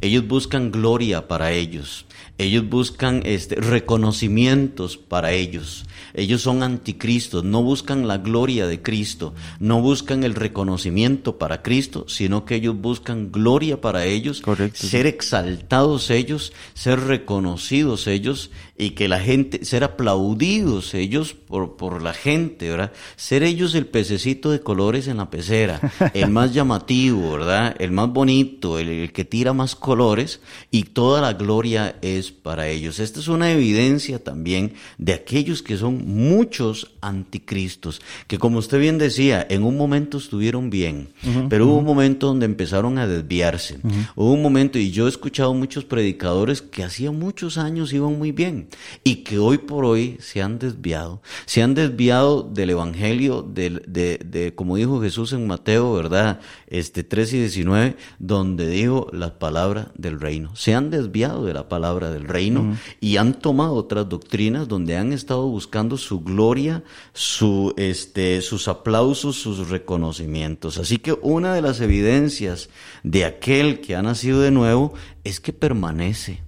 Ellos 0.00 0.26
buscan 0.26 0.70
gloria 0.70 1.26
para 1.28 1.50
ellos. 1.52 2.06
Ellos 2.38 2.68
buscan 2.68 3.22
este, 3.24 3.56
reconocimientos 3.56 4.96
para 4.96 5.32
ellos. 5.32 5.86
Ellos 6.14 6.42
son 6.42 6.62
anticristos, 6.62 7.44
no 7.44 7.62
buscan 7.62 8.06
la 8.06 8.18
gloria 8.18 8.66
de 8.66 8.82
Cristo, 8.82 9.34
no 9.58 9.80
buscan 9.80 10.22
el 10.22 10.34
reconocimiento 10.34 11.38
para 11.38 11.62
Cristo, 11.62 12.04
sino 12.08 12.44
que 12.44 12.56
ellos 12.56 12.76
buscan 12.80 13.32
gloria 13.32 13.80
para 13.80 14.04
ellos, 14.04 14.40
Correcto, 14.40 14.86
ser 14.86 15.06
exaltados 15.06 16.10
ellos, 16.10 16.52
ser 16.74 17.00
reconocidos 17.00 18.06
ellos 18.06 18.50
y 18.78 18.90
que 18.90 19.08
la 19.08 19.20
gente, 19.20 19.64
ser 19.64 19.84
aplaudidos 19.84 20.94
ellos 20.94 21.34
por, 21.34 21.76
por 21.76 22.02
la 22.02 22.12
gente, 22.12 22.68
¿verdad? 22.68 22.92
Ser 23.16 23.42
ellos 23.42 23.74
el 23.74 23.86
pececito 23.86 24.50
de 24.50 24.60
colores 24.60 25.08
en 25.08 25.16
la 25.16 25.30
pecera, 25.30 25.80
el 26.14 26.30
más 26.30 26.52
llamativo, 26.52 27.32
¿verdad? 27.32 27.74
El 27.78 27.92
más 27.92 28.12
bonito, 28.12 28.78
el, 28.78 28.88
el 28.88 29.12
que 29.12 29.24
tira 29.24 29.52
más 29.52 29.74
colores 29.74 30.40
y 30.70 30.84
toda 30.84 31.20
la 31.22 31.32
gloria 31.32 31.96
es 32.02 32.32
para 32.32 32.68
ellos. 32.68 32.98
Esta 32.98 33.20
es 33.20 33.28
una 33.28 33.50
evidencia 33.50 34.22
también 34.22 34.74
de 34.98 35.14
aquellos 35.14 35.62
que 35.62 35.78
son 35.78 36.06
muchos 36.06 36.92
anticristos, 37.00 38.02
que 38.26 38.38
como 38.38 38.58
usted 38.58 38.78
bien 38.78 38.98
decía, 38.98 39.46
en 39.48 39.62
un 39.62 39.76
momento 39.76 40.18
estuvieron 40.18 40.68
bien, 40.68 41.08
pero 41.48 41.66
hubo 41.66 41.76
un 41.76 41.84
momento 41.84 42.26
donde 42.26 42.46
empezaron 42.46 42.98
a 42.98 43.06
desviarse. 43.06 43.78
Hubo 44.14 44.32
un 44.32 44.42
momento, 44.42 44.78
y 44.78 44.90
yo 44.90 45.06
he 45.06 45.08
escuchado 45.08 45.54
muchos 45.54 45.84
predicadores 45.84 46.60
que 46.60 46.84
hacía 46.84 47.10
muchos 47.10 47.58
años 47.58 47.92
iban 47.92 48.18
muy 48.18 48.32
bien 48.32 48.65
y 49.04 49.16
que 49.16 49.38
hoy 49.38 49.58
por 49.58 49.84
hoy 49.84 50.16
se 50.20 50.42
han 50.42 50.58
desviado. 50.58 51.22
Se 51.44 51.62
han 51.62 51.74
desviado 51.74 52.42
del 52.42 52.70
evangelio, 52.70 53.42
de, 53.42 53.80
de, 53.86 54.54
como 54.54 54.76
dijo 54.76 55.00
Jesús 55.00 55.32
en 55.32 55.46
Mateo, 55.46 55.92
¿verdad? 55.92 56.40
Este 56.66 57.04
3 57.04 57.32
y 57.34 57.38
19, 57.40 57.96
donde 58.18 58.68
dijo 58.68 59.08
la 59.12 59.38
palabra 59.38 59.92
del 59.96 60.20
reino. 60.20 60.54
Se 60.56 60.74
han 60.74 60.90
desviado 60.90 61.44
de 61.44 61.54
la 61.54 61.68
palabra 61.68 62.10
del 62.10 62.24
reino 62.24 62.76
y 63.00 63.16
han 63.16 63.34
tomado 63.34 63.74
otras 63.74 64.08
doctrinas 64.08 64.68
donde 64.68 64.96
han 64.96 65.12
estado 65.12 65.48
buscando 65.48 65.96
su 65.96 66.20
gloria, 66.20 66.82
su, 67.12 67.74
este, 67.76 68.40
sus 68.42 68.68
aplausos, 68.68 69.36
sus 69.36 69.68
reconocimientos. 69.68 70.78
Así 70.78 70.98
que 70.98 71.16
una 71.22 71.54
de 71.54 71.62
las 71.62 71.80
evidencias 71.80 72.68
de 73.02 73.24
aquel 73.24 73.80
que 73.80 73.96
ha 73.96 74.02
nacido 74.02 74.40
de 74.40 74.50
nuevo 74.50 74.94
es 75.24 75.40
que 75.40 75.52
permanece, 75.52 76.42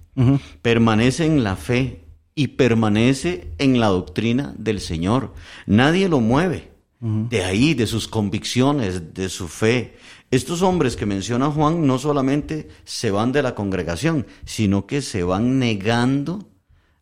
permanece 0.61 1.25
en 1.25 1.43
la 1.43 1.55
fe 1.55 2.03
y 2.39 2.47
permanece 2.47 3.49
en 3.57 3.81
la 3.81 3.87
doctrina 3.87 4.53
del 4.57 4.79
Señor. 4.79 5.33
Nadie 5.65 6.07
lo 6.07 6.21
mueve 6.21 6.71
de 7.01 7.43
ahí, 7.43 7.73
de 7.73 7.85
sus 7.85 8.07
convicciones, 8.07 9.13
de 9.13 9.27
su 9.27 9.47
fe. 9.49 9.97
Estos 10.31 10.61
hombres 10.61 10.95
que 10.95 11.05
menciona 11.05 11.51
Juan 11.51 11.85
no 11.85 11.97
solamente 11.99 12.69
se 12.85 13.11
van 13.11 13.33
de 13.33 13.41
la 13.43 13.55
congregación, 13.55 14.25
sino 14.45 14.85
que 14.87 15.01
se 15.01 15.23
van 15.23 15.59
negando 15.59 16.47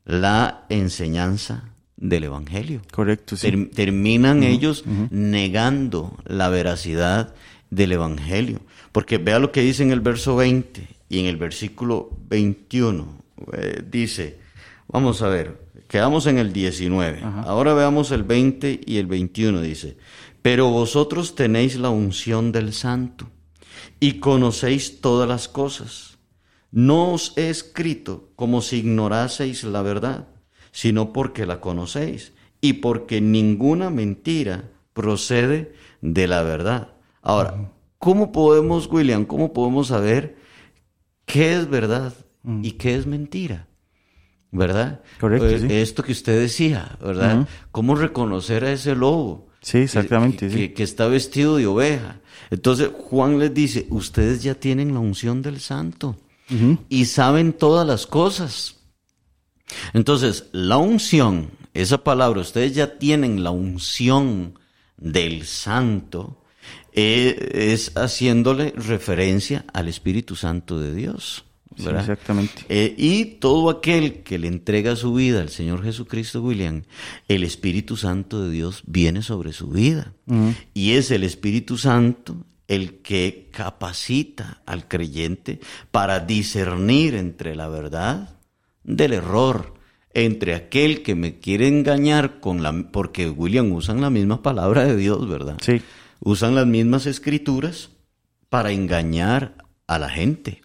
la 0.05 0.65
enseñanza 0.69 1.69
del 1.97 2.23
Evangelio. 2.23 2.81
Correcto, 2.91 3.35
sí. 3.37 3.47
Ter- 3.51 3.69
terminan 3.71 4.41
ellos 4.41 4.83
negando 5.11 6.17
la 6.25 6.49
veracidad 6.49 7.35
del 7.69 7.91
Evangelio. 7.91 8.59
Porque 8.91 9.17
vea 9.19 9.37
lo 9.37 9.51
que 9.51 9.61
dice 9.61 9.83
en 9.83 9.91
el 9.91 10.01
verso 10.01 10.35
20 10.35 10.87
y 11.09 11.19
en 11.19 11.25
el 11.27 11.37
versículo 11.37 12.09
21. 12.29 13.21
eh, 13.53 13.83
dice, 13.87 14.46
vamos 14.87 15.21
a 15.21 15.29
ver, 15.29 15.69
quedamos 15.87 16.27
en 16.27 16.37
el 16.37 16.53
19. 16.53 17.21
Ahora 17.45 17.73
veamos 17.73 18.11
el 18.11 18.23
20 18.23 18.81
y 18.85 18.97
el 18.97 19.07
21. 19.07 19.61
Dice, 19.61 19.97
pero 20.41 20.69
vosotros 20.69 21.35
tenéis 21.35 21.77
la 21.77 21.89
unción 21.89 22.51
del 22.51 22.73
santo 22.73 23.29
y 23.99 24.19
conocéis 24.19 25.01
todas 25.01 25.27
las 25.27 25.47
cosas. 25.47 26.17
No 26.71 27.13
os 27.13 27.33
he 27.37 27.49
escrito 27.49 28.31
como 28.35 28.61
si 28.61 28.77
ignoraseis 28.77 29.63
la 29.63 29.81
verdad, 29.81 30.27
sino 30.71 31.13
porque 31.13 31.45
la 31.45 31.59
conocéis 31.59 32.33
y 32.61 32.73
porque 32.73 33.21
ninguna 33.21 33.89
mentira 33.89 34.71
procede 34.93 35.73
de 36.01 36.27
la 36.27 36.43
verdad. 36.43 36.93
Ahora, 37.21 37.71
¿cómo 37.99 38.31
podemos, 38.31 38.87
William, 38.91 39.25
cómo 39.25 39.53
podemos 39.53 39.87
saber 39.87 40.37
qué 41.25 41.55
es 41.55 41.69
verdad 41.69 42.13
y 42.61 42.71
qué 42.73 42.95
es 42.95 43.05
mentira? 43.05 43.67
¿Verdad? 44.51 45.01
Correcto, 45.19 45.47
Eh, 45.47 45.59
sí. 45.59 45.67
Esto 45.69 46.03
que 46.03 46.11
usted 46.13 46.39
decía, 46.39 46.97
¿verdad? 47.01 47.47
¿Cómo 47.71 47.95
reconocer 47.95 48.63
a 48.63 48.71
ese 48.71 48.95
lobo? 48.95 49.47
Sí, 49.61 49.79
exactamente, 49.79 50.47
Que, 50.47 50.49
sí. 50.49 50.57
que- 50.57 50.73
que 50.73 50.83
está 50.83 51.07
vestido 51.07 51.57
de 51.57 51.67
oveja. 51.67 52.21
Entonces 52.49 52.89
Juan 52.97 53.39
les 53.39 53.53
dice, 53.53 53.87
ustedes 53.89 54.41
ya 54.43 54.55
tienen 54.55 54.93
la 54.93 54.99
unción 54.99 55.41
del 55.41 55.59
santo 55.59 56.15
y 56.87 57.05
saben 57.05 57.51
todas 57.51 57.85
las 57.85 58.07
cosas. 58.07 58.75
Entonces, 59.93 60.45
la 60.53 60.77
unción, 60.77 61.49
esa 61.73 62.01
palabra, 62.03 62.39
ustedes 62.39 62.73
ya 62.73 62.97
tienen 62.97 63.43
la 63.43 63.51
unción 63.51 64.57
del 64.95 65.45
santo, 65.45 66.41
eh, 66.93 67.51
es 67.73 67.91
haciéndole 67.97 68.73
referencia 68.77 69.65
al 69.73 69.89
Espíritu 69.89 70.37
Santo 70.37 70.79
de 70.79 70.95
Dios. 70.95 71.43
Sí, 71.77 71.87
exactamente. 71.89 72.65
Eh, 72.69 72.95
y 72.97 73.25
todo 73.25 73.69
aquel 73.69 74.23
que 74.23 74.39
le 74.39 74.47
entrega 74.47 74.95
su 74.95 75.13
vida 75.13 75.41
al 75.41 75.49
Señor 75.49 75.83
Jesucristo, 75.83 76.41
William, 76.41 76.83
el 77.27 77.43
Espíritu 77.43 77.97
Santo 77.97 78.41
de 78.41 78.51
Dios 78.51 78.83
viene 78.85 79.21
sobre 79.21 79.53
su 79.53 79.69
vida. 79.69 80.13
Y 80.73 80.93
es 80.93 81.11
el 81.11 81.23
Espíritu 81.23 81.77
Santo 81.77 82.35
el 82.67 82.95
que 83.01 83.49
capacita 83.51 84.61
al 84.65 84.87
creyente 84.87 85.59
para 85.91 86.19
discernir 86.19 87.15
entre 87.15 87.55
la 87.55 87.69
verdad 87.69 88.37
del 88.83 89.13
error, 89.13 89.73
entre 90.13 90.55
aquel 90.55 91.03
que 91.03 91.15
me 91.15 91.39
quiere 91.39 91.67
engañar 91.67 92.39
con 92.39 92.63
la... 92.63 92.73
Porque, 92.91 93.29
William, 93.29 93.71
usan 93.71 94.01
la 94.01 94.09
misma 94.09 94.41
palabra 94.41 94.85
de 94.85 94.97
Dios, 94.97 95.27
¿verdad? 95.29 95.57
Sí. 95.61 95.81
usan 96.19 96.55
las 96.55 96.65
mismas 96.65 97.05
escrituras 97.05 97.91
para 98.49 98.71
engañar 98.71 99.56
a 99.87 99.97
la 99.99 100.09
gente. 100.09 100.61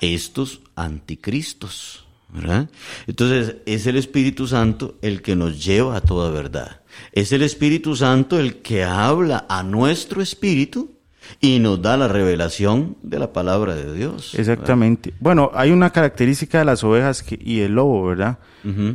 Estos 0.00 0.60
anticristos, 0.74 2.06
¿verdad? 2.28 2.70
Entonces 3.06 3.56
es 3.66 3.86
el 3.86 3.96
Espíritu 3.96 4.46
Santo 4.46 4.96
el 5.02 5.22
que 5.22 5.34
nos 5.34 5.64
lleva 5.64 5.96
a 5.96 6.00
toda 6.00 6.30
verdad. 6.30 6.82
Es 7.12 7.32
el 7.32 7.42
Espíritu 7.42 7.96
Santo 7.96 8.38
el 8.38 8.62
que 8.62 8.84
habla 8.84 9.46
a 9.48 9.62
nuestro 9.62 10.22
espíritu 10.22 10.95
y 11.40 11.58
nos 11.58 11.80
da 11.82 11.96
la 11.96 12.08
revelación 12.08 12.96
de 13.02 13.18
la 13.18 13.32
palabra 13.32 13.74
de 13.74 13.92
Dios. 13.94 14.34
Exactamente. 14.34 15.14
Bueno, 15.20 15.50
hay 15.54 15.70
una 15.70 15.90
característica 15.90 16.58
de 16.58 16.64
las 16.64 16.84
ovejas 16.84 17.22
que, 17.22 17.38
y 17.40 17.60
el 17.60 17.74
lobo, 17.74 18.04
¿verdad? 18.06 18.38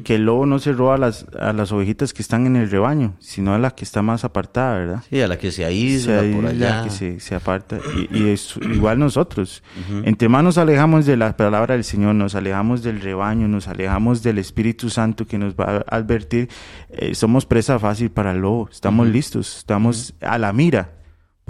Que 0.04 0.16
el 0.16 0.26
lobo 0.26 0.46
no 0.46 0.60
se 0.60 0.74
roba 0.74 0.96
a 0.96 0.98
las, 0.98 1.26
a 1.40 1.54
las 1.54 1.72
ovejitas 1.72 2.14
que 2.14 2.22
están 2.22 2.46
en 2.46 2.58
el 2.58 2.70
rebaño, 2.70 3.16
sino 3.20 3.54
a 3.54 3.58
la 3.58 3.72
que 3.72 3.86
está 3.86 4.02
más 4.02 4.26
apartada, 4.26 4.78
¿verdad? 4.78 5.04
Sí, 5.10 5.22
a 5.22 5.30
la 5.30 5.38
que 5.38 5.50
se 5.50 5.64
aísla 5.64 6.20
Se 6.20 6.34
por 6.34 6.46
allá. 6.46 6.84
que 6.84 6.90
se, 6.90 7.22
se 7.22 7.36
aparta. 7.36 7.78
Y, 7.96 8.18
y 8.20 8.30
es 8.32 8.54
igual 8.58 9.00
nosotros. 9.00 9.64
Entre 10.04 10.28
más 10.28 10.44
nos 10.44 10.58
alejamos 10.58 11.06
de 11.06 11.16
la 11.16 11.38
palabra 11.38 11.76
del 11.76 11.86
Señor, 11.86 12.16
nos 12.16 12.36
alejamos 12.36 12.84
del 12.84 13.00
rebaño, 13.00 13.48
nos 13.48 13.70
alejamos 13.70 14.22
del 14.24 14.40
Espíritu 14.40 14.90
Santo 14.90 15.26
que 15.26 15.38
nos 15.38 15.54
va 15.54 15.86
a 15.88 15.96
advertir, 15.96 16.50
eh, 16.90 17.16
somos 17.16 17.46
presa 17.46 17.80
fácil 17.80 18.10
para 18.12 18.32
el 18.32 18.40
lobo. 18.40 18.68
Estamos 18.70 19.08
listos, 19.08 19.60
estamos 19.60 20.14
a 20.20 20.38
la 20.38 20.52
mira. 20.52 20.90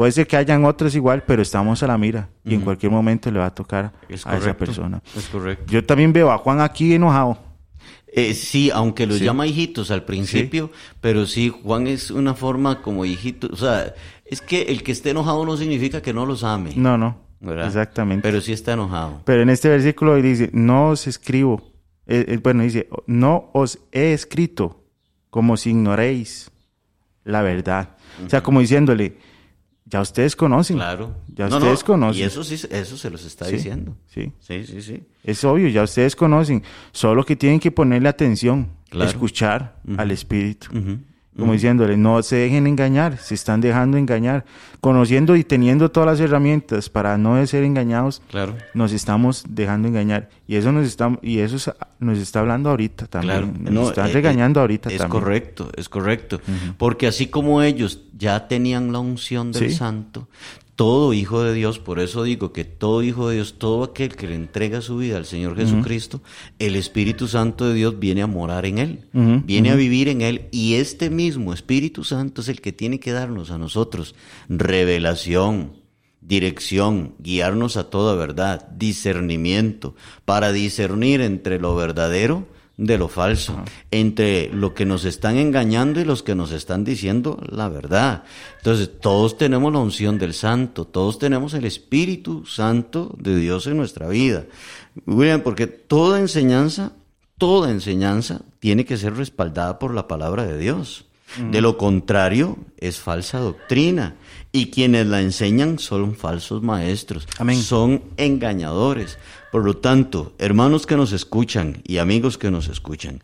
Puede 0.02 0.14
ser 0.14 0.26
que 0.26 0.36
hayan 0.36 0.66
otros 0.66 0.96
igual, 0.96 1.22
pero 1.28 1.44
estamos 1.44 1.84
a 1.84 1.86
la 1.86 1.96
mira 1.96 2.28
y 2.44 2.56
en 2.56 2.62
cualquier 2.62 2.92
momento 2.92 3.30
le 3.30 3.38
va 3.38 3.46
a 3.46 3.54
tocar 3.54 3.94
Es 4.10 4.26
a 4.26 4.36
esa 4.36 4.58
persona. 4.58 5.00
Es 5.16 5.28
correcto. 5.28 5.72
Yo 5.72 5.86
también 5.86 6.12
veo 6.12 6.32
a 6.32 6.40
Juan 6.40 6.60
aquí 6.60 6.96
enojado. 6.96 7.38
Eh, 8.08 8.34
sí, 8.34 8.72
aunque 8.74 9.06
los 9.06 9.20
Sí. 9.20 9.26
llama 9.26 9.46
hijitos 9.46 9.92
al 9.92 10.04
principio, 10.04 10.72
pero 11.02 11.28
sí, 11.28 11.50
Juan 11.50 11.86
es 11.86 12.10
una 12.10 12.34
forma 12.34 12.82
como 12.82 13.06
hijito. 13.06 13.48
O 13.54 13.56
sea, 13.56 13.94
es 14.26 14.42
que 14.42 14.64
el 14.64 14.82
que 14.82 14.92
esté 14.92 15.12
enojado 15.12 15.46
no 15.46 15.56
significa 15.56 16.02
que 16.02 16.14
no 16.16 16.26
los 16.26 16.44
ame. 16.44 16.72
No, 16.76 16.98
no. 16.98 17.20
¿verdad? 17.40 17.68
Exactamente. 17.68 18.28
Pero 18.28 18.42
sí 18.42 18.54
está 18.54 18.74
enojado. 18.74 19.22
Pero 19.24 19.44
en 19.44 19.52
este 19.52 19.70
versículo 19.70 20.16
dice, 20.16 20.50
no 20.52 20.90
os 20.90 21.06
escribo, 21.06 21.62
eh, 22.08 22.26
eh, 22.28 22.40
bueno, 22.42 22.64
dice, 22.64 22.90
no 23.06 23.52
os 23.54 23.78
he 23.92 24.14
escrito 24.14 24.84
como 25.30 25.58
si 25.58 25.70
ignoréis 25.70 26.50
la 27.24 27.44
verdad. 27.44 27.98
O 28.26 28.30
sea, 28.32 28.42
como 28.42 28.62
diciéndole, 28.62 29.30
ya 29.92 30.02
ustedes 30.02 30.36
conocen. 30.36 30.78
Claro. 30.78 31.16
Ya 31.28 31.48
No, 31.50 31.58
ustedes 31.58 31.82
no, 31.82 31.86
conocen. 31.86 32.22
Y 32.22 32.26
eso 32.26 32.44
sí, 32.44 32.56
eso 32.72 32.98
se 32.98 33.10
los 33.10 33.24
está 33.26 33.46
Sí, 33.46 33.54
diciendo. 33.58 33.96
Sí, 34.08 34.32
Sí, 34.40 34.64
sí, 34.66 34.82
sí. 34.82 35.04
es 35.24 35.44
obvio, 35.44 35.68
ya 35.68 35.84
ustedes 35.84 36.16
conocen. 36.16 36.64
Solo 36.92 37.24
que 37.26 37.36
tienen 37.36 37.60
que 37.60 37.72
ponerle 37.72 38.10
atención, 38.10 38.70
Claro. 38.90 39.10
escuchar 39.10 39.76
al 39.98 40.10
Espíritu. 40.12 40.68
Ujú. 40.76 40.98
Como 41.42 41.54
diciéndole, 41.54 41.98
no 41.98 42.22
se 42.24 42.38
dejen 42.38 42.68
engañar, 42.68 43.18
se 43.18 43.34
están 43.36 43.60
dejando 43.60 43.98
engañar. 43.98 44.46
Conociendo 44.80 45.36
y 45.36 45.44
teniendo 45.44 45.92
todas 45.92 46.08
las 46.08 46.20
herramientas 46.20 46.90
para 46.90 47.18
no 47.18 47.46
ser 47.46 47.64
engañados, 47.64 48.22
Claro. 48.32 48.56
nos 48.74 48.92
estamos 48.94 49.44
dejando 49.48 49.88
engañar 49.88 50.30
y 50.48 50.56
eso 50.56 50.72
nos 50.72 50.88
está 50.88 51.20
y 51.22 51.38
eso 51.40 51.58
es- 51.58 51.72
nos 52.00 52.18
está 52.18 52.40
hablando 52.40 52.70
ahorita 52.72 53.06
también 53.06 53.38
Claro, 53.52 53.54
nos 53.60 53.72
no, 53.74 53.90
están 53.90 54.10
eh, 54.10 54.14
regañando 54.14 54.60
eh, 54.60 54.62
ahorita 54.62 54.90
Es 54.90 54.98
también 54.98 55.22
correcto, 55.22 55.70
es 55.78 55.88
correcto. 55.88 56.42
Porque 56.80 57.06
así 57.06 57.28
como 57.28 57.62
ellos 57.62 58.02
ya 58.18 58.48
tenían 58.48 58.92
la 58.92 59.00
unción 59.00 59.52
del 59.52 59.70
Sí. 59.70 59.76
santo, 59.76 60.28
todo 60.76 61.14
hijo 61.14 61.44
de 61.44 61.54
Dios, 61.54 61.80
por 61.80 62.00
eso 62.00 62.24
digo 62.24 62.54
que 62.54 62.66
todo 62.66 63.04
hijo 63.04 63.30
de 63.30 63.36
Dios, 63.36 63.56
todo 63.58 63.84
aquel 63.84 64.16
que 64.16 64.28
le 64.28 64.36
entrega 64.36 64.82
su 64.82 64.98
vida 64.98 65.18
al 65.18 65.26
Señor 65.26 65.56
Jesucristo, 65.56 66.22
el 66.60 66.76
Espíritu 66.76 67.28
Santo 67.28 67.68
de 67.68 67.76
Dios 67.76 68.00
viene 68.00 68.22
a 68.22 68.28
morar 68.28 68.66
en 68.66 68.78
él, 68.78 69.06
viene 69.14 69.72
a 69.72 69.76
vivir 69.76 70.08
en 70.08 70.22
él 70.22 70.48
y 70.52 70.76
este 70.76 71.10
mismo 71.10 71.54
Espíritu 71.54 72.04
Santo 72.04 72.42
es 72.42 72.50
el 72.50 72.62
que 72.62 72.72
tiene 72.72 73.00
que 73.00 73.12
darnos 73.12 73.52
a 73.52 73.58
nosotros 73.58 74.16
revelación, 74.50 75.74
dirección, 76.22 77.16
guiarnos 77.20 77.78
a 77.78 77.90
toda 77.90 78.16
verdad, 78.16 78.68
discernimiento, 78.70 79.96
para 80.26 80.52
discernir 80.52 81.22
entre 81.22 81.60
lo 81.60 81.76
verdadero 81.76 82.48
de 82.82 82.98
lo 82.98 83.08
falso, 83.08 83.64
entre 83.92 84.50
lo 84.50 84.74
que 84.74 84.88
nos 84.88 85.06
están 85.06 85.38
engañando 85.38 86.00
y 86.00 86.04
los 86.04 86.24
que 86.24 86.34
nos 86.34 86.52
están 86.52 86.84
diciendo 86.84 87.40
la 87.48 87.70
verdad. 87.70 88.24
Entonces, 88.58 88.90
todos 89.00 89.38
tenemos 89.38 89.72
la 89.72 89.78
unción 89.78 90.18
del 90.18 90.34
santo, 90.34 90.86
todos 90.86 91.20
tenemos 91.20 91.54
el 91.54 91.66
Espíritu 91.66 92.44
Santo 92.48 93.14
de 93.20 93.36
Dios 93.36 93.68
en 93.68 93.78
nuestra 93.78 94.08
vida. 94.08 94.46
William, 95.06 95.42
porque 95.42 95.68
toda 95.68 96.20
enseñanza, 96.20 96.94
toda 97.38 97.70
enseñanza 97.70 98.42
tiene 98.60 98.84
que 98.84 98.98
ser 98.98 99.16
respaldada 99.16 99.78
por 99.78 99.94
la 99.94 100.08
palabra 100.08 100.48
de 100.48 100.58
Dios. 100.58 101.06
De 101.38 101.62
lo 101.62 101.78
contrario, 101.78 102.58
es 102.78 103.00
falsa 103.00 103.40
doctrina. 103.40 104.16
Y 104.52 104.70
quienes 104.70 105.08
la 105.08 105.22
enseñan 105.22 105.80
son 105.80 106.16
falsos 106.16 106.62
maestros. 106.62 107.28
Amén. 107.38 107.62
Son 107.62 108.04
engañadores. 108.18 109.18
Por 109.52 109.64
lo 109.64 109.78
tanto, 109.78 110.34
hermanos 110.38 110.86
que 110.86 110.98
nos 110.98 111.14
escuchan 111.14 111.82
y 111.86 111.98
amigos 111.98 112.38
que 112.38 112.52
nos 112.52 112.68
escuchan, 112.68 113.24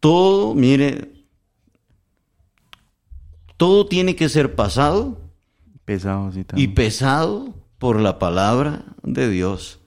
todo, 0.00 0.54
mire, 0.54 1.12
todo 3.56 3.86
tiene 3.86 4.16
que 4.16 4.28
ser 4.28 4.54
pasado 4.54 5.18
pesado 5.86 6.32
sí, 6.32 6.44
y 6.56 6.68
pesado 6.68 7.54
por 7.78 8.00
la 8.00 8.18
palabra 8.18 8.84
de 9.02 9.30
Dios. 9.30 9.78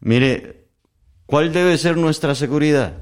Mire, 0.00 0.66
¿cuál 1.26 1.52
debe 1.52 1.78
ser 1.78 1.96
nuestra 1.96 2.34
seguridad? 2.34 2.96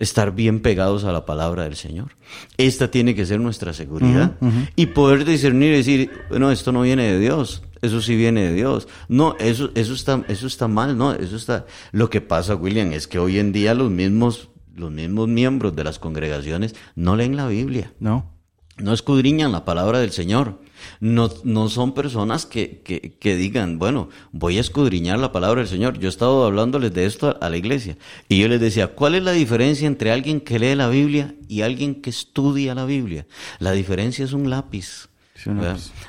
Estar 0.00 0.34
bien 0.34 0.60
pegados 0.60 1.04
a 1.04 1.12
la 1.12 1.24
palabra 1.24 1.62
del 1.64 1.76
Señor. 1.76 2.16
Esta 2.56 2.90
tiene 2.90 3.14
que 3.14 3.24
ser 3.24 3.38
nuestra 3.38 3.72
seguridad. 3.72 4.36
Y 4.74 4.86
poder 4.86 5.24
discernir 5.24 5.74
y 5.74 5.76
decir, 5.76 6.10
no, 6.30 6.50
esto 6.50 6.72
no 6.72 6.82
viene 6.82 7.04
de 7.12 7.18
Dios. 7.20 7.62
Eso 7.82 8.00
sí 8.00 8.16
viene 8.16 8.42
de 8.42 8.54
Dios. 8.54 8.88
No, 9.08 9.36
eso, 9.38 9.70
eso 9.74 9.94
está, 9.94 10.24
eso 10.28 10.46
está 10.46 10.66
mal, 10.66 10.98
no, 10.98 11.12
eso 11.12 11.36
está. 11.36 11.66
Lo 11.92 12.10
que 12.10 12.20
pasa, 12.20 12.56
William, 12.56 12.92
es 12.92 13.06
que 13.06 13.18
hoy 13.18 13.38
en 13.38 13.52
día 13.52 13.74
los 13.74 13.90
mismos, 13.90 14.48
los 14.74 14.90
mismos 14.90 15.28
miembros 15.28 15.76
de 15.76 15.84
las 15.84 15.98
congregaciones 15.98 16.74
no 16.96 17.14
leen 17.14 17.36
la 17.36 17.46
Biblia 17.46 17.92
no 18.00 18.40
no 18.80 18.92
escudriñan 18.92 19.52
la 19.52 19.64
palabra 19.64 20.00
del 20.00 20.10
Señor. 20.10 20.58
No, 21.00 21.30
no 21.44 21.68
son 21.68 21.94
personas 21.94 22.46
que, 22.46 22.80
que, 22.82 23.16
que 23.18 23.36
digan, 23.36 23.78
bueno, 23.78 24.08
voy 24.32 24.58
a 24.58 24.60
escudriñar 24.60 25.18
la 25.18 25.32
palabra 25.32 25.60
del 25.60 25.68
Señor. 25.68 25.98
Yo 25.98 26.08
he 26.08 26.10
estado 26.10 26.44
hablándoles 26.44 26.92
de 26.92 27.06
esto 27.06 27.28
a, 27.28 27.32
a 27.32 27.50
la 27.50 27.56
iglesia 27.56 27.96
y 28.28 28.40
yo 28.40 28.48
les 28.48 28.60
decía, 28.60 28.88
¿cuál 28.88 29.14
es 29.14 29.22
la 29.22 29.32
diferencia 29.32 29.86
entre 29.86 30.12
alguien 30.12 30.40
que 30.40 30.58
lee 30.58 30.74
la 30.74 30.88
Biblia 30.88 31.34
y 31.48 31.62
alguien 31.62 31.96
que 31.96 32.10
estudia 32.10 32.74
la 32.74 32.84
Biblia? 32.84 33.26
La 33.58 33.72
diferencia 33.72 34.24
es 34.24 34.32
un 34.32 34.50
lápiz. 34.50 35.08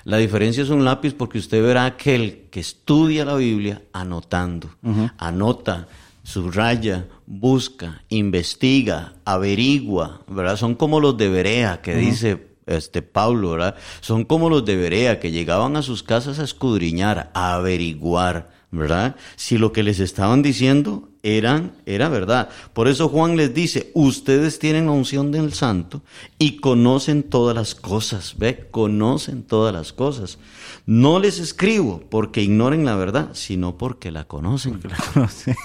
La 0.03 0.17
diferencia 0.17 0.61
es 0.63 0.69
un 0.69 0.83
lápiz 0.83 1.13
porque 1.13 1.37
usted 1.37 1.63
verá 1.63 1.85
aquel 1.85 2.47
que 2.51 2.59
estudia 2.59 3.23
la 3.23 3.35
Biblia 3.35 3.81
anotando, 3.93 4.69
anota, 5.17 5.87
subraya, 6.23 7.07
busca, 7.25 8.03
investiga, 8.09 9.13
averigua, 9.23 10.21
¿verdad? 10.27 10.57
Son 10.57 10.75
como 10.75 10.99
los 10.99 11.17
de 11.17 11.29
Berea 11.29 11.81
que 11.81 11.95
dice 11.95 12.50
este 12.77 13.01
Pablo, 13.01 13.51
¿verdad? 13.51 13.75
Son 14.01 14.23
como 14.25 14.49
los 14.49 14.65
de 14.65 14.75
Berea 14.75 15.19
que 15.19 15.31
llegaban 15.31 15.75
a 15.75 15.81
sus 15.81 16.03
casas 16.03 16.39
a 16.39 16.43
escudriñar, 16.43 17.31
a 17.33 17.55
averiguar, 17.55 18.49
¿verdad? 18.71 19.15
Si 19.35 19.57
lo 19.57 19.73
que 19.73 19.83
les 19.83 19.99
estaban 19.99 20.41
diciendo 20.41 21.09
eran, 21.23 21.73
era 21.85 22.09
verdad. 22.09 22.49
Por 22.73 22.87
eso 22.87 23.09
Juan 23.09 23.35
les 23.35 23.53
dice, 23.53 23.91
ustedes 23.93 24.59
tienen 24.59 24.85
la 24.85 24.93
unción 24.93 25.31
del 25.31 25.53
santo 25.53 26.01
y 26.39 26.57
conocen 26.57 27.23
todas 27.23 27.55
las 27.55 27.75
cosas, 27.75 28.35
¿ve? 28.37 28.67
Conocen 28.71 29.43
todas 29.43 29.73
las 29.73 29.93
cosas. 29.93 30.39
No 30.85 31.19
les 31.19 31.39
escribo 31.39 32.01
porque 32.09 32.41
ignoren 32.41 32.85
la 32.85 32.95
verdad, 32.95 33.31
sino 33.33 33.77
porque 33.77 34.09
la 34.09 34.23
conocen. 34.23 34.79
no 35.15 35.27
sé. 35.27 35.55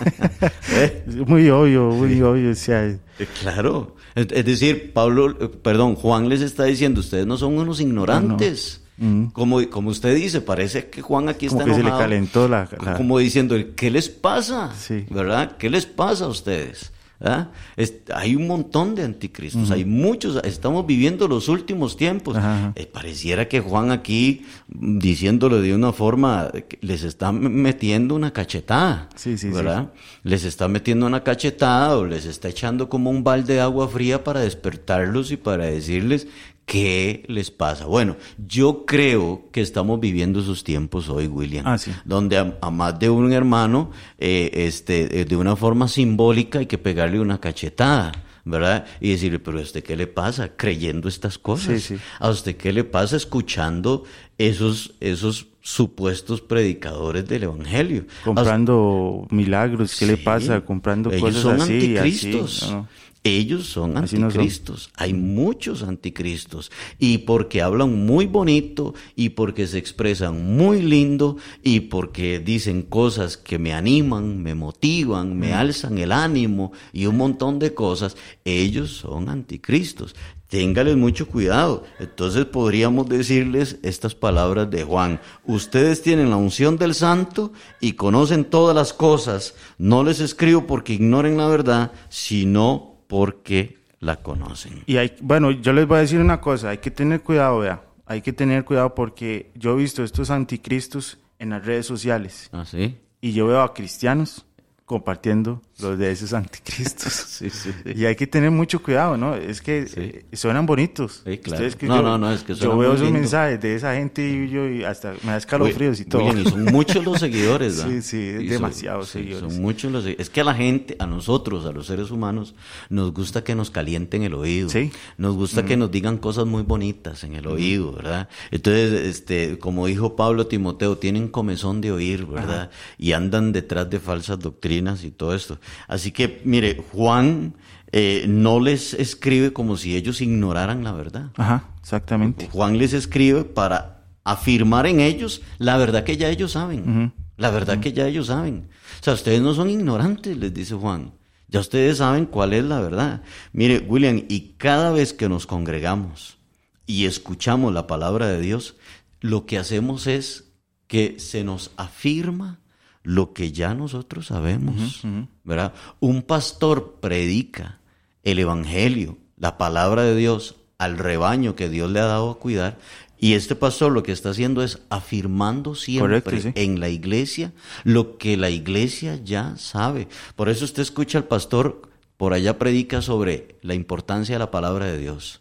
¿Ve? 0.71 1.05
Es 1.07 1.17
muy 1.29 1.49
obvio 1.49 1.85
muy 1.91 2.21
obvio 2.21 2.51
o 2.51 2.55
sea 2.55 2.87
Eh, 2.87 2.99
Claro. 3.41 3.97
Es, 4.15 4.27
es 4.31 4.45
decir, 4.45 4.93
Pablo, 4.93 5.37
eh, 5.41 5.49
perdón, 5.49 5.95
Juan 5.95 6.29
les 6.29 6.41
está 6.41 6.65
diciendo, 6.65 7.01
ustedes 7.01 7.27
no 7.27 7.39
son 7.39 7.57
unos 7.57 7.81
ignorantes. 7.81 8.83
Como, 9.33 9.69
como 9.69 9.91
usted 9.91 10.15
dice, 10.17 10.41
parece 10.41 10.89
que 10.89 11.03
Juan 11.03 11.29
aquí 11.29 11.49
como 11.49 11.61
está 11.61 11.71
que 11.71 11.77
se 11.77 11.83
le 11.83 11.89
enojado. 11.89 12.03
calentó 12.03 12.49
la, 12.49 12.69
la- 12.83 12.97
Como 12.97 13.19
diciendo, 13.19 13.55
¿qué 13.77 13.91
les 13.91 14.09
pasa? 14.09 14.73
Sí. 14.75 15.05
¿Verdad? 15.11 15.57
¿Qué 15.59 15.69
les 15.69 15.85
pasa 15.85 16.25
a 16.25 16.29
ustedes? 16.29 16.93
¿Ah? 17.19 17.49
Es- 17.79 17.95
hay 18.15 18.37
un 18.37 18.47
montón 18.47 18.95
de 18.95 19.03
anticristos, 19.03 19.71
hay 19.71 19.87
muchos, 19.87 20.39
estamos 20.45 20.87
viviendo 20.87 21.29
los 21.29 21.49
últimos 21.49 21.97
tiempos. 21.97 22.37
Eh, 22.75 22.87
pareciera 22.87 23.49
que 23.49 23.61
Juan 23.61 23.91
aquí, 23.91 24.45
mm, 24.69 24.99
diciéndolo 24.99 25.63
de 25.63 25.75
una 25.75 25.93
forma, 25.95 26.51
les 26.83 27.05
está 27.05 27.33
metiendo 27.33 28.15
una 28.15 28.33
cachetada. 28.35 29.09
Sí, 29.15 29.39
sí, 29.39 29.49
sí. 29.49 29.55
¿verdad? 29.55 29.93
Les 30.25 30.45
está 30.45 30.69
metiendo 30.69 31.07
una 31.07 31.23
cachetada 31.23 31.97
o 31.97 32.05
les 32.05 32.27
está 32.27 32.49
echando 32.49 32.91
como 32.91 33.09
un 33.11 33.25
balde 33.25 33.55
de 33.55 33.61
agua 33.61 33.89
fría 33.89 34.23
para 34.23 34.41
despertarlos 34.41 35.33
y 35.33 35.39
para 35.39 35.65
decirles 35.65 36.27
qué 36.67 37.25
les 37.29 37.51
pasa. 37.51 37.87
Bueno, 37.87 38.17
yo 38.47 38.85
creo 38.85 39.49
que 39.53 39.61
estamos 39.63 39.99
viviendo 40.01 40.41
esos 40.41 40.65
tiempos 40.65 41.09
hoy, 41.09 41.27
William, 41.29 41.65
Ah, 41.67 41.79
sí. 41.79 41.93
donde 42.05 42.37
a, 42.37 42.59
a 42.61 42.71
más 42.71 42.99
de 42.99 43.09
un 43.09 43.33
hermano, 43.33 43.91
eh, 44.19 44.51
este, 44.53 45.21
eh, 45.21 45.25
de 45.25 45.37
una 45.37 45.57
forma 45.57 45.89
simbólica 45.89 46.59
hay 46.59 46.67
que 46.67 46.77
pegarle 46.79 47.21
una 47.21 47.41
cachetada. 47.41 48.13
¿Verdad? 48.49 48.85
Y 49.01 49.11
decirle, 49.11 49.41
pero 49.41 49.59
¿a 49.59 49.63
usted 49.63 49.83
qué 49.83 49.97
le 49.97 50.07
pasa 50.07 50.51
creyendo 50.55 51.09
estas 51.09 51.37
cosas? 51.37 51.83
Sí, 51.83 51.97
sí. 51.97 52.01
¿A 52.21 52.31
usted 52.31 52.57
qué 52.57 52.73
le 52.73 52.85
pasa 52.85 53.17
escuchando 53.17 54.05
esos, 54.39 54.95
esos 55.01 55.49
supuestos 55.63 56.43
predicadores 56.43 57.27
del 57.27 57.43
Evangelio? 57.43 58.05
¿A 58.23 58.25
comprando 58.27 59.27
milagros 59.31 59.97
qué 59.99 60.07
le 60.07 60.17
pasa 60.17 60.61
comprando 60.61 61.11
Ellos 61.11 61.23
cosas 61.23 61.43
son 61.43 61.61
así 61.61 61.97
anticristos. 61.97 62.63
así, 62.63 62.73
¿no? 62.73 62.89
Ellos 63.27 63.67
son 63.67 63.97
anticristos. 63.97 64.91
Hay 64.95 65.13
muchos 65.13 65.83
anticristos. 65.83 66.71
Y 66.97 67.19
porque 67.19 67.61
hablan 67.61 68.07
muy 68.07 68.27
bonito 68.27 68.95
y 69.17 69.31
porque 69.31 69.67
se 69.67 69.79
expresan 69.79 70.57
muy 70.57 70.81
lindo 70.81 71.37
y 71.61 71.81
porque 71.81 72.39
dicen 72.39 72.83
cosas 72.83 73.37
que 73.37 73.59
me 73.59 73.75
animan, 73.75 74.45
me 74.45 74.55
motivan, 74.55 75.37
me 75.37 75.55
alzan 75.55 75.99
el 75.99 76.13
ánimo 76.13 76.71
y 76.93 77.07
un 77.07 77.17
montón 77.17 77.59
de 77.59 77.75
cosas, 77.75 78.17
ellos 78.45 78.93
son 78.93 79.29
anticristos. 79.29 80.15
Téngales 80.49 80.97
mucho 80.97 81.27
cuidado. 81.27 81.83
Entonces 81.99 82.45
podríamos 82.45 83.09
decirles 83.09 83.79
estas 83.83 84.15
palabras 84.15 84.71
de 84.71 84.85
Juan. 84.85 85.21
Ustedes 85.45 86.01
tienen 86.01 86.31
la 86.31 86.37
unción 86.37 86.77
del 86.77 86.95
santo 86.95 87.53
y 87.81 87.95
conocen 87.95 88.45
todas 88.45 88.77
las 88.77 88.93
cosas. 88.93 89.55
No 89.79 90.05
les 90.05 90.21
escribo 90.21 90.69
porque 90.69 90.93
ignoren 90.93 91.37
la 91.37 91.49
verdad, 91.49 91.91
sino 92.09 92.96
porque 93.07 93.79
la 94.01 94.17
conocen. 94.17 94.83
Y 94.87 94.97
hay, 94.97 95.17
bueno, 95.21 95.51
yo 95.51 95.73
les 95.73 95.87
voy 95.87 95.99
a 95.99 96.01
decir 96.01 96.21
una 96.21 96.41
cosa, 96.41 96.71
hay 96.71 96.79
que 96.79 96.91
tener 96.91 97.23
cuidado, 97.23 97.61
vea, 97.61 97.83
hay 98.07 98.23
que 98.23 98.33
tener 98.33 98.65
cuidado 98.65 98.95
porque 98.95 99.51
yo 99.55 99.75
he 99.75 99.77
visto 99.77 100.05
estos 100.05 100.31
anticristos 100.31 101.19
en 101.39 101.51
las 101.51 101.65
redes 101.65 101.87
sociales. 101.87 102.49
¿Ah, 102.53 102.65
sí? 102.65 102.97
Y 103.21 103.33
yo 103.33 103.47
veo 103.47 103.63
a 103.63 103.75
cristianos 103.75 104.47
compartiendo 104.85 105.63
los 105.79 105.99
de 105.99 106.11
esos 106.11 106.33
anticristos. 106.33 107.13
sí, 107.29 107.51
sí, 107.51 107.71
sí. 107.85 107.93
Y 107.95 108.07
hay 108.07 108.17
que 108.17 108.27
tener 108.27 108.51
mucho 108.51 108.83
cuidado, 108.83 109.17
¿no? 109.17 109.35
Es 109.35 109.61
que 109.61 109.87
eh, 109.95 110.25
suenan 110.33 110.65
bonitos. 110.65 111.23
Sí, 111.27 111.39
claro. 111.39 111.77
Que 111.77 111.87
No, 111.87 111.97
yo, 111.97 112.03
no, 112.03 112.19
no, 112.19 112.33
es 112.33 112.43
que 112.43 112.55
Yo 112.55 112.77
veo 112.79 112.95
esos 112.95 113.11
mensajes 113.11 113.61
de 113.61 113.75
esa 113.75 113.95
gente 113.95 114.27
y 114.27 114.49
yo 114.49 114.67
y 114.69 114.85
hasta 114.85 115.13
me 115.23 115.33
da 115.33 115.37
escalofríos 115.37 116.01
y 116.01 116.07
todo. 116.07 116.23
Y 116.37 116.45
son 116.45 116.65
muchos 116.73 117.05
los 117.05 117.21
seguidores, 117.21 117.77
¿verdad? 117.77 117.93
Sí, 117.93 118.03
sí, 118.03 118.47
demasiados 118.47 119.09
seguidores. 119.11 119.53
Son 119.53 119.63
muchos 119.63 119.93
los 119.93 120.07
Es 120.07 120.31
que 120.31 120.41
a 120.41 120.45
la 120.45 120.55
gente, 120.55 120.97
a 120.99 121.07
nosotros, 121.07 121.67
a 121.67 121.73
los 121.73 121.87
seres 121.87 122.11
humanos, 122.11 122.55
nos 122.89 123.13
gusta 123.13 123.45
que 123.45 123.55
nos 123.55 123.71
calienten 123.71 124.23
el 124.23 124.35
oído. 124.35 124.71
Sí. 124.71 124.91
Nos 125.19 125.35
gusta 125.35 125.65
que 125.65 125.77
nos 125.77 125.91
digan 125.91 126.17
cosas 126.17 126.47
muy 126.47 126.63
bonitas 126.63 127.23
en 127.25 127.35
el 127.35 127.47
oído, 127.47 127.93
¿verdad? 127.93 128.29
Entonces, 128.51 128.93
este, 128.93 129.59
como 129.59 129.87
dijo 129.87 130.17
Pablo 130.17 130.47
Timoteo, 130.47 130.97
tienen 130.97 131.29
comezón 131.29 131.83
de 131.83 131.93
oír, 131.93 132.25
¿verdad? 132.25 132.71
Y 132.97 133.13
andan 133.13 133.53
detrás 133.53 133.91
de 133.91 134.01
falsas 134.01 134.39
doctrinas 134.39 135.05
y 135.05 135.11
todo 135.11 135.35
esto. 135.35 135.59
Así 135.89 136.11
que, 136.13 136.41
mire, 136.45 136.83
Juan 136.93 137.55
eh, 137.93 138.27
no 138.29 138.61
les 138.61 138.95
escribe 138.95 139.53
como 139.53 139.77
si 139.77 139.97
ellos 139.97 140.21
ignoraran 140.21 140.85
la 140.85 140.93
verdad. 140.93 141.31
Ajá, 141.37 141.69
exactamente. 141.81 142.49
Juan 142.51 142.79
les 142.79 142.93
escribe 142.93 143.45
para 143.45 144.05
afirmar 144.25 144.87
en 144.87 145.01
ellos 145.01 145.43
la 145.59 145.77
verdad 145.77 146.05
que 146.05 146.17
ya 146.17 146.29
ellos 146.29 146.53
saben. 146.53 147.13
La 147.37 147.51
verdad 147.51 147.81
que 147.81 147.93
ya 147.93 148.07
ellos 148.07 148.27
saben. 148.27 148.69
O 149.01 149.05
sea, 149.05 149.15
ustedes 149.15 149.41
no 149.41 149.55
son 149.55 149.71
ignorantes, 149.71 150.37
les 150.37 150.53
dice 150.53 150.75
Juan. 150.75 151.13
Ya 151.49 151.61
ustedes 151.61 151.99
saben 151.99 152.27
cuál 152.27 152.53
es 152.55 152.65
la 152.65 152.81
verdad. 152.81 153.23
Mire, 153.53 153.79
William, 153.79 154.25
y 154.29 154.55
cada 154.57 154.91
vez 154.91 155.13
que 155.13 155.29
nos 155.29 155.47
congregamos 155.47 156.39
y 156.87 157.07
escuchamos 157.07 157.73
la 157.73 157.87
palabra 157.87 158.27
de 158.27 158.41
Dios, 158.41 158.77
lo 159.21 159.47
que 159.47 159.59
hacemos 159.59 160.07
es 160.07 160.53
que 160.89 161.21
se 161.21 161.45
nos 161.45 161.71
afirma 161.77 162.61
lo 163.07 163.33
que 163.33 163.53
ya 163.53 163.73
nosotros 163.73 164.27
sabemos, 164.27 165.03
¿verdad? 165.45 165.73
Un 166.01 166.23
pastor 166.23 166.97
predica 167.01 167.79
el 168.25 168.41
evangelio, 168.41 169.17
la 169.39 169.59
palabra 169.59 170.03
de 170.03 170.17
Dios 170.17 170.57
al 170.77 170.99
rebaño 170.99 171.55
que 171.55 171.69
Dios 171.69 171.89
le 171.89 172.01
ha 172.01 172.07
dado 172.07 172.31
a 172.31 172.39
cuidar 172.41 172.79
y 173.17 173.35
este 173.35 173.55
pastor 173.55 173.93
lo 173.93 174.03
que 174.03 174.11
está 174.11 174.31
haciendo 174.31 174.61
es 174.61 174.81
afirmando 174.91 175.77
siempre 175.77 176.21
Correcto, 176.21 176.51
sí. 176.51 176.53
en 176.57 176.81
la 176.81 176.89
iglesia 176.89 177.53
lo 177.85 178.19
que 178.19 178.37
la 178.37 178.51
iglesia 178.51 179.21
ya 179.23 179.57
sabe. 179.57 180.09
Por 180.35 180.49
eso 180.49 180.65
usted 180.65 180.83
escucha 180.83 181.19
al 181.19 181.25
pastor 181.25 181.83
por 182.17 182.33
allá 182.33 182.59
predica 182.59 183.03
sobre 183.03 183.57
la 183.63 183.75
importancia 183.75 184.35
de 184.35 184.41
la 184.41 184.51
palabra 184.51 184.87
de 184.87 184.99
Dios. 184.99 185.41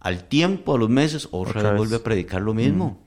Al 0.00 0.24
tiempo, 0.24 0.74
a 0.74 0.78
los 0.78 0.88
meses, 0.88 1.28
otra, 1.30 1.50
Otra 1.50 1.62
vez 1.62 1.70
vez. 1.72 1.78
vuelve 1.78 1.96
a 1.96 2.02
predicar 2.02 2.42
lo 2.42 2.52
mismo. 2.52 2.98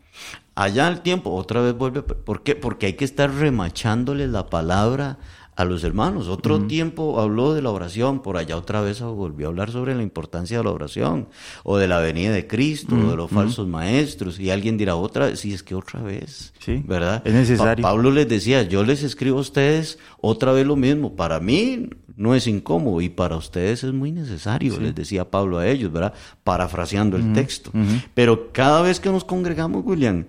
Allá 0.56 0.88
al 0.88 1.02
tiempo, 1.02 1.32
otra 1.32 1.62
vez 1.62 1.76
vuelve 1.76 2.04
¿Por 2.04 2.44
qué? 2.44 2.56
Porque 2.56 2.86
hay 2.88 2.94
que 2.94 3.06
estar 3.06 3.32
remachándole 3.34 4.28
la 4.28 4.48
palabra 4.48 5.18
a 5.56 5.66
los 5.66 5.84
hermanos. 5.84 6.28
Otro 6.30 6.62
tiempo 6.66 7.20
habló 7.22 7.54
de 7.54 7.62
la 7.62 7.70
oración, 7.70 8.22
por 8.24 8.38
allá 8.38 8.58
otra 8.58 8.82
vez 8.82 9.02
volvió 9.02 9.46
a 9.46 9.50
hablar 9.50 9.70
sobre 9.72 9.94
la 9.94 10.02
importancia 10.02 10.58
de 10.58 10.64
la 10.64 10.72
oración, 10.72 11.28
o 11.64 11.78
de 11.78 11.88
la 11.88 12.00
venida 12.00 12.32
de 12.32 12.48
Cristo, 12.48 12.96
o 12.96 13.12
de 13.12 13.16
los 13.16 13.30
falsos 13.30 13.68
maestros, 13.68 14.40
y 14.40 14.50
alguien 14.50 14.78
dirá 14.78 14.96
otra 14.96 15.28
vez, 15.28 15.40
sí, 15.42 15.54
es 15.54 15.62
que 15.62 15.76
otra 15.76 16.02
vez, 16.02 16.54
Sí, 16.60 16.84
¿verdad? 16.88 17.22
es 17.24 17.34
necesario. 17.36 17.84
Pa- 17.84 17.90
Pablo 17.90 18.10
les 18.10 18.28
decía, 18.28 18.64
yo 18.64 18.84
les 18.84 19.04
escribo 19.04 19.38
a 19.38 19.42
ustedes 19.42 20.00
otra 20.22 20.54
vez 20.54 20.66
lo 20.66 20.76
mismo, 20.76 21.16
para 21.16 21.40
mí 21.40 21.88
no 22.16 22.34
es 22.34 22.48
incómodo 22.48 23.02
y 23.02 23.10
para 23.10 23.36
ustedes 23.36 23.84
es 23.84 23.94
muy 23.94 24.12
necesario, 24.12 24.80
les 24.80 24.96
decía 24.96 25.30
Pablo 25.30 25.60
a 25.60 25.68
ellos, 25.68 25.92
¿verdad? 25.92 26.14
Parafraseando 26.44 27.16
el 27.16 27.32
texto. 27.34 27.72
Pero 28.16 28.52
cada 28.52 28.82
vez 28.82 29.00
que 29.00 29.10
nos 29.12 29.24
congregamos, 29.24 29.84
William, 29.86 30.26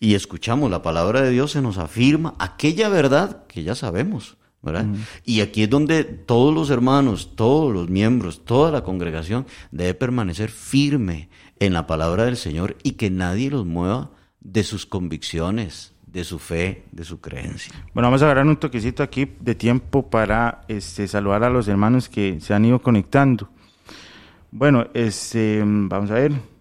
y 0.00 0.14
escuchamos 0.14 0.70
la 0.70 0.82
palabra 0.82 1.22
de 1.22 1.30
Dios, 1.30 1.52
se 1.52 1.62
nos 1.62 1.78
afirma 1.78 2.34
aquella 2.38 2.88
verdad 2.88 3.46
que 3.46 3.62
ya 3.62 3.74
sabemos. 3.74 4.36
¿verdad? 4.60 4.86
Y 5.24 5.40
aquí 5.40 5.62
es 5.62 5.70
donde 5.70 6.02
todos 6.02 6.52
los 6.52 6.70
hermanos, 6.70 7.36
todos 7.36 7.72
los 7.72 7.88
miembros, 7.88 8.44
toda 8.44 8.72
la 8.72 8.82
congregación 8.82 9.46
debe 9.70 9.94
permanecer 9.94 10.50
firme 10.50 11.28
en 11.60 11.72
la 11.72 11.86
palabra 11.86 12.24
del 12.24 12.36
Señor 12.36 12.76
y 12.82 12.92
que 12.92 13.08
nadie 13.08 13.50
los 13.50 13.64
mueva 13.64 14.10
de 14.40 14.64
sus 14.64 14.84
convicciones, 14.84 15.94
de 16.06 16.24
su 16.24 16.38
fe, 16.38 16.84
de 16.90 17.04
su 17.04 17.20
creencia. 17.20 17.72
Bueno, 17.94 18.08
vamos 18.08 18.22
a 18.22 18.26
agarrar 18.26 18.46
un 18.46 18.56
toquecito 18.56 19.02
aquí 19.02 19.30
de 19.40 19.54
tiempo 19.54 20.10
para 20.10 20.62
este, 20.66 21.06
saludar 21.06 21.44
a 21.44 21.50
los 21.50 21.68
hermanos 21.68 22.08
que 22.08 22.40
se 22.40 22.52
han 22.52 22.64
ido 22.64 22.80
conectando. 22.80 23.48
Bueno, 24.50 24.88
este, 24.92 25.62
vamos 25.64 26.10
a 26.10 26.14
ver. 26.14 26.57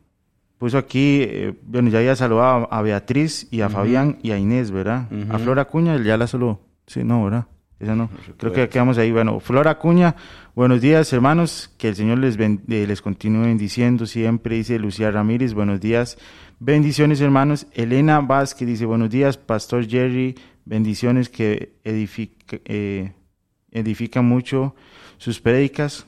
Puso 0.57 0.77
aquí, 0.77 1.19
eh, 1.21 1.53
bueno, 1.63 1.89
ya 1.89 1.99
había 1.99 2.15
saludado 2.15 2.67
a 2.71 2.81
Beatriz 2.81 3.47
y 3.51 3.61
a 3.61 3.69
Fabián 3.69 4.17
y 4.23 4.31
a 4.31 4.39
Inés, 4.39 4.71
¿verdad? 4.71 5.07
A 5.29 5.37
Flora 5.37 5.65
Cuña 5.65 6.01
ya 6.01 6.17
la 6.17 6.25
saludó. 6.27 6.61
Sí, 6.87 7.03
no, 7.03 7.23
¿verdad? 7.25 7.45
Esa 7.79 7.95
no. 7.95 8.09
Creo 8.37 8.51
que 8.53 8.67
quedamos 8.69 8.97
ahí. 8.97 9.11
Bueno, 9.11 9.39
Flora 9.39 9.77
Cuña, 9.77 10.15
buenos 10.55 10.81
días, 10.81 11.13
hermanos. 11.13 11.69
Que 11.77 11.89
el 11.89 11.95
Señor 11.95 12.17
les, 12.17 12.35
ben- 12.37 12.63
eh, 12.69 12.85
les 12.87 13.03
continúe 13.03 13.43
bendiciendo 13.43 14.07
siempre, 14.07 14.55
dice 14.55 14.79
Lucía 14.79 15.11
Ramírez. 15.11 15.53
Buenos 15.53 15.79
días. 15.79 16.17
Bendiciones, 16.59 17.21
hermanos. 17.21 17.67
Elena 17.73 18.19
Vázquez 18.21 18.67
dice, 18.67 18.85
buenos 18.87 19.11
días, 19.11 19.37
Pastor 19.37 19.87
Jerry. 19.87 20.33
Bendiciones 20.65 21.29
que 21.29 21.73
edifica, 21.83 22.57
eh, 22.65 23.11
edifican 23.71 24.25
mucho 24.25 24.73
sus 25.17 25.39
prédicas. 25.39 26.07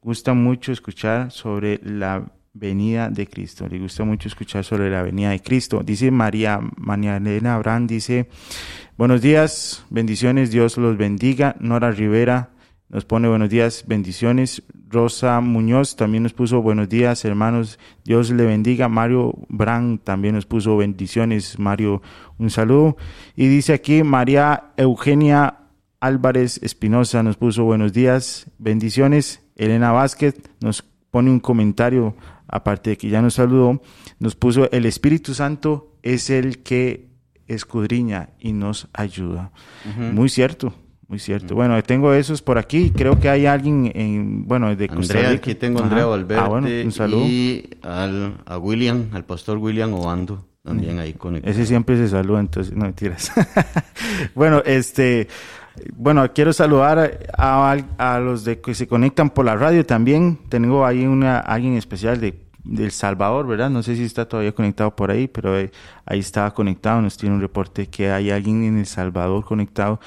Gusta 0.00 0.32
mucho 0.32 0.72
escuchar 0.72 1.30
sobre 1.30 1.78
la 1.84 2.32
venida 2.54 3.08
de 3.08 3.26
Cristo. 3.26 3.66
Le 3.68 3.78
gusta 3.78 4.04
mucho 4.04 4.28
escuchar 4.28 4.64
sobre 4.64 4.90
la 4.90 5.02
venida 5.02 5.30
de 5.30 5.40
Cristo. 5.40 5.82
Dice 5.84 6.10
María, 6.10 6.60
María 6.76 7.16
Elena 7.16 7.54
Abraham, 7.54 7.86
dice, 7.86 8.28
buenos 8.96 9.22
días, 9.22 9.84
bendiciones, 9.90 10.50
Dios 10.50 10.76
los 10.76 10.96
bendiga. 10.96 11.56
Nora 11.60 11.90
Rivera 11.90 12.50
nos 12.92 13.06
pone 13.06 13.26
buenos 13.26 13.48
días, 13.48 13.84
bendiciones. 13.86 14.62
Rosa 14.90 15.40
Muñoz 15.40 15.96
también 15.96 16.24
nos 16.24 16.34
puso 16.34 16.60
buenos 16.60 16.90
días, 16.90 17.24
hermanos, 17.24 17.78
Dios 18.04 18.30
le 18.30 18.44
bendiga. 18.44 18.90
Mario 18.90 19.32
Brand 19.48 20.00
también 20.04 20.34
nos 20.34 20.44
puso 20.44 20.76
bendiciones. 20.76 21.58
Mario, 21.58 22.02
un 22.36 22.50
saludo. 22.50 22.98
Y 23.34 23.48
dice 23.48 23.72
aquí 23.72 24.02
María 24.02 24.72
Eugenia 24.76 25.60
Álvarez 26.00 26.60
Espinosa 26.62 27.22
nos 27.22 27.38
puso 27.38 27.64
buenos 27.64 27.94
días, 27.94 28.50
bendiciones. 28.58 29.42
Elena 29.56 29.92
Vázquez 29.92 30.34
nos 30.60 30.82
pone 31.10 31.30
un 31.30 31.40
comentario, 31.40 32.14
aparte 32.52 32.90
de 32.90 32.96
que 32.98 33.08
ya 33.08 33.20
nos 33.20 33.34
saludó, 33.34 33.82
nos 34.20 34.36
puso 34.36 34.70
el 34.70 34.86
Espíritu 34.86 35.34
Santo 35.34 35.96
es 36.02 36.30
el 36.30 36.62
que 36.62 37.08
escudriña 37.48 38.28
y 38.38 38.52
nos 38.52 38.88
ayuda. 38.92 39.50
Muy 39.96 40.28
cierto, 40.28 40.74
muy 41.08 41.18
cierto. 41.18 41.54
Bueno, 41.54 41.82
tengo 41.82 42.12
esos 42.12 42.42
por 42.42 42.58
aquí, 42.58 42.90
creo 42.90 43.18
que 43.18 43.28
hay 43.30 43.46
alguien 43.46 43.90
en, 43.94 44.46
bueno, 44.46 44.76
de 44.76 44.86
Costa 44.88 45.14
Andrea, 45.14 45.30
aquí 45.30 45.54
tengo 45.54 45.80
a. 45.80 45.84
Andrea 45.84 46.04
Valverde 46.06 46.42
Ah, 46.42 46.48
bueno, 46.48 46.68
un 46.68 46.92
saludo. 46.92 47.24
y 47.26 47.70
al, 47.82 48.36
a 48.44 48.58
William, 48.58 49.08
al 49.12 49.24
pastor 49.24 49.56
William 49.56 49.92
Obando, 49.94 50.46
también 50.62 50.98
ahí 50.98 51.14
conectado. 51.14 51.50
Ese 51.52 51.64
siempre 51.64 51.96
se 51.96 52.08
saluda, 52.08 52.40
entonces, 52.40 52.74
no 52.74 52.84
mentiras. 52.84 53.32
bueno, 54.34 54.62
este, 54.66 55.26
bueno, 55.94 56.30
quiero 56.32 56.52
saludar 56.52 57.18
a, 57.36 57.76
a 57.98 58.20
los 58.20 58.44
de 58.44 58.60
que 58.60 58.74
se 58.74 58.86
conectan 58.86 59.30
por 59.30 59.44
la 59.44 59.56
radio 59.56 59.84
también. 59.86 60.38
Tengo 60.48 60.84
ahí 60.84 61.06
una, 61.06 61.38
alguien 61.38 61.74
especial 61.74 62.20
de, 62.20 62.38
de 62.64 62.84
El 62.84 62.92
Salvador, 62.92 63.46
¿verdad? 63.46 63.70
No 63.70 63.82
sé 63.82 63.96
si 63.96 64.04
está 64.04 64.26
todavía 64.26 64.52
conectado 64.52 64.94
por 64.94 65.10
ahí, 65.10 65.28
pero 65.28 65.58
eh, 65.58 65.70
ahí 66.06 66.18
estaba 66.18 66.52
conectado. 66.52 67.00
Nos 67.00 67.16
tiene 67.16 67.34
un 67.34 67.40
reporte 67.40 67.86
que 67.86 68.10
hay 68.10 68.30
alguien 68.30 68.64
en 68.64 68.78
El 68.78 68.86
Salvador 68.86 69.44
conectado. 69.44 70.00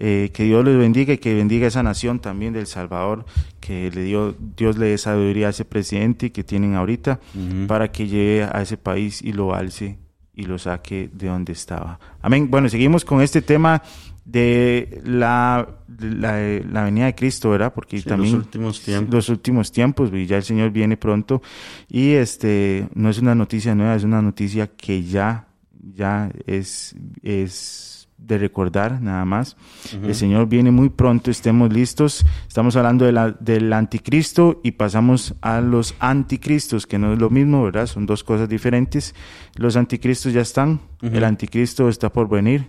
Eh, 0.00 0.30
que 0.32 0.44
Dios 0.44 0.64
les 0.64 0.78
bendiga 0.78 1.12
y 1.12 1.18
que 1.18 1.34
bendiga 1.34 1.66
esa 1.66 1.82
nación 1.82 2.20
también 2.20 2.52
del 2.52 2.68
Salvador, 2.68 3.24
que 3.58 3.90
le 3.90 4.04
dio, 4.04 4.32
Dios 4.56 4.78
le 4.78 4.86
dé 4.86 4.98
sabiduría 4.98 5.48
a 5.48 5.50
ese 5.50 5.64
presidente 5.64 6.30
que 6.30 6.44
tienen 6.44 6.76
ahorita 6.76 7.18
para 7.66 7.90
que 7.90 8.06
llegue 8.06 8.44
a 8.44 8.62
ese 8.62 8.76
país 8.76 9.20
y 9.22 9.32
lo 9.32 9.54
alce 9.54 9.98
y 10.34 10.44
lo 10.44 10.56
saque 10.56 11.10
de 11.12 11.26
donde 11.26 11.52
estaba. 11.52 11.98
Amén. 12.22 12.48
Bueno, 12.48 12.68
seguimos 12.68 13.04
con 13.04 13.20
este 13.20 13.42
tema 13.42 13.82
de 14.28 15.00
la, 15.06 15.66
la, 15.98 16.84
venida 16.84 17.06
de 17.06 17.14
Cristo, 17.14 17.50
¿verdad? 17.50 17.72
Porque 17.74 18.00
también 18.02 18.34
los 18.34 18.44
últimos 18.44 18.82
tiempos. 18.82 19.14
Los 19.14 19.28
últimos 19.30 19.72
tiempos, 19.72 20.10
ya 20.26 20.36
el 20.36 20.42
Señor 20.42 20.70
viene 20.70 20.98
pronto 20.98 21.40
y 21.88 22.12
este 22.12 22.88
no 22.94 23.08
es 23.08 23.18
una 23.18 23.34
noticia 23.34 23.74
nueva, 23.74 23.94
es 23.94 24.04
una 24.04 24.20
noticia 24.20 24.66
que 24.66 25.02
ya, 25.02 25.48
ya 25.94 26.30
es, 26.46 26.94
es 27.22 28.06
de 28.18 28.36
recordar 28.36 29.00
nada 29.00 29.24
más. 29.24 29.56
El 30.02 30.14
Señor 30.14 30.46
viene 30.46 30.70
muy 30.70 30.90
pronto, 30.90 31.30
estemos 31.30 31.72
listos. 31.72 32.26
Estamos 32.46 32.76
hablando 32.76 33.06
de 33.06 33.12
la, 33.12 33.30
del 33.30 33.72
anticristo 33.72 34.60
y 34.62 34.72
pasamos 34.72 35.36
a 35.40 35.62
los 35.62 35.94
anticristos, 36.00 36.86
que 36.86 36.98
no 36.98 37.14
es 37.14 37.18
lo 37.18 37.30
mismo, 37.30 37.64
¿verdad? 37.64 37.86
Son 37.86 38.04
dos 38.04 38.24
cosas 38.24 38.46
diferentes. 38.50 39.14
Los 39.54 39.76
anticristos 39.76 40.34
ya 40.34 40.42
están, 40.42 40.80
el 41.00 41.24
anticristo 41.24 41.88
está 41.88 42.12
por 42.12 42.28
venir, 42.28 42.66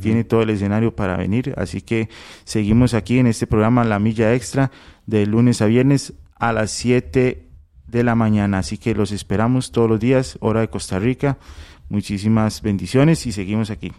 tiene 0.00 0.24
todo 0.24 0.42
el 0.42 0.50
escenario 0.50 0.94
para 0.94 1.16
venir, 1.16 1.54
así 1.56 1.80
que 1.80 2.08
seguimos 2.44 2.94
aquí 2.94 3.18
en 3.18 3.26
este 3.26 3.46
programa 3.46 3.84
La 3.84 3.98
Milla 3.98 4.34
Extra 4.34 4.70
de 5.06 5.26
lunes 5.26 5.62
a 5.62 5.66
viernes 5.66 6.14
a 6.38 6.52
las 6.52 6.70
7 6.72 7.48
de 7.86 8.02
la 8.02 8.14
mañana, 8.14 8.58
así 8.58 8.78
que 8.78 8.94
los 8.94 9.12
esperamos 9.12 9.70
todos 9.70 9.88
los 9.88 10.00
días, 10.00 10.38
hora 10.40 10.60
de 10.60 10.68
Costa 10.68 10.98
Rica. 10.98 11.38
Muchísimas 11.88 12.62
bendiciones 12.62 13.26
y 13.26 13.32
seguimos 13.32 13.70
aquí. 13.70 13.92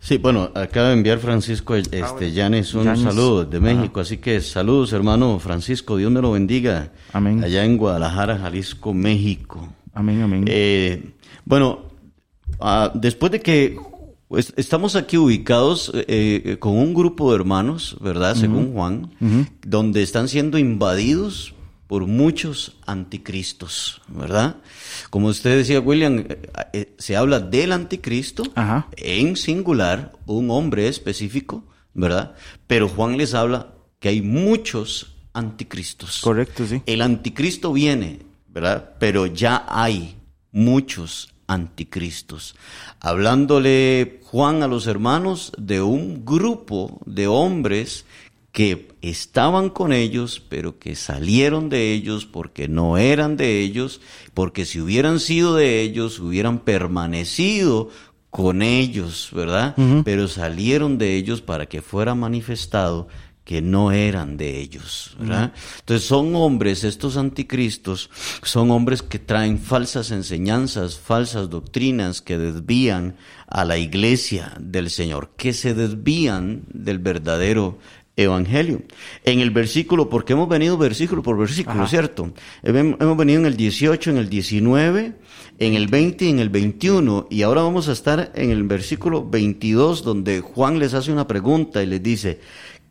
Sí, 0.00 0.18
bueno, 0.18 0.50
acaba 0.54 0.88
de 0.88 0.94
enviar 0.94 1.18
Francisco 1.18 1.74
ah, 1.74 1.78
este, 1.78 2.32
Yanes 2.32 2.74
un 2.74 2.96
saludo 2.96 3.44
de 3.44 3.60
México, 3.60 4.00
así 4.00 4.18
que 4.18 4.40
saludos 4.40 4.92
hermano 4.92 5.38
Francisco, 5.38 5.96
Dios 5.96 6.12
me 6.12 6.20
lo 6.20 6.32
bendiga. 6.32 6.92
Amén. 7.12 7.42
Allá 7.42 7.64
en 7.64 7.76
Guadalajara, 7.76 8.38
Jalisco, 8.38 8.92
México. 8.92 9.68
Amén, 9.94 10.22
amén. 10.22 10.44
Eh, 10.46 11.14
bueno, 11.44 11.86
ah, 12.60 12.92
después 12.94 13.32
de 13.32 13.40
que 13.40 13.78
pues, 14.28 14.52
estamos 14.56 14.96
aquí 14.96 15.16
ubicados 15.16 15.92
eh, 15.94 16.56
con 16.58 16.72
un 16.72 16.94
grupo 16.94 17.30
de 17.30 17.36
hermanos, 17.36 17.96
¿verdad? 18.00 18.34
Según 18.34 18.72
Juan, 18.72 19.10
donde 19.62 20.02
están 20.02 20.28
siendo 20.28 20.58
invadidos 20.58 21.54
por 21.86 22.06
muchos 22.06 22.76
anticristos, 22.86 24.02
¿verdad? 24.08 24.56
Como 25.10 25.28
usted 25.28 25.56
decía, 25.56 25.80
William, 25.80 26.24
eh, 26.28 26.50
eh, 26.72 26.94
se 26.98 27.16
habla 27.16 27.38
del 27.38 27.72
anticristo 27.72 28.42
en 28.96 29.36
singular, 29.36 30.12
un 30.26 30.50
hombre 30.50 30.88
específico, 30.88 31.64
¿verdad? 31.94 32.34
Pero 32.66 32.88
Juan 32.88 33.16
les 33.16 33.34
habla 33.34 33.74
que 34.00 34.08
hay 34.08 34.22
muchos 34.22 35.14
anticristos. 35.32 36.20
Correcto, 36.22 36.66
sí. 36.66 36.82
El 36.86 37.02
anticristo 37.02 37.72
viene, 37.72 38.20
¿verdad? 38.48 38.94
Pero 38.98 39.26
ya 39.26 39.64
hay 39.68 40.16
muchos 40.50 41.35
anticristos. 41.46 42.56
Hablándole 43.00 44.20
Juan 44.24 44.62
a 44.62 44.68
los 44.68 44.86
hermanos 44.86 45.52
de 45.58 45.80
un 45.80 46.24
grupo 46.24 47.00
de 47.06 47.26
hombres 47.26 48.04
que 48.52 48.88
estaban 49.02 49.68
con 49.68 49.92
ellos, 49.92 50.42
pero 50.48 50.78
que 50.78 50.94
salieron 50.96 51.68
de 51.68 51.92
ellos 51.92 52.24
porque 52.24 52.68
no 52.68 52.96
eran 52.96 53.36
de 53.36 53.60
ellos, 53.60 54.00
porque 54.32 54.64
si 54.64 54.80
hubieran 54.80 55.20
sido 55.20 55.54
de 55.54 55.82
ellos, 55.82 56.20
hubieran 56.20 56.60
permanecido 56.60 57.90
con 58.30 58.62
ellos, 58.62 59.28
¿verdad? 59.32 59.74
Pero 60.04 60.26
salieron 60.26 60.96
de 60.96 61.16
ellos 61.16 61.42
para 61.42 61.66
que 61.66 61.82
fuera 61.82 62.14
manifestado 62.14 63.08
que 63.46 63.62
no 63.62 63.92
eran 63.92 64.36
de 64.36 64.58
ellos, 64.58 65.16
¿verdad? 65.20 65.52
Entonces 65.78 66.06
son 66.06 66.34
hombres, 66.34 66.82
estos 66.82 67.16
anticristos, 67.16 68.10
son 68.42 68.72
hombres 68.72 69.02
que 69.02 69.20
traen 69.20 69.60
falsas 69.60 70.10
enseñanzas, 70.10 70.98
falsas 70.98 71.48
doctrinas 71.48 72.20
que 72.20 72.38
desvían 72.38 73.14
a 73.46 73.64
la 73.64 73.78
iglesia 73.78 74.52
del 74.58 74.90
Señor, 74.90 75.30
que 75.36 75.52
se 75.52 75.74
desvían 75.74 76.64
del 76.72 76.98
verdadero 76.98 77.78
evangelio. 78.16 78.82
En 79.24 79.38
el 79.38 79.52
versículo, 79.52 80.08
porque 80.08 80.32
hemos 80.32 80.48
venido 80.48 80.76
versículo 80.76 81.22
por 81.22 81.38
versículo, 81.38 81.86
¿cierto? 81.86 82.32
Hemos 82.64 83.16
venido 83.16 83.40
en 83.40 83.46
el 83.46 83.56
18, 83.56 84.10
en 84.10 84.16
el 84.16 84.28
19, 84.28 85.12
en 85.58 85.74
el 85.74 85.86
20 85.86 86.24
y 86.24 86.30
en 86.30 86.38
el 86.40 86.48
21, 86.48 87.28
y 87.30 87.42
ahora 87.42 87.62
vamos 87.62 87.88
a 87.88 87.92
estar 87.92 88.32
en 88.34 88.50
el 88.50 88.64
versículo 88.64 89.24
22, 89.24 90.02
donde 90.02 90.40
Juan 90.40 90.80
les 90.80 90.94
hace 90.94 91.12
una 91.12 91.28
pregunta 91.28 91.82
y 91.82 91.86
les 91.86 92.02
dice, 92.02 92.40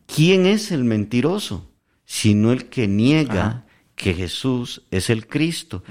¿quién 0.07 0.45
es 0.45 0.71
el 0.71 0.83
mentiroso? 0.83 1.71
Sino 2.05 2.51
el 2.51 2.65
que 2.65 2.87
niega 2.87 3.65
que 3.95 4.13
Jesús 4.13 4.83
es 4.91 5.09
el 5.09 5.27
Cristo. 5.27 5.83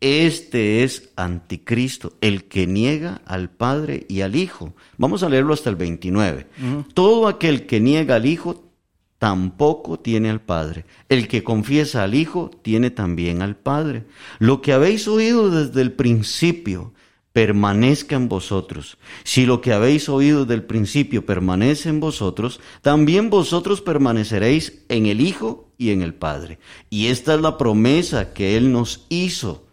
Este 0.00 0.82
es 0.82 1.10
anticristo, 1.16 2.14
el 2.20 2.44
que 2.44 2.66
niega 2.66 3.22
al 3.24 3.50
Padre 3.50 4.04
y 4.08 4.22
al 4.22 4.34
Hijo. 4.36 4.74
Vamos 4.98 5.22
a 5.22 5.28
leerlo 5.28 5.54
hasta 5.54 5.70
el 5.70 5.76
29. 5.76 6.46
Todo 6.92 7.28
aquel 7.28 7.66
que 7.66 7.80
niega 7.80 8.16
al 8.16 8.26
Hijo 8.26 8.72
tampoco 9.18 10.00
tiene 10.00 10.30
al 10.30 10.40
Padre. 10.40 10.84
El 11.08 11.28
que 11.28 11.44
confiesa 11.44 12.02
al 12.02 12.14
Hijo 12.14 12.50
tiene 12.62 12.90
también 12.90 13.40
al 13.40 13.56
Padre. 13.56 14.04
Lo 14.40 14.60
que 14.60 14.72
habéis 14.72 15.06
oído 15.06 15.48
desde 15.48 15.80
el 15.80 15.92
principio 15.92 16.92
permanezca 17.32 18.16
en 18.16 18.28
vosotros. 18.28 18.98
Si 19.24 19.46
lo 19.46 19.60
que 19.60 19.72
habéis 19.72 20.08
oído 20.08 20.44
desde 20.44 20.54
el 20.54 20.64
principio 20.64 21.24
permanece 21.24 21.88
en 21.88 22.00
vosotros, 22.00 22.60
también 22.82 23.30
vosotros 23.30 23.80
permaneceréis 23.80 24.84
en 24.88 25.06
el 25.06 25.20
Hijo 25.20 25.72
y 25.78 25.90
en 25.90 26.02
el 26.02 26.14
Padre. 26.14 26.58
Y 26.90 27.06
esta 27.06 27.34
es 27.34 27.40
la 27.40 27.58
promesa 27.58 28.32
que 28.32 28.56
Él 28.56 28.72
nos 28.72 29.06
hizo, 29.08 29.66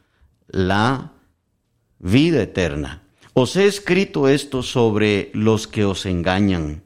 la 0.47 1.13
vida 1.99 2.41
eterna. 2.41 3.03
Os 3.33 3.55
he 3.55 3.67
escrito 3.67 4.27
esto 4.27 4.63
sobre 4.63 5.29
los 5.33 5.67
que 5.67 5.85
os 5.85 6.05
engañan 6.05 6.83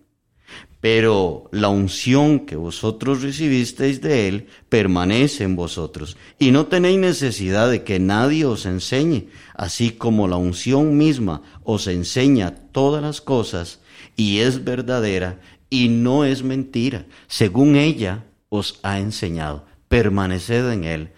pero 0.84 1.48
la 1.54 1.70
unción 1.70 2.42
que 2.42 2.58
vosotros 2.58 3.22
recibisteis 3.22 4.02
de 4.02 4.28
Él 4.28 4.48
permanece 4.68 5.46
en 5.46 5.56
vosotros, 5.56 6.18
y 6.40 6.52
no 6.52 6.66
tenéis 6.66 7.00
necesidad 7.00 7.72
de 7.72 7.86
que 7.86 8.00
nadie 8.00 8.44
os 8.44 8.66
enseñe, 8.66 9.30
así 9.56 9.92
como 9.92 10.28
la 10.28 10.36
unción 10.36 10.98
misma 10.98 11.42
os 11.64 11.88
enseña 11.88 12.54
todas 12.74 13.02
las 13.02 13.22
cosas, 13.22 13.80
y 14.18 14.40
es 14.40 14.66
verdadera, 14.66 15.40
y 15.70 15.88
no 15.88 16.26
es 16.26 16.44
mentira, 16.44 17.06
según 17.28 17.78
ella 17.78 18.26
os 18.50 18.82
ha 18.84 19.00
enseñado. 19.00 19.66
Permaneced 19.88 20.70
en 20.70 20.84
Él. 20.84 21.12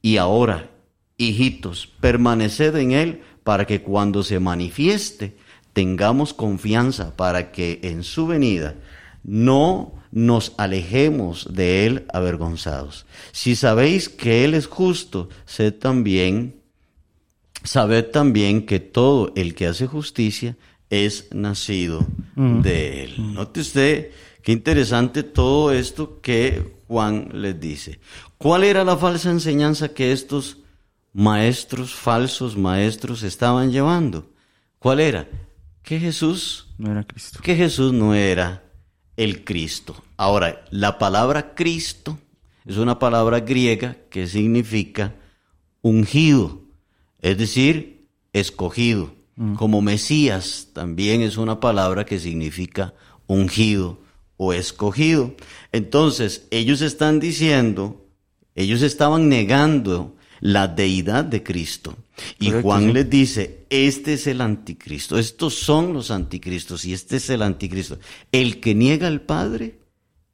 Y 0.00 0.16
ahora, 0.16 0.70
hijitos, 1.18 1.86
permaneced 2.00 2.74
en 2.76 2.92
Él 2.92 3.20
para 3.44 3.66
que 3.66 3.82
cuando 3.82 4.22
se 4.22 4.40
manifieste 4.40 5.36
tengamos 5.74 6.32
confianza 6.32 7.16
para 7.16 7.52
que 7.52 7.80
en 7.82 8.04
su 8.04 8.26
venida 8.26 8.74
no 9.24 9.94
nos 10.10 10.52
alejemos 10.58 11.48
de 11.52 11.86
Él 11.86 12.04
avergonzados. 12.12 13.06
Si 13.32 13.56
sabéis 13.56 14.08
que 14.08 14.44
Él 14.44 14.54
es 14.54 14.66
justo, 14.66 15.28
sed 15.46 15.74
también, 15.74 16.60
sabed 17.64 18.06
también 18.06 18.66
que 18.66 18.80
todo 18.80 19.32
el 19.36 19.54
que 19.54 19.66
hace 19.66 19.86
justicia 19.86 20.56
es 20.90 21.28
nacido 21.32 22.06
de 22.36 23.04
Él. 23.04 23.34
Note 23.34 23.60
usted 23.60 24.10
qué 24.42 24.52
interesante 24.52 25.22
todo 25.22 25.72
esto 25.72 26.20
que 26.20 26.74
Juan 26.88 27.30
les 27.32 27.58
dice. 27.58 28.00
¿Cuál 28.36 28.64
era 28.64 28.84
la 28.84 28.96
falsa 28.96 29.30
enseñanza 29.30 29.94
que 29.94 30.12
estos 30.12 30.58
maestros, 31.14 31.94
falsos 31.94 32.56
maestros, 32.56 33.22
estaban 33.22 33.72
llevando? 33.72 34.28
¿Cuál 34.78 35.00
era? 35.00 35.28
Que 35.82 35.98
Jesús 35.98 36.66
no 36.76 36.90
era 36.90 37.04
Cristo. 37.04 37.40
Que 37.42 37.56
Jesús 37.56 37.92
no 37.92 38.14
era 38.14 38.62
el 39.22 39.44
Cristo. 39.44 40.02
Ahora, 40.16 40.64
la 40.70 40.98
palabra 40.98 41.54
Cristo 41.54 42.18
es 42.66 42.76
una 42.76 42.98
palabra 42.98 43.40
griega 43.40 43.96
que 44.10 44.26
significa 44.26 45.14
ungido, 45.80 46.62
es 47.20 47.38
decir, 47.38 48.06
escogido. 48.32 49.14
Mm. 49.36 49.54
Como 49.54 49.80
Mesías 49.80 50.68
también 50.72 51.22
es 51.22 51.36
una 51.36 51.60
palabra 51.60 52.04
que 52.04 52.18
significa 52.18 52.94
ungido 53.26 54.00
o 54.36 54.52
escogido. 54.52 55.34
Entonces, 55.72 56.46
ellos 56.50 56.82
están 56.82 57.20
diciendo, 57.20 58.06
ellos 58.54 58.82
estaban 58.82 59.28
negando 59.28 60.16
la 60.40 60.68
deidad 60.68 61.24
de 61.24 61.42
Cristo. 61.42 61.96
Y 62.38 62.50
Juan 62.50 62.92
les 62.92 63.08
dice, 63.08 63.66
este 63.70 64.14
es 64.14 64.26
el 64.26 64.40
anticristo, 64.40 65.18
estos 65.18 65.54
son 65.54 65.92
los 65.92 66.10
anticristos 66.10 66.84
y 66.84 66.92
este 66.92 67.16
es 67.16 67.30
el 67.30 67.42
anticristo, 67.42 67.98
el 68.32 68.60
que 68.60 68.74
niega 68.74 69.06
al 69.06 69.22
Padre 69.22 69.78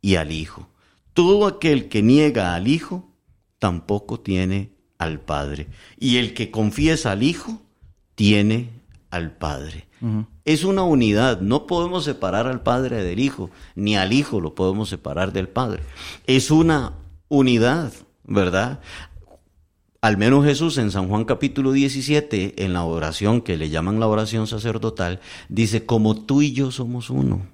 y 0.00 0.16
al 0.16 0.32
Hijo. 0.32 0.68
Todo 1.12 1.46
aquel 1.46 1.88
que 1.88 2.02
niega 2.02 2.54
al 2.54 2.68
Hijo 2.68 3.12
tampoco 3.58 4.20
tiene 4.20 4.72
al 4.98 5.20
Padre. 5.20 5.68
Y 5.98 6.16
el 6.16 6.34
que 6.34 6.50
confiesa 6.50 7.12
al 7.12 7.22
Hijo 7.22 7.62
tiene 8.14 8.70
al 9.10 9.36
Padre. 9.36 9.86
Es 10.44 10.62
una 10.62 10.84
unidad, 10.84 11.40
no 11.40 11.66
podemos 11.66 12.04
separar 12.04 12.46
al 12.46 12.62
Padre 12.62 13.02
del 13.02 13.18
Hijo, 13.18 13.50
ni 13.74 13.96
al 13.96 14.12
Hijo 14.12 14.40
lo 14.40 14.54
podemos 14.54 14.88
separar 14.88 15.32
del 15.32 15.48
Padre. 15.48 15.82
Es 16.26 16.52
una 16.52 16.92
unidad, 17.28 17.92
¿verdad? 18.24 18.80
Al 20.08 20.16
menos 20.16 20.46
Jesús 20.46 20.78
en 20.78 20.90
San 20.90 21.06
Juan 21.06 21.26
capítulo 21.26 21.70
17, 21.70 22.64
en 22.64 22.72
la 22.72 22.82
oración 22.82 23.42
que 23.42 23.58
le 23.58 23.68
llaman 23.68 24.00
la 24.00 24.06
oración 24.06 24.46
sacerdotal, 24.46 25.20
dice, 25.50 25.84
como 25.84 26.24
tú 26.24 26.40
y 26.40 26.52
yo 26.52 26.70
somos 26.70 27.10
uno, 27.10 27.46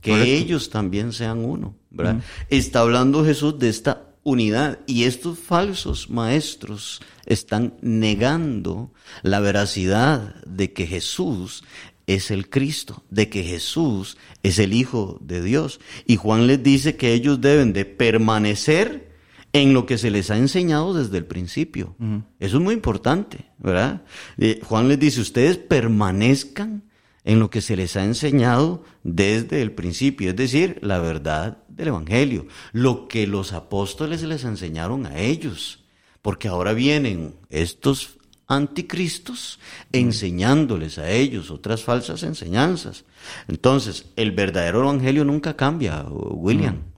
que 0.00 0.36
ellos 0.36 0.70
también 0.70 1.12
sean 1.12 1.44
uno. 1.44 1.76
¿verdad? 1.88 2.20
Está 2.48 2.80
hablando 2.80 3.24
Jesús 3.24 3.60
de 3.60 3.68
esta 3.68 4.08
unidad 4.24 4.80
y 4.88 5.04
estos 5.04 5.38
falsos 5.38 6.10
maestros 6.10 7.00
están 7.26 7.74
negando 7.80 8.90
la 9.22 9.38
veracidad 9.38 10.34
de 10.44 10.72
que 10.72 10.88
Jesús 10.88 11.62
es 12.08 12.32
el 12.32 12.50
Cristo, 12.50 13.04
de 13.10 13.28
que 13.28 13.44
Jesús 13.44 14.18
es 14.42 14.58
el 14.58 14.72
Hijo 14.72 15.18
de 15.20 15.42
Dios. 15.42 15.78
Y 16.06 16.16
Juan 16.16 16.48
les 16.48 16.60
dice 16.60 16.96
que 16.96 17.12
ellos 17.12 17.40
deben 17.40 17.72
de 17.72 17.84
permanecer 17.84 19.09
en 19.52 19.74
lo 19.74 19.86
que 19.86 19.98
se 19.98 20.10
les 20.10 20.30
ha 20.30 20.36
enseñado 20.36 20.94
desde 20.94 21.18
el 21.18 21.26
principio. 21.26 21.96
Eso 22.38 22.56
es 22.58 22.62
muy 22.62 22.74
importante, 22.74 23.46
¿verdad? 23.58 24.02
Eh, 24.38 24.60
Juan 24.62 24.88
les 24.88 24.98
dice, 24.98 25.20
ustedes 25.20 25.56
permanezcan 25.56 26.84
en 27.24 27.38
lo 27.38 27.50
que 27.50 27.60
se 27.60 27.76
les 27.76 27.96
ha 27.96 28.04
enseñado 28.04 28.82
desde 29.02 29.60
el 29.60 29.72
principio, 29.72 30.30
es 30.30 30.36
decir, 30.36 30.78
la 30.82 30.98
verdad 30.98 31.58
del 31.68 31.88
Evangelio, 31.88 32.46
lo 32.72 33.08
que 33.08 33.26
los 33.26 33.52
apóstoles 33.52 34.22
les 34.22 34.44
enseñaron 34.44 35.06
a 35.06 35.18
ellos, 35.18 35.84
porque 36.22 36.48
ahora 36.48 36.72
vienen 36.72 37.34
estos 37.50 38.18
anticristos 38.46 39.60
enseñándoles 39.92 40.98
a 40.98 41.10
ellos 41.10 41.50
otras 41.50 41.84
falsas 41.84 42.22
enseñanzas. 42.24 43.04
Entonces, 43.48 44.06
el 44.16 44.32
verdadero 44.32 44.80
Evangelio 44.80 45.24
nunca 45.24 45.56
cambia, 45.56 46.04
William. 46.08 46.89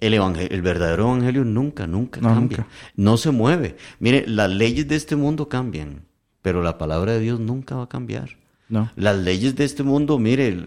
El, 0.00 0.14
el 0.14 0.62
verdadero 0.62 1.04
evangelio 1.04 1.44
nunca, 1.44 1.86
nunca 1.86 2.20
cambia. 2.20 2.66
No 2.96 3.16
se 3.16 3.30
mueve. 3.30 3.76
Mire, 3.98 4.24
las 4.26 4.50
leyes 4.50 4.88
de 4.88 4.96
este 4.96 5.16
mundo 5.16 5.48
cambian, 5.48 6.02
pero 6.42 6.62
la 6.62 6.78
palabra 6.78 7.12
de 7.12 7.20
Dios 7.20 7.40
nunca 7.40 7.76
va 7.76 7.84
a 7.84 7.88
cambiar. 7.88 8.36
No. 8.68 8.90
Las 8.96 9.16
leyes 9.16 9.56
de 9.56 9.64
este 9.64 9.82
mundo, 9.82 10.18
mire, 10.18 10.66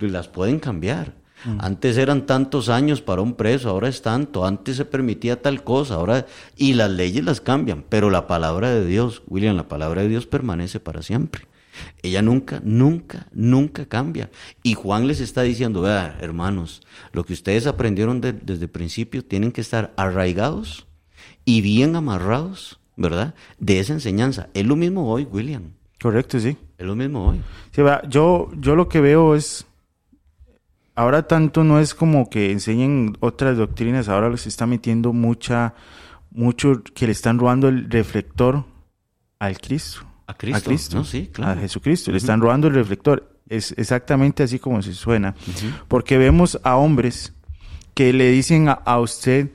las 0.00 0.28
pueden 0.28 0.60
cambiar. 0.60 1.14
Mm. 1.44 1.58
Antes 1.60 1.96
eran 1.96 2.26
tantos 2.26 2.68
años 2.68 3.00
para 3.00 3.22
un 3.22 3.34
preso, 3.34 3.70
ahora 3.70 3.88
es 3.88 4.02
tanto. 4.02 4.44
Antes 4.44 4.76
se 4.76 4.84
permitía 4.84 5.40
tal 5.40 5.64
cosa, 5.64 5.94
ahora 5.94 6.26
y 6.56 6.74
las 6.74 6.90
leyes 6.90 7.24
las 7.24 7.40
cambian, 7.40 7.84
pero 7.88 8.10
la 8.10 8.26
palabra 8.26 8.70
de 8.70 8.84
Dios, 8.84 9.22
William, 9.28 9.56
la 9.56 9.68
palabra 9.68 10.02
de 10.02 10.08
Dios 10.08 10.26
permanece 10.26 10.80
para 10.80 11.02
siempre. 11.02 11.46
Ella 12.02 12.22
nunca, 12.22 12.60
nunca, 12.64 13.26
nunca 13.32 13.86
cambia. 13.86 14.30
Y 14.62 14.74
Juan 14.74 15.06
les 15.06 15.20
está 15.20 15.42
diciendo, 15.42 15.82
vea, 15.82 16.16
hermanos, 16.20 16.82
lo 17.12 17.24
que 17.24 17.32
ustedes 17.32 17.66
aprendieron 17.66 18.20
desde 18.20 18.64
el 18.64 18.70
principio 18.70 19.24
tienen 19.24 19.52
que 19.52 19.60
estar 19.60 19.92
arraigados 19.96 20.86
y 21.44 21.60
bien 21.60 21.96
amarrados, 21.96 22.78
¿verdad? 22.96 23.34
De 23.58 23.80
esa 23.80 23.92
enseñanza. 23.92 24.48
Es 24.54 24.66
lo 24.66 24.76
mismo 24.76 25.10
hoy, 25.10 25.24
William. 25.24 25.72
Correcto, 26.00 26.38
sí. 26.38 26.56
Es 26.76 26.86
lo 26.86 26.94
mismo 26.94 27.28
hoy. 27.28 27.40
Sí, 27.72 27.82
yo, 28.08 28.50
yo 28.56 28.76
lo 28.76 28.88
que 28.88 29.00
veo 29.00 29.34
es, 29.34 29.66
ahora 30.94 31.26
tanto 31.26 31.64
no 31.64 31.80
es 31.80 31.94
como 31.94 32.30
que 32.30 32.52
enseñen 32.52 33.16
otras 33.20 33.56
doctrinas, 33.56 34.08
ahora 34.08 34.30
les 34.30 34.46
está 34.46 34.66
metiendo 34.66 35.12
mucha, 35.12 35.74
mucho 36.30 36.82
que 36.94 37.06
le 37.06 37.12
están 37.12 37.38
robando 37.38 37.68
el 37.68 37.90
reflector 37.90 38.64
al 39.38 39.58
Cristo. 39.58 40.07
A 40.28 40.34
Cristo. 40.34 41.04
sí, 41.04 41.30
claro. 41.32 41.58
A 41.58 41.62
Jesucristo. 41.62 42.12
Le 42.12 42.18
están 42.18 42.40
robando 42.40 42.68
el 42.68 42.74
reflector. 42.74 43.34
Es 43.48 43.74
exactamente 43.78 44.42
así 44.42 44.58
como 44.58 44.82
se 44.82 44.92
suena. 44.92 45.34
Porque 45.88 46.18
vemos 46.18 46.60
a 46.62 46.76
hombres 46.76 47.32
que 47.94 48.12
le 48.12 48.30
dicen 48.30 48.68
a, 48.68 49.00
usted 49.00 49.50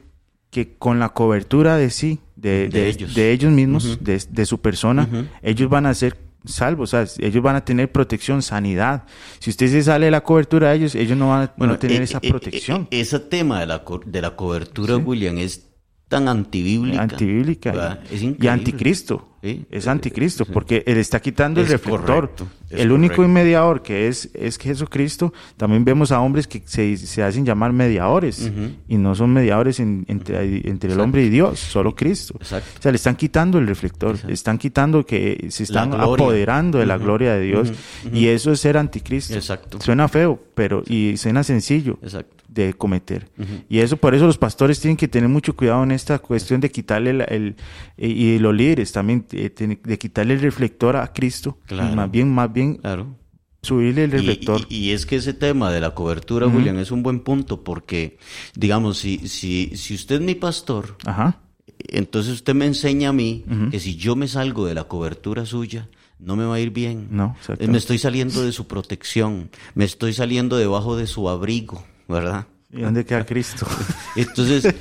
que 0.50 0.76
con 0.76 1.00
la 1.00 1.10
cobertura 1.10 1.78
de 1.78 1.92
sí, 1.92 2.20
de, 2.36 2.66
ellos. 2.90 3.14
de 3.14 3.32
ellos 3.32 3.52
mismos, 3.52 4.00
de, 4.02 4.46
su 4.46 4.60
persona, 4.62 5.08
ellos 5.44 5.70
van 5.70 5.86
a 5.86 5.94
ser 5.94 6.18
salvos, 6.44 6.94
o 6.94 7.06
sea, 7.06 7.26
ellos 7.26 7.42
van 7.44 7.56
a 7.56 7.64
tener 7.64 7.92
protección, 7.92 8.42
sanidad. 8.42 9.04
Si 9.40 9.52
usted 9.52 9.68
se 9.68 9.84
sale 9.84 10.06
de 10.06 10.12
la 10.12 10.22
cobertura 10.22 10.72
de 10.72 10.78
ellos, 10.78 10.96
ellos 10.96 11.18
no 11.18 11.30
van 11.30 11.44
a, 11.70 11.80
tener 11.80 12.02
eh, 12.02 12.06
esa 12.06 12.20
eh, 12.22 12.30
protección. 12.30 12.88
Eh, 12.92 13.02
ese 13.02 13.20
tema 13.20 13.60
de 13.60 13.68
la, 13.68 13.84
de 14.06 14.22
la 14.22 14.36
cobertura, 14.36 14.98
William, 14.98 15.38
es 15.38 15.68
tan 16.10 16.28
antibíblica. 16.28 17.04
Antibíblica. 17.04 18.02
y 18.12 18.48
anticristo. 18.48 19.33
Es 19.72 19.88
anticristo, 19.88 20.46
porque 20.46 20.84
él 20.88 20.98
está 20.98 21.20
quitando 21.20 21.60
el 21.60 21.68
reflector. 21.68 22.32
el 22.70 22.92
único 22.94 23.28
mediador 23.28 23.82
que 23.82 24.08
es, 24.08 24.30
es 24.34 24.58
Jesucristo, 24.58 25.34
también 25.58 25.84
vemos 25.84 26.12
a 26.14 26.22
hombres 26.22 26.48
que 26.48 26.64
se, 26.66 27.24
hacen 27.24 27.46
llamar 27.46 27.74
mediadores 27.74 28.50
y 28.88 28.98
no 28.98 29.16
son 29.16 29.34
mediadores 29.34 29.80
entre, 29.80 30.68
entre 30.68 30.94
el 30.94 31.00
hombre 31.00 31.24
y 31.24 31.30
Dios, 31.30 31.60
solo 31.60 31.94
Cristo. 31.94 32.38
O 32.40 32.46
sea, 32.46 32.62
le 32.84 32.96
están 32.96 33.16
quitando 33.16 33.60
el 33.60 33.68
reflector, 33.68 34.18
están 34.30 34.58
quitando 34.58 35.06
que 35.06 35.48
se 35.50 35.64
están 35.64 35.94
apoderando 35.94 36.80
de 36.80 36.86
la 36.86 36.98
gloria 36.98 37.34
de 37.34 37.42
Dios 37.42 37.74
y 38.14 38.28
eso 38.28 38.52
es 38.52 38.62
ser 38.62 38.78
anticristo. 38.78 39.34
Suena 39.82 40.08
feo, 40.08 40.42
pero 40.56 40.84
y 40.88 41.18
suena 41.18 41.44
sencillo. 41.44 42.00
de 42.54 42.74
cometer. 42.74 43.30
Y 43.68 43.80
eso 43.80 43.98
por 43.98 44.14
eso 44.14 44.28
los 44.28 44.38
pastores 44.38 44.80
tienen 44.80 44.96
que 44.96 45.08
tener 45.08 45.28
mucho 45.28 45.56
cuidado 45.56 45.84
en 45.84 45.92
esta 45.92 46.20
cuestión 46.20 46.62
de 46.62 46.70
quitarle 46.70 47.26
el, 47.28 47.56
y 47.98 48.38
los 48.38 48.54
líderes 48.54 48.92
también 48.92 49.26
eh, 49.34 49.80
de 49.84 49.98
quitarle 49.98 50.36
el 50.36 50.42
reflector 50.42 50.96
a 50.96 51.12
Cristo, 51.14 51.60
más 51.70 52.10
bien, 52.10 52.34
más 52.34 52.52
bien 52.52 52.80
subirle 53.62 54.04
el 54.04 54.12
reflector. 54.12 54.66
Y, 54.70 54.92
es 54.92 55.06
que 55.06 55.16
ese 55.16 55.34
tema 55.34 55.72
de 55.72 55.80
la 55.80 55.96
cobertura, 55.96 56.48
William, 56.48 56.78
es 56.78 56.92
un 56.92 57.02
buen 57.02 57.22
punto 57.22 57.64
porque, 57.64 58.18
digamos, 58.56 58.98
si, 59.00 59.28
si, 59.28 59.76
si 59.76 59.96
usted 59.96 60.16
es 60.16 60.22
mi 60.22 60.36
pastor, 60.36 60.98
entonces 61.80 62.34
usted 62.34 62.54
me 62.54 62.66
enseña 62.66 63.10
a 63.10 63.14
mí 63.14 63.46
que 63.72 63.80
si 63.80 63.96
yo 63.96 64.16
me 64.16 64.28
salgo 64.28 64.66
de 64.66 64.76
la 64.76 64.84
cobertura 64.86 65.46
suya, 65.46 65.90
no 66.20 66.36
me 66.36 66.46
va 66.46 66.56
a 66.56 66.60
ir 66.60 66.72
bien. 66.72 67.08
No, 67.12 67.36
me 67.60 67.78
estoy 67.78 67.98
saliendo 67.98 68.44
de 68.44 68.52
su 68.52 68.68
protección, 68.68 69.50
me 69.76 69.86
estoy 69.86 70.14
saliendo 70.14 70.58
debajo 70.58 70.96
de 70.96 71.08
su 71.08 71.30
abrigo, 71.30 71.84
¿verdad? 72.08 72.48
¿Y 72.76 72.82
dónde 72.82 73.06
queda 73.06 73.24
Cristo? 73.24 73.68
entonces, 74.16 74.74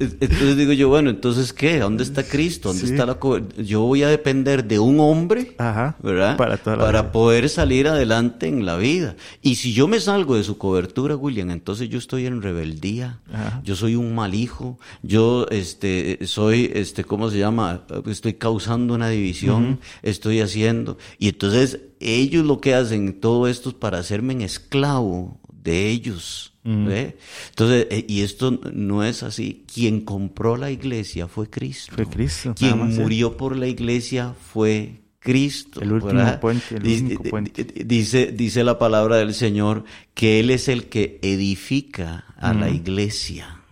entonces 0.00 0.56
digo 0.56 0.72
yo, 0.72 0.88
bueno, 0.88 1.10
entonces 1.10 1.52
¿qué? 1.52 1.78
¿Dónde 1.78 2.02
está 2.02 2.22
Cristo? 2.22 2.70
¿Dónde 2.70 2.86
está 2.86 3.04
la 3.04 3.18
Yo 3.62 3.82
voy 3.82 4.02
a 4.02 4.08
depender 4.08 4.64
de 4.64 4.78
un 4.78 4.98
hombre, 4.98 5.54
¿verdad? 5.58 6.36
Para, 6.38 6.56
Para 6.56 7.12
poder 7.12 7.50
salir 7.50 7.86
adelante 7.86 8.46
en 8.46 8.64
la 8.64 8.76
vida. 8.76 9.16
Y 9.42 9.56
si 9.56 9.74
yo 9.74 9.88
me 9.88 10.00
salgo 10.00 10.36
de 10.36 10.44
su 10.44 10.56
cobertura, 10.56 11.16
William, 11.16 11.50
entonces 11.50 11.90
yo 11.90 11.98
estoy 11.98 12.26
en 12.26 12.40
rebeldía. 12.40 13.20
Yo 13.62 13.76
soy 13.76 13.94
un 13.94 14.14
mal 14.14 14.34
hijo. 14.34 14.78
Yo, 15.02 15.46
este, 15.50 16.20
soy, 16.26 16.70
este, 16.74 17.04
¿cómo 17.04 17.30
se 17.30 17.38
llama? 17.38 17.82
Estoy 18.06 18.34
causando 18.34 18.94
una 18.94 19.10
división. 19.10 19.80
Estoy 20.02 20.40
haciendo. 20.40 20.96
Y 21.18 21.28
entonces 21.28 21.80
ellos 22.00 22.46
lo 22.46 22.60
que 22.60 22.74
hacen 22.74 23.20
todo 23.20 23.48
esto 23.48 23.68
es 23.68 23.74
para 23.74 23.98
hacerme 23.98 24.32
en 24.32 24.40
esclavo 24.40 25.40
de 25.52 25.88
ellos. 25.88 26.53
Entonces, 26.64 27.86
eh, 27.90 28.04
y 28.08 28.22
esto 28.22 28.58
no 28.72 29.04
es 29.04 29.22
así. 29.22 29.64
Quien 29.72 30.00
compró 30.00 30.56
la 30.56 30.70
iglesia 30.70 31.28
fue 31.28 31.50
Cristo. 31.50 31.92
Fue 31.94 32.06
Cristo. 32.06 32.54
Quien 32.56 32.78
murió 32.96 33.36
por 33.36 33.56
la 33.56 33.66
iglesia 33.66 34.34
fue 34.52 35.02
Cristo. 35.18 35.80
El 35.82 35.92
último 35.92 36.40
puente. 36.40 36.76
El 36.76 37.18
puente. 37.30 37.64
Dice, 37.84 38.32
dice 38.32 38.64
la 38.64 38.78
palabra 38.78 39.16
del 39.16 39.34
Señor 39.34 39.84
que 40.14 40.40
Él 40.40 40.50
es 40.50 40.68
el 40.68 40.86
que 40.86 41.18
edifica 41.22 42.24
a 42.36 42.54
la 42.54 42.70
iglesia. 42.70 43.63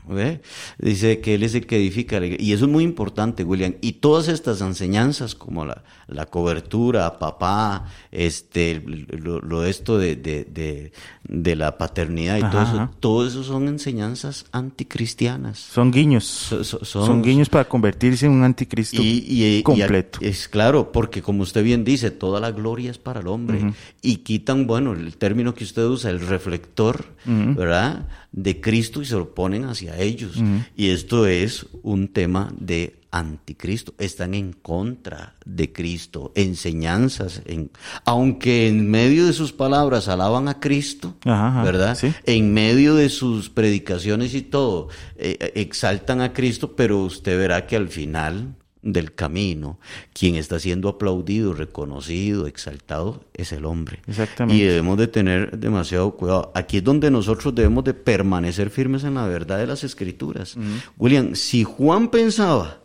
Dice 0.79 1.21
que 1.21 1.35
Él 1.35 1.45
es 1.45 1.55
el 1.55 1.67
que 1.67 1.77
edifica. 1.77 2.21
Y 2.25 2.53
eso 2.53 2.65
es 2.65 2.71
muy 2.71 2.83
importante, 2.83 3.45
William. 3.45 3.75
Y 3.81 3.95
todas 3.95 4.29
estas 4.29 4.61
enseñanzas, 4.61 5.35
como 5.35 5.65
la, 5.65 5.85
la 6.09 6.27
cobertura, 6.27 7.19
papá, 7.19 7.87
este, 8.11 8.83
lo, 8.85 9.41
lo 9.41 9.65
esto 9.65 9.99
de, 9.99 10.17
de, 10.17 10.93
de, 11.25 11.57
la 11.57 11.79
paternidad 11.79 12.39
y 12.39 12.51
todo 12.51 12.63
eso, 12.63 12.91
todo 12.99 13.27
eso 13.27 13.45
son 13.45 13.69
enseñanzas 13.69 14.47
anticristianas. 14.53 15.59
Son 15.59 15.93
guiños. 15.93 16.25
son, 16.25 17.23
guiños 17.23 17.49
para 17.49 17.69
convertirse 17.69 18.27
en 18.27 18.33
un 18.33 18.43
anticristo 18.43 19.01
y, 19.01 19.63
completo. 19.63 20.19
es 20.21 20.49
claro, 20.49 20.91
porque 20.91 21.23
como 21.23 21.43
usted 21.43 21.63
bien 21.63 21.85
dice, 21.85 22.11
toda 22.11 22.41
la 22.41 22.51
gloria 22.51 22.91
es 22.91 22.99
para 22.99 23.21
el 23.21 23.29
hombre. 23.29 23.73
Y 24.01 24.19
quitan, 24.19 24.67
bueno, 24.67 24.93
el 24.93 25.17
término 25.17 25.55
que 25.55 25.65
usted 25.65 25.85
usa, 25.85 26.11
el 26.11 26.21
reflector, 26.21 27.05
¿verdad? 27.25 28.09
De 28.33 28.61
Cristo 28.61 29.03
y 29.03 29.05
se 29.05 29.15
lo 29.15 29.35
ponen 29.35 29.65
hacia 29.65 29.99
ellos. 29.99 30.43
Y 30.77 30.89
esto 30.89 31.27
es 31.27 31.67
un 31.83 32.09
tema 32.09 32.53
de 32.59 33.03
anticristo, 33.13 33.95
están 33.99 34.33
en 34.33 34.55
contra 34.55 35.35
de 35.45 35.71
Cristo, 35.71 36.33
enseñanzas, 36.35 37.43
en, 37.45 37.71
aunque 38.07 38.69
en 38.69 38.91
medio 38.91 39.27
de 39.27 39.35
sus 39.35 39.53
palabras 39.53 40.09
alaban 40.09 40.49
a 40.49 40.59
Cristo, 40.59 41.15
¿verdad? 41.23 41.97
En 42.25 42.55
medio 42.55 42.95
de 42.95 43.11
sus 43.11 43.51
predicaciones 43.51 44.35
y 44.35 44.41
todo, 44.41 44.89
eh, 45.17 45.53
exaltan 45.57 46.23
a 46.23 46.33
Cristo, 46.33 46.75
pero 46.75 47.01
usted 47.03 47.39
verá 47.39 47.67
que 47.67 47.77
al 47.77 47.91
final 47.91 48.57
del 48.83 49.15
camino, 49.15 49.79
quien 50.13 50.35
está 50.35 50.59
siendo 50.59 50.89
aplaudido, 50.89 51.55
reconocido, 51.55 52.47
exaltado, 52.47 53.25
es 53.33 53.53
el 53.53 53.65
hombre. 53.65 54.01
Exactamente. 54.07 54.63
Y 54.63 54.67
debemos 54.67 54.99
de 54.99 55.07
tener 55.07 55.59
demasiado 55.59 56.17
cuidado. 56.17 56.53
Aquí 56.55 56.79
es 56.79 56.85
donde 56.85 57.11
nosotros 57.11 57.55
debemos 57.55 57.85
de 57.85 57.95
permanecer 57.95 58.71
firmes 58.71 59.05
en 59.05 59.15
la 59.15 59.27
verdad 59.27 59.59
de 59.59 59.67
las 59.67 59.85
escrituras. 59.85 60.57
William, 60.99 61.35
si 61.35 61.65
Juan 61.65 62.09
pensaba 62.09 62.81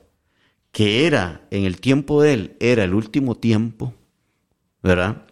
que 0.72 1.08
era, 1.08 1.42
en 1.50 1.66
el 1.66 1.80
tiempo 1.82 2.22
de 2.22 2.34
él, 2.34 2.56
era 2.60 2.84
el 2.84 2.94
último 2.94 3.36
tiempo, 3.36 3.94
¿verdad? 4.84 5.27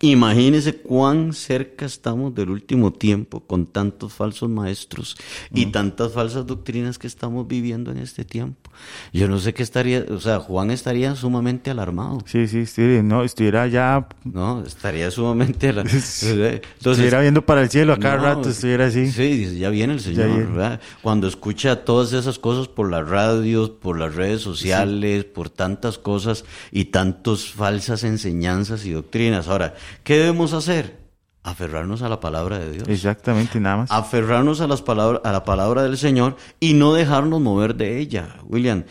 Imagínense 0.00 0.76
cuán 0.76 1.32
cerca 1.32 1.86
estamos 1.86 2.34
del 2.34 2.50
último 2.50 2.92
tiempo 2.92 3.40
con 3.40 3.66
tantos 3.66 4.12
falsos 4.12 4.48
maestros 4.48 5.16
y 5.52 5.66
tantas 5.66 6.12
falsas 6.12 6.46
doctrinas 6.46 6.98
que 6.98 7.06
estamos 7.06 7.46
viviendo 7.46 7.90
en 7.90 7.98
este 7.98 8.24
tiempo. 8.24 8.70
Yo 9.12 9.28
no 9.28 9.38
sé 9.38 9.52
qué 9.52 9.62
estaría, 9.62 10.04
o 10.08 10.20
sea, 10.20 10.38
Juan 10.38 10.70
estaría 10.70 11.14
sumamente 11.14 11.70
alarmado. 11.70 12.18
Sí, 12.26 12.48
sí, 12.48 12.66
sí, 12.66 13.00
no, 13.02 13.24
estuviera 13.24 13.66
ya... 13.66 14.08
No, 14.24 14.62
estaría 14.64 15.10
sumamente 15.10 15.68
alarmado. 15.68 15.98
Entonces, 16.22 16.62
estuviera 16.78 17.20
viendo 17.20 17.44
para 17.44 17.62
el 17.62 17.70
cielo 17.70 17.92
a 17.92 17.98
cada 17.98 18.16
rato, 18.16 18.50
estuviera 18.50 18.86
así. 18.86 19.10
Sí, 19.10 19.36
dice, 19.36 19.58
ya 19.58 19.70
viene 19.70 19.94
el 19.94 20.00
Señor, 20.00 20.28
¿verdad? 20.28 20.80
Cuando 21.02 21.28
escucha 21.28 21.84
todas 21.84 22.12
esas 22.12 22.38
cosas 22.38 22.68
por 22.68 22.90
las 22.90 23.08
radios, 23.08 23.70
por 23.70 23.98
las 23.98 24.14
redes 24.14 24.40
sociales, 24.40 25.24
por 25.24 25.50
tantas 25.50 25.98
cosas 25.98 26.44
y 26.70 26.86
tantas 26.86 27.50
falsas 27.50 28.04
enseñanzas 28.04 28.84
y 28.84 28.92
doctrinas. 28.92 29.48
Ahora, 29.48 29.69
¿qué 30.04 30.16
debemos 30.16 30.52
hacer? 30.52 30.98
Aferrarnos 31.42 32.02
a 32.02 32.08
la 32.08 32.20
palabra 32.20 32.58
de 32.58 32.72
Dios. 32.72 32.88
Exactamente, 32.88 33.60
nada 33.60 33.78
más. 33.78 33.90
Aferrarnos 33.90 34.60
a, 34.60 34.66
las 34.66 34.82
palabras, 34.82 35.22
a 35.24 35.32
la 35.32 35.44
palabra 35.44 35.82
del 35.82 35.96
Señor 35.96 36.36
y 36.60 36.74
no 36.74 36.92
dejarnos 36.92 37.40
mover 37.40 37.74
de 37.76 37.98
ella. 37.98 38.36
William, 38.44 38.84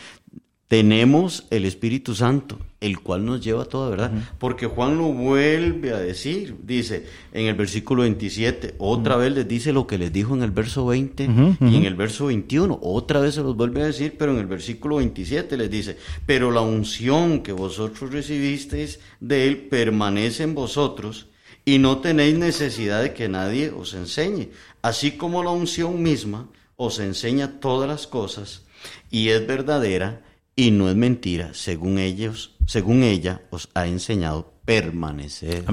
tenemos 0.66 1.46
el 1.50 1.64
Espíritu 1.64 2.14
Santo, 2.14 2.58
el 2.80 3.00
cual 3.00 3.26
nos 3.26 3.42
lleva 3.42 3.62
a 3.62 3.66
toda 3.66 3.90
verdad. 3.90 4.10
Porque 4.38 4.66
Juan 4.66 4.96
lo 4.96 5.12
vuelve 5.12 5.92
a 5.92 5.98
decir, 5.98 6.56
dice 6.62 7.06
en 7.32 7.46
el 7.46 7.54
versículo 7.54 8.02
27, 8.02 8.76
otra 8.78 9.16
vez 9.16 9.32
les 9.32 9.46
dice 9.46 9.72
lo 9.72 9.86
que 9.86 9.98
les 9.98 10.12
dijo 10.12 10.34
en 10.34 10.42
el 10.42 10.50
verso 10.50 10.86
20 10.86 11.24
y 11.60 11.76
en 11.76 11.84
el 11.84 11.94
verso 11.94 12.26
21, 12.26 12.78
otra 12.82 13.20
vez 13.20 13.34
se 13.34 13.42
los 13.42 13.54
vuelve 13.54 13.82
a 13.82 13.86
decir, 13.86 14.16
pero 14.18 14.32
en 14.32 14.38
el 14.38 14.46
versículo 14.46 14.96
27 14.96 15.56
les 15.56 15.70
dice, 15.70 15.96
pero 16.24 16.50
la 16.50 16.62
unción 16.62 17.42
que 17.42 17.52
vosotros 17.52 18.10
recibisteis 18.10 19.00
de 19.20 19.46
él 19.46 19.58
permanece 19.58 20.44
en 20.44 20.54
vosotros 20.54 21.28
y 21.66 21.78
no 21.78 21.98
tenéis 21.98 22.38
necesidad 22.38 23.02
de 23.02 23.12
que 23.12 23.28
nadie 23.28 23.70
os 23.70 23.92
enseñe, 23.92 24.48
así 24.80 25.12
como 25.12 25.44
la 25.44 25.50
unción 25.50 26.02
misma 26.02 26.48
os 26.76 26.98
enseña 26.98 27.60
todas 27.60 27.86
las 27.86 28.06
cosas 28.06 28.62
y 29.10 29.28
es 29.28 29.46
verdadera 29.46 30.22
y 30.60 30.70
no 30.70 30.90
es 30.90 30.96
mentira, 30.96 31.54
según 31.54 31.98
ellos, 31.98 32.54
según 32.66 33.02
ella 33.02 33.40
os 33.48 33.70
ha 33.72 33.86
enseñado 33.86 34.52
permanecer 34.66 35.64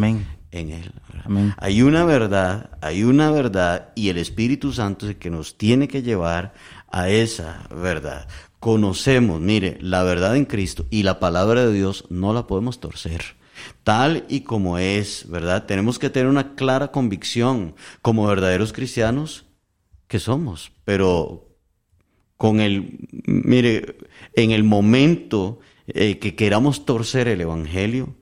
en 0.52 0.70
él. 0.70 0.94
Hay 1.58 1.82
una 1.82 2.06
verdad, 2.06 2.72
hay 2.80 3.04
una 3.04 3.30
verdad 3.30 3.90
y 3.96 4.08
el 4.08 4.18
Espíritu 4.18 4.72
Santo 4.72 5.06
es 5.06 5.12
el 5.12 5.18
que 5.18 5.30
nos 5.30 5.58
tiene 5.58 5.90
que 5.90 6.04
llevar 6.04 6.54
a 6.90 7.10
esa 7.10 7.68
verdad. 7.70 8.30
Conocemos, 8.62 9.42
mire, 9.42 9.78
la 9.82 10.04
verdad 10.04 10.38
en 10.38 10.46
Cristo 10.46 10.86
y 10.90 11.04
la 11.04 11.20
palabra 11.20 11.66
de 11.66 11.74
Dios 11.74 12.06
no 12.10 12.32
la 12.34 12.48
podemos 12.48 12.80
torcer 12.80 13.36
tal 13.84 14.26
y 14.30 14.42
como 14.42 14.78
es, 14.78 15.26
¿verdad? 15.28 15.66
Tenemos 15.66 16.00
que 16.00 16.10
tener 16.10 16.30
una 16.30 16.56
clara 16.56 16.92
convicción 16.92 17.76
como 18.02 18.26
verdaderos 18.26 18.72
cristianos 18.72 19.46
que 20.08 20.20
somos, 20.20 20.72
pero 20.86 21.47
con 22.38 22.60
el, 22.62 23.00
mire, 23.26 23.98
en 24.34 24.52
el 24.52 24.64
momento 24.64 25.60
eh, 25.88 26.20
que 26.20 26.36
queramos 26.36 26.86
torcer 26.86 27.28
el 27.28 27.42
Evangelio 27.42 28.16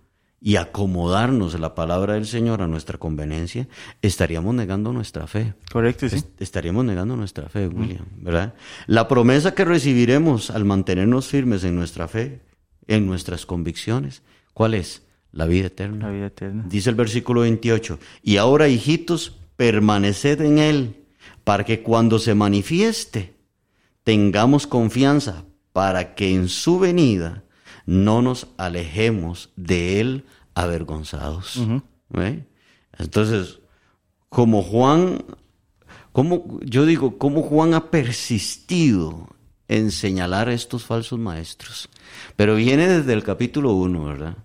y 0.46 0.58
acomodarnos 0.58 1.60
la 1.60 1.74
palabra 1.74 2.14
del 2.14 2.28
Señor 2.28 2.62
a 2.62 2.68
nuestra 2.68 3.00
conveniencia, 3.00 3.68
estaríamos 4.04 4.54
negando 4.54 4.94
nuestra 4.94 5.26
fe. 5.26 5.56
Correcto, 5.72 6.08
sí. 6.08 6.24
estaríamos 6.40 6.86
negando 6.86 7.16
nuestra 7.16 7.50
fe, 7.50 7.68
William, 7.68 8.06
¿verdad? 8.18 8.54
La 8.86 9.08
promesa 9.08 9.56
que 9.56 9.66
recibiremos 9.66 10.52
al 10.52 10.64
mantenernos 10.64 11.28
firmes 11.28 11.64
en 11.64 11.76
nuestra 11.76 12.08
fe, 12.08 12.42
en 12.88 13.08
nuestras 13.08 13.46
convicciones, 13.48 14.22
¿cuál 14.54 14.76
es? 14.76 15.02
La 15.32 15.48
vida 15.48 15.68
eterna. 15.68 16.06
La 16.06 16.14
vida 16.14 16.28
eterna. 16.28 16.64
Dice 16.70 16.92
el 16.92 16.96
versículo 16.96 17.42
28, 17.42 18.00
y 18.22 18.38
ahora, 18.38 18.68
hijitos, 18.68 19.38
permaneced 19.58 20.42
en 20.42 20.60
Él, 20.60 21.06
para 21.44 21.64
que 21.64 21.82
cuando 21.82 22.20
se 22.20 22.36
manifieste, 22.36 23.35
tengamos 24.06 24.68
confianza 24.68 25.44
para 25.74 26.16
que 26.16 26.34
en 26.34 26.48
su 26.48 26.80
venida 26.80 27.44
no 27.86 28.22
nos 28.22 28.48
alejemos 28.56 29.50
de 29.58 30.00
él 30.00 30.26
avergonzados. 30.54 31.60
Entonces, 32.98 33.60
como 34.30 34.62
Juan, 34.62 35.26
como 36.14 36.60
yo 36.62 36.86
digo, 36.86 37.18
como 37.18 37.42
Juan 37.42 37.74
ha 37.74 37.92
persistido 37.92 39.28
en 39.68 39.92
señalar 39.92 40.48
a 40.48 40.54
estos 40.54 40.86
falsos 40.86 41.20
maestros, 41.20 41.90
pero 42.36 42.56
viene 42.56 42.88
desde 42.88 43.12
el 43.12 43.24
capítulo 43.24 43.74
1, 43.74 44.06
¿verdad? 44.06 44.38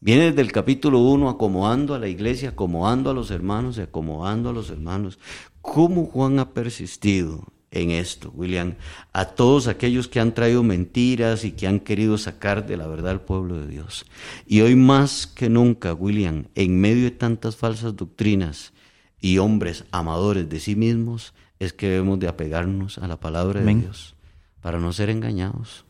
Viene 0.00 0.26
desde 0.26 0.40
el 0.40 0.52
capítulo 0.52 1.00
1 1.00 1.28
acomodando 1.28 1.94
a 1.94 1.98
la 1.98 2.08
iglesia, 2.08 2.50
acomodando 2.50 3.10
a 3.10 3.14
los 3.14 3.30
hermanos 3.30 3.76
y 3.76 3.82
acomodando 3.82 4.50
a 4.50 4.52
los 4.52 4.70
hermanos. 4.70 5.18
¿Cómo 5.60 6.06
Juan 6.06 6.38
ha 6.38 6.54
persistido 6.54 7.44
en 7.70 7.90
esto, 7.90 8.32
William, 8.34 8.74
a 9.12 9.26
todos 9.26 9.68
aquellos 9.68 10.08
que 10.08 10.20
han 10.20 10.34
traído 10.34 10.62
mentiras 10.62 11.44
y 11.44 11.52
que 11.52 11.68
han 11.68 11.80
querido 11.80 12.18
sacar 12.18 12.66
de 12.66 12.76
la 12.76 12.86
verdad 12.86 13.12
al 13.12 13.20
pueblo 13.20 13.60
de 13.60 13.68
Dios. 13.68 14.06
Y 14.46 14.60
hoy 14.62 14.74
más 14.74 15.26
que 15.26 15.48
nunca, 15.48 15.94
William, 15.94 16.46
en 16.54 16.80
medio 16.80 17.04
de 17.04 17.10
tantas 17.12 17.56
falsas 17.56 17.94
doctrinas 17.94 18.72
y 19.20 19.38
hombres 19.38 19.84
amadores 19.92 20.48
de 20.48 20.58
sí 20.58 20.74
mismos, 20.74 21.32
es 21.60 21.72
que 21.72 21.88
debemos 21.88 22.18
de 22.18 22.28
apegarnos 22.28 22.98
a 22.98 23.06
la 23.06 23.20
palabra 23.20 23.60
de 23.60 23.74
Dios 23.74 24.16
para 24.60 24.78
no 24.78 24.92
ser 24.92 25.10
engañados 25.10 25.84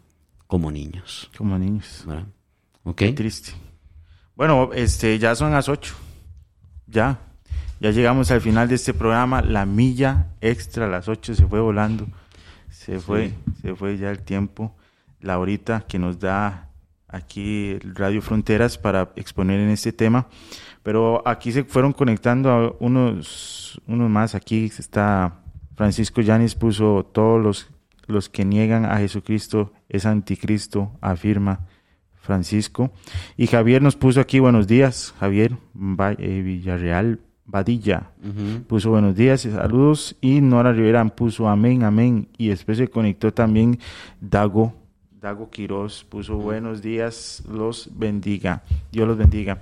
como 0.46 0.70
niños. 0.70 1.30
Como 1.36 1.58
niños. 1.58 2.04
¿Verdad? 2.06 2.26
Qué 2.96 3.12
triste. 3.12 3.52
Bueno, 4.34 4.70
este, 4.74 5.18
ya 5.18 5.34
son 5.34 5.52
las 5.52 5.68
ocho. 5.68 5.94
Ya. 6.86 7.29
Ya 7.80 7.92
llegamos 7.92 8.30
al 8.30 8.42
final 8.42 8.68
de 8.68 8.74
este 8.74 8.92
programa, 8.92 9.40
la 9.40 9.64
milla 9.64 10.26
extra, 10.42 10.86
las 10.86 11.08
8 11.08 11.34
se 11.34 11.46
fue 11.46 11.60
volando, 11.60 12.06
se 12.68 13.00
fue, 13.00 13.32
se 13.62 13.74
fue 13.74 13.96
ya 13.96 14.10
el 14.10 14.20
tiempo, 14.20 14.76
la 15.22 15.38
horita 15.38 15.86
que 15.88 15.98
nos 15.98 16.18
da 16.18 16.68
aquí 17.08 17.78
Radio 17.94 18.20
Fronteras 18.20 18.76
para 18.76 19.12
exponer 19.16 19.60
en 19.60 19.70
este 19.70 19.92
tema. 19.92 20.28
Pero 20.82 21.26
aquí 21.26 21.52
se 21.52 21.64
fueron 21.64 21.94
conectando 21.94 22.50
a 22.50 22.76
unos, 22.80 23.80
unos 23.86 24.10
más. 24.10 24.34
Aquí 24.34 24.66
está 24.66 25.40
Francisco 25.74 26.20
Yanis 26.20 26.56
puso 26.56 27.08
todos 27.14 27.42
los, 27.42 27.70
los 28.06 28.28
que 28.28 28.44
niegan 28.44 28.84
a 28.84 28.98
Jesucristo 28.98 29.72
es 29.88 30.04
anticristo, 30.04 30.92
afirma 31.00 31.66
Francisco. 32.20 32.92
Y 33.38 33.46
Javier 33.46 33.80
nos 33.80 33.96
puso 33.96 34.20
aquí 34.20 34.38
buenos 34.38 34.66
días, 34.66 35.14
Javier 35.18 35.52
eh, 36.18 36.42
Villarreal 36.42 37.20
Badilla. 37.50 38.10
Puso 38.68 38.90
buenos 38.90 39.16
días 39.16 39.44
y 39.44 39.50
saludos. 39.50 40.16
Y 40.20 40.40
Nora 40.40 40.72
Rivera 40.72 41.04
puso 41.06 41.48
amén, 41.48 41.82
amén. 41.82 42.28
Y 42.38 42.48
después 42.48 42.78
se 42.78 42.88
conectó 42.88 43.32
también 43.32 43.78
Dago, 44.20 44.74
Dago 45.20 45.50
Quiroz 45.50 46.04
puso 46.04 46.36
buenos 46.36 46.80
días, 46.80 47.42
los 47.46 47.90
bendiga, 47.92 48.62
Dios 48.90 49.06
los 49.06 49.18
bendiga. 49.18 49.58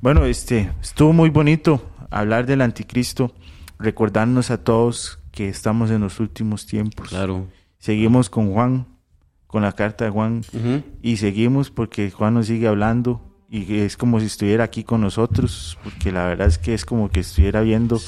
Bueno, 0.00 0.24
este 0.24 0.72
estuvo 0.80 1.12
muy 1.12 1.28
bonito 1.28 1.82
hablar 2.10 2.46
del 2.46 2.62
anticristo, 2.62 3.34
recordarnos 3.78 4.50
a 4.50 4.64
todos 4.64 5.18
que 5.30 5.50
estamos 5.50 5.90
en 5.90 6.00
los 6.00 6.18
últimos 6.18 6.66
tiempos. 6.66 7.10
Claro. 7.10 7.46
Seguimos 7.78 8.30
con 8.30 8.52
Juan, 8.52 8.86
con 9.46 9.60
la 9.62 9.72
carta 9.72 10.06
de 10.06 10.10
Juan. 10.10 10.42
Y 11.02 11.18
seguimos 11.18 11.70
porque 11.70 12.10
Juan 12.10 12.34
nos 12.34 12.46
sigue 12.46 12.66
hablando 12.66 13.20
y 13.54 13.80
es 13.80 13.98
como 13.98 14.18
si 14.18 14.24
estuviera 14.24 14.64
aquí 14.64 14.82
con 14.82 15.02
nosotros, 15.02 15.76
porque 15.84 16.10
la 16.10 16.24
verdad 16.24 16.48
es 16.48 16.56
que 16.56 16.72
es 16.72 16.86
como 16.86 17.10
que 17.10 17.20
estuviera 17.20 17.60
viendo 17.60 18.00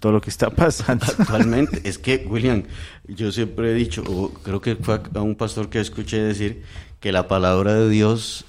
todo 0.00 0.10
lo 0.10 0.20
que 0.20 0.28
está 0.28 0.50
pasando. 0.50 1.06
Actualmente, 1.18 1.88
es 1.88 1.98
que, 1.98 2.26
William, 2.28 2.64
yo 3.06 3.30
siempre 3.30 3.70
he 3.70 3.74
dicho, 3.74 4.02
o 4.08 4.30
creo 4.30 4.60
que 4.60 4.74
fue 4.74 5.00
a 5.14 5.22
un 5.22 5.36
pastor 5.36 5.68
que 5.68 5.78
escuché 5.78 6.20
decir, 6.20 6.64
que 6.98 7.12
la 7.12 7.28
palabra 7.28 7.74
de 7.74 7.88
Dios 7.88 8.44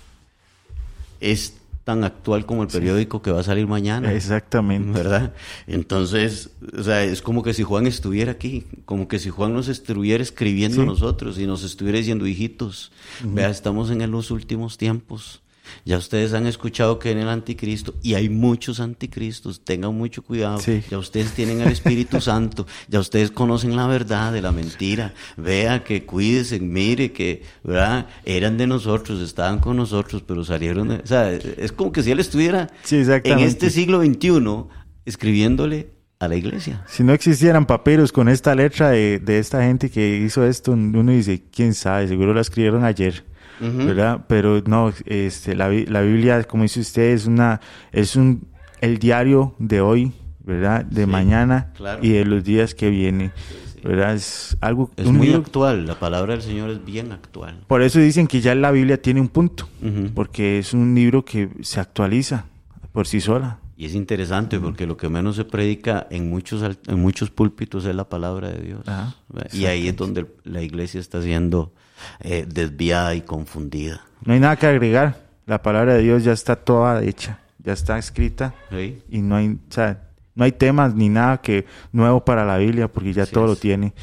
es 1.22 1.54
tan 1.84 2.04
actual 2.04 2.47
como 2.47 2.64
el 2.64 2.70
periódico 2.70 3.22
que 3.22 3.30
va 3.30 3.41
a 3.41 3.43
salir 3.43 3.68
mañana. 3.68 4.12
Exactamente. 4.12 4.91
¿Verdad? 4.91 5.36
Entonces, 5.68 6.50
o 6.76 6.82
sea, 6.82 7.04
es 7.04 7.22
como 7.22 7.43
que 7.43 7.54
si 7.54 7.62
Juan 7.62 7.86
estuviera 7.86 8.32
aquí, 8.32 8.66
como 8.86 9.08
que 9.08 9.20
si 9.20 9.30
Juan 9.30 9.54
nos 9.54 9.68
estuviera 9.68 10.24
escribiendo 10.24 10.82
a 10.82 10.86
nosotros 10.86 11.38
y 11.38 11.45
nos 11.45 11.64
estuviera 11.64 12.00
diciendo, 12.00 12.26
hijitos, 12.26 12.91
vea, 13.24 13.52
estamos 13.52 13.91
en 13.91 14.10
los 14.10 14.32
últimos 14.32 14.80
tiempos 14.80 15.43
ya 15.86 15.97
ustedes 15.97 16.34
han 16.34 16.47
escuchado 16.47 16.99
que 16.99 17.11
en 17.11 17.20
el 17.20 17.30
anticristo, 17.30 17.95
y 18.01 18.13
hay 18.13 18.30
muchos 18.30 18.80
anticristos, 18.80 19.63
tengan 19.63 19.95
mucho 19.95 20.22
cuidado. 20.22 20.59
Ya 20.89 20.97
ustedes 20.97 21.32
tienen 21.32 21.61
el 21.61 21.70
Espíritu 21.70 22.22
Santo, 22.22 22.65
ya 22.88 22.99
ustedes 22.99 23.32
conocen 23.32 23.76
la 23.76 23.88
verdad 23.88 24.32
de 24.34 24.41
la 24.41 24.51
mentira. 24.51 25.13
Vea 25.38 25.84
que 25.84 26.05
cuídense, 26.05 26.59
mire 26.59 27.11
que, 27.11 27.43
¿verdad? 27.63 28.07
Eran 28.26 28.57
de 28.57 28.67
nosotros, 28.67 29.22
estaban 29.22 29.59
con 29.59 29.78
nosotros, 29.78 30.24
pero 30.26 30.43
salieron 30.43 30.89
de, 30.89 30.95
O 30.95 31.07
sea, 31.07 31.32
es 31.32 31.72
como 31.72 31.91
que 31.91 32.03
si 32.03 32.11
él 32.11 32.20
estuviera 32.20 32.70
en 32.89 33.39
este 33.39 33.70
siglo 33.70 34.03
XXI 34.03 34.39
escribiéndole 35.05 35.99
a 36.20 36.28
la 36.28 36.36
iglesia. 36.36 36.84
Si 36.88 37.03
no 37.03 37.13
existieran 37.13 37.65
papeles 37.65 38.11
con 38.11 38.28
esta 38.28 38.53
letra 38.53 38.89
de, 38.89 39.20
de 39.20 39.39
esta 39.39 39.63
gente 39.63 39.89
que 39.89 40.17
hizo 40.17 40.45
esto, 40.45 40.74
uno 40.74 41.11
dice, 41.11 41.43
quién 41.51 41.74
sabe, 41.74 42.07
seguro 42.07 42.34
la 42.34 42.41
escribieron 42.41 42.84
ayer. 42.84 43.24
¿Verdad? 43.60 44.26
Pero 44.28 44.62
no, 44.66 44.93
este, 45.05 45.55
la, 45.55 45.70
la, 45.70 46.01
Biblia, 46.01 46.43
como 46.43 46.64
dice 46.64 46.80
usted, 46.80 47.12
es 47.12 47.26
una, 47.26 47.60
es 47.91 48.16
un, 48.16 48.47
el 48.82 48.99
diario 48.99 49.55
de 49.60 49.82
hoy, 49.82 50.14
¿verdad? 50.43 50.86
De 50.86 51.05
mañana 51.05 51.74
y 52.01 52.10
de 52.10 52.26
los 52.26 52.43
días 52.43 52.74
que 52.74 52.89
vienen. 52.89 53.32
¿verdad? 53.84 54.14
Es 54.14 54.57
algo 54.62 54.91
es 54.97 55.07
muy 55.07 55.34
actual, 55.34 55.86
la 55.86 55.97
palabra 55.97 56.34
del 56.34 56.41
Señor 56.41 56.70
es 56.70 56.84
bien 56.84 57.12
actual. 57.12 57.64
Por 57.68 57.82
eso 57.82 57.99
dicen 57.99 58.28
que 58.28 58.41
ya 58.41 58.55
la 58.55 58.72
Biblia 58.72 59.01
tiene 59.01 59.22
un 59.22 59.30
punto, 59.30 59.70
porque 60.14 60.60
es 60.60 60.74
un 60.74 60.95
libro 60.95 61.24
que 61.24 61.49
se 61.62 61.80
actualiza 61.80 62.45
por 62.91 63.07
sí 63.07 63.22
sola. 63.22 63.60
Y 63.78 63.86
es 63.86 63.95
interesante 63.95 64.60
porque 64.60 64.86
lo 64.86 64.97
que 64.97 65.07
menos 65.07 65.38
se 65.38 65.45
predica 65.45 66.05
en 66.10 66.30
muchos, 66.30 66.78
en 66.86 66.99
muchos 66.99 67.30
púlpitos 67.30 67.86
es 67.86 67.95
la 67.95 68.10
palabra 68.10 68.49
de 68.49 68.62
Dios. 68.62 68.82
y 69.53 69.66
ahí 69.66 69.88
es 69.88 69.95
donde 69.95 70.26
la 70.43 70.62
iglesia 70.62 70.99
está 70.99 71.22
siendo 71.22 71.72
eh, 72.20 72.45
desviada 72.47 73.16
y 73.16 73.22
confundida. 73.22 74.02
No 74.24 74.34
hay 74.34 74.39
nada 74.39 74.56
que 74.56 74.68
agregar. 74.68 75.28
La 75.45 75.62
palabra 75.62 75.95
de 75.95 76.04
Dios 76.04 76.24
ya 76.24 76.32
está 76.32 76.56
toda 76.56 77.04
hecha, 77.04 77.39
ya 77.58 77.74
está 77.74 77.97
escrita. 77.97 78.54
Y 79.10 79.22
no 79.22 79.36
hay, 79.36 79.58
no 80.36 80.43
hay 80.43 80.52
temas 80.52 80.93
ni 80.93 81.10
nada 81.10 81.41
que 81.41 81.66
nuevo 81.91 82.24
para 82.24 82.45
la 82.45 82.58
Biblia 82.58 82.88
porque 82.88 83.14
ya 83.14 83.26
todo 83.26 83.47
lo 83.47 83.56
tiene. 83.56 83.93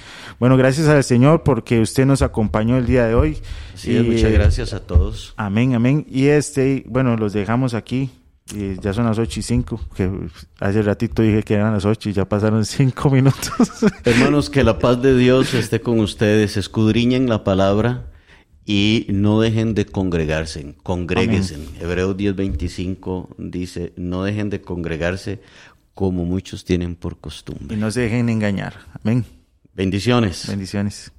Bueno, 0.41 0.57
gracias 0.57 0.89
al 0.89 1.05
Señor 1.05 1.45
porque 1.45 1.81
usted 1.81 2.05
nos 2.05 2.23
acompañó 2.23 2.77
el 2.77 2.87
día 2.87 3.07
de 3.07 3.15
hoy. 3.15 3.39
Sí, 3.75 3.99
muchas 4.01 4.33
gracias 4.33 4.73
a 4.73 4.81
todos. 4.81 5.35
Amén, 5.37 5.75
amén. 5.75 6.05
Y 6.09 6.27
este, 6.27 6.85
bueno, 6.89 7.17
los 7.17 7.33
dejamos 7.33 7.75
aquí 7.75 8.11
y 8.55 8.79
ya 8.81 8.93
son 8.93 9.07
las 9.07 9.19
8 9.19 9.41
y 9.41 9.43
5, 9.43 9.81
que 9.95 10.11
hace 10.61 10.83
ratito 10.83 11.23
dije 11.23 11.43
que 11.43 11.55
eran 11.55 11.73
las 11.73 11.85
8 11.85 12.11
y 12.11 12.13
ya 12.13 12.29
pasaron 12.29 12.65
5 12.65 13.11
minutos. 13.11 13.51
Hermanos, 14.05 14.51
que 14.51 14.63
la 14.63 14.79
paz 14.79 15.03
de 15.03 15.17
Dios 15.17 15.55
esté 15.55 15.81
con 15.81 15.99
ustedes, 16.01 16.57
escudriñen 16.57 17.29
la 17.29 17.45
palabra 17.45 18.13
y 18.65 19.07
no 19.11 19.41
dejen 19.41 19.75
de 19.75 19.87
congregarse, 19.87 20.75
congréguense. 20.83 21.57
Hebreos 21.81 22.17
10:25 22.17 23.29
dice, 23.39 23.93
no 23.97 24.25
dejen 24.25 24.51
de 24.51 24.61
congregarse 24.61 25.41
como 25.95 26.25
muchos 26.25 26.65
tienen 26.65 26.95
por 26.95 27.19
costumbre. 27.19 27.77
Y 27.77 27.81
no 27.81 27.91
se 27.91 28.03
dejen 28.03 28.29
engañar. 28.29 28.75
Amén. 29.03 29.25
Bendiciones. 29.73 30.47
Bendiciones. 30.49 31.13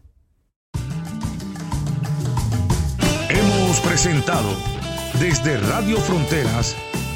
Hemos 3.30 3.80
presentado 3.82 4.50
desde 5.20 5.58
Radio 5.58 5.98
Fronteras 5.98 6.76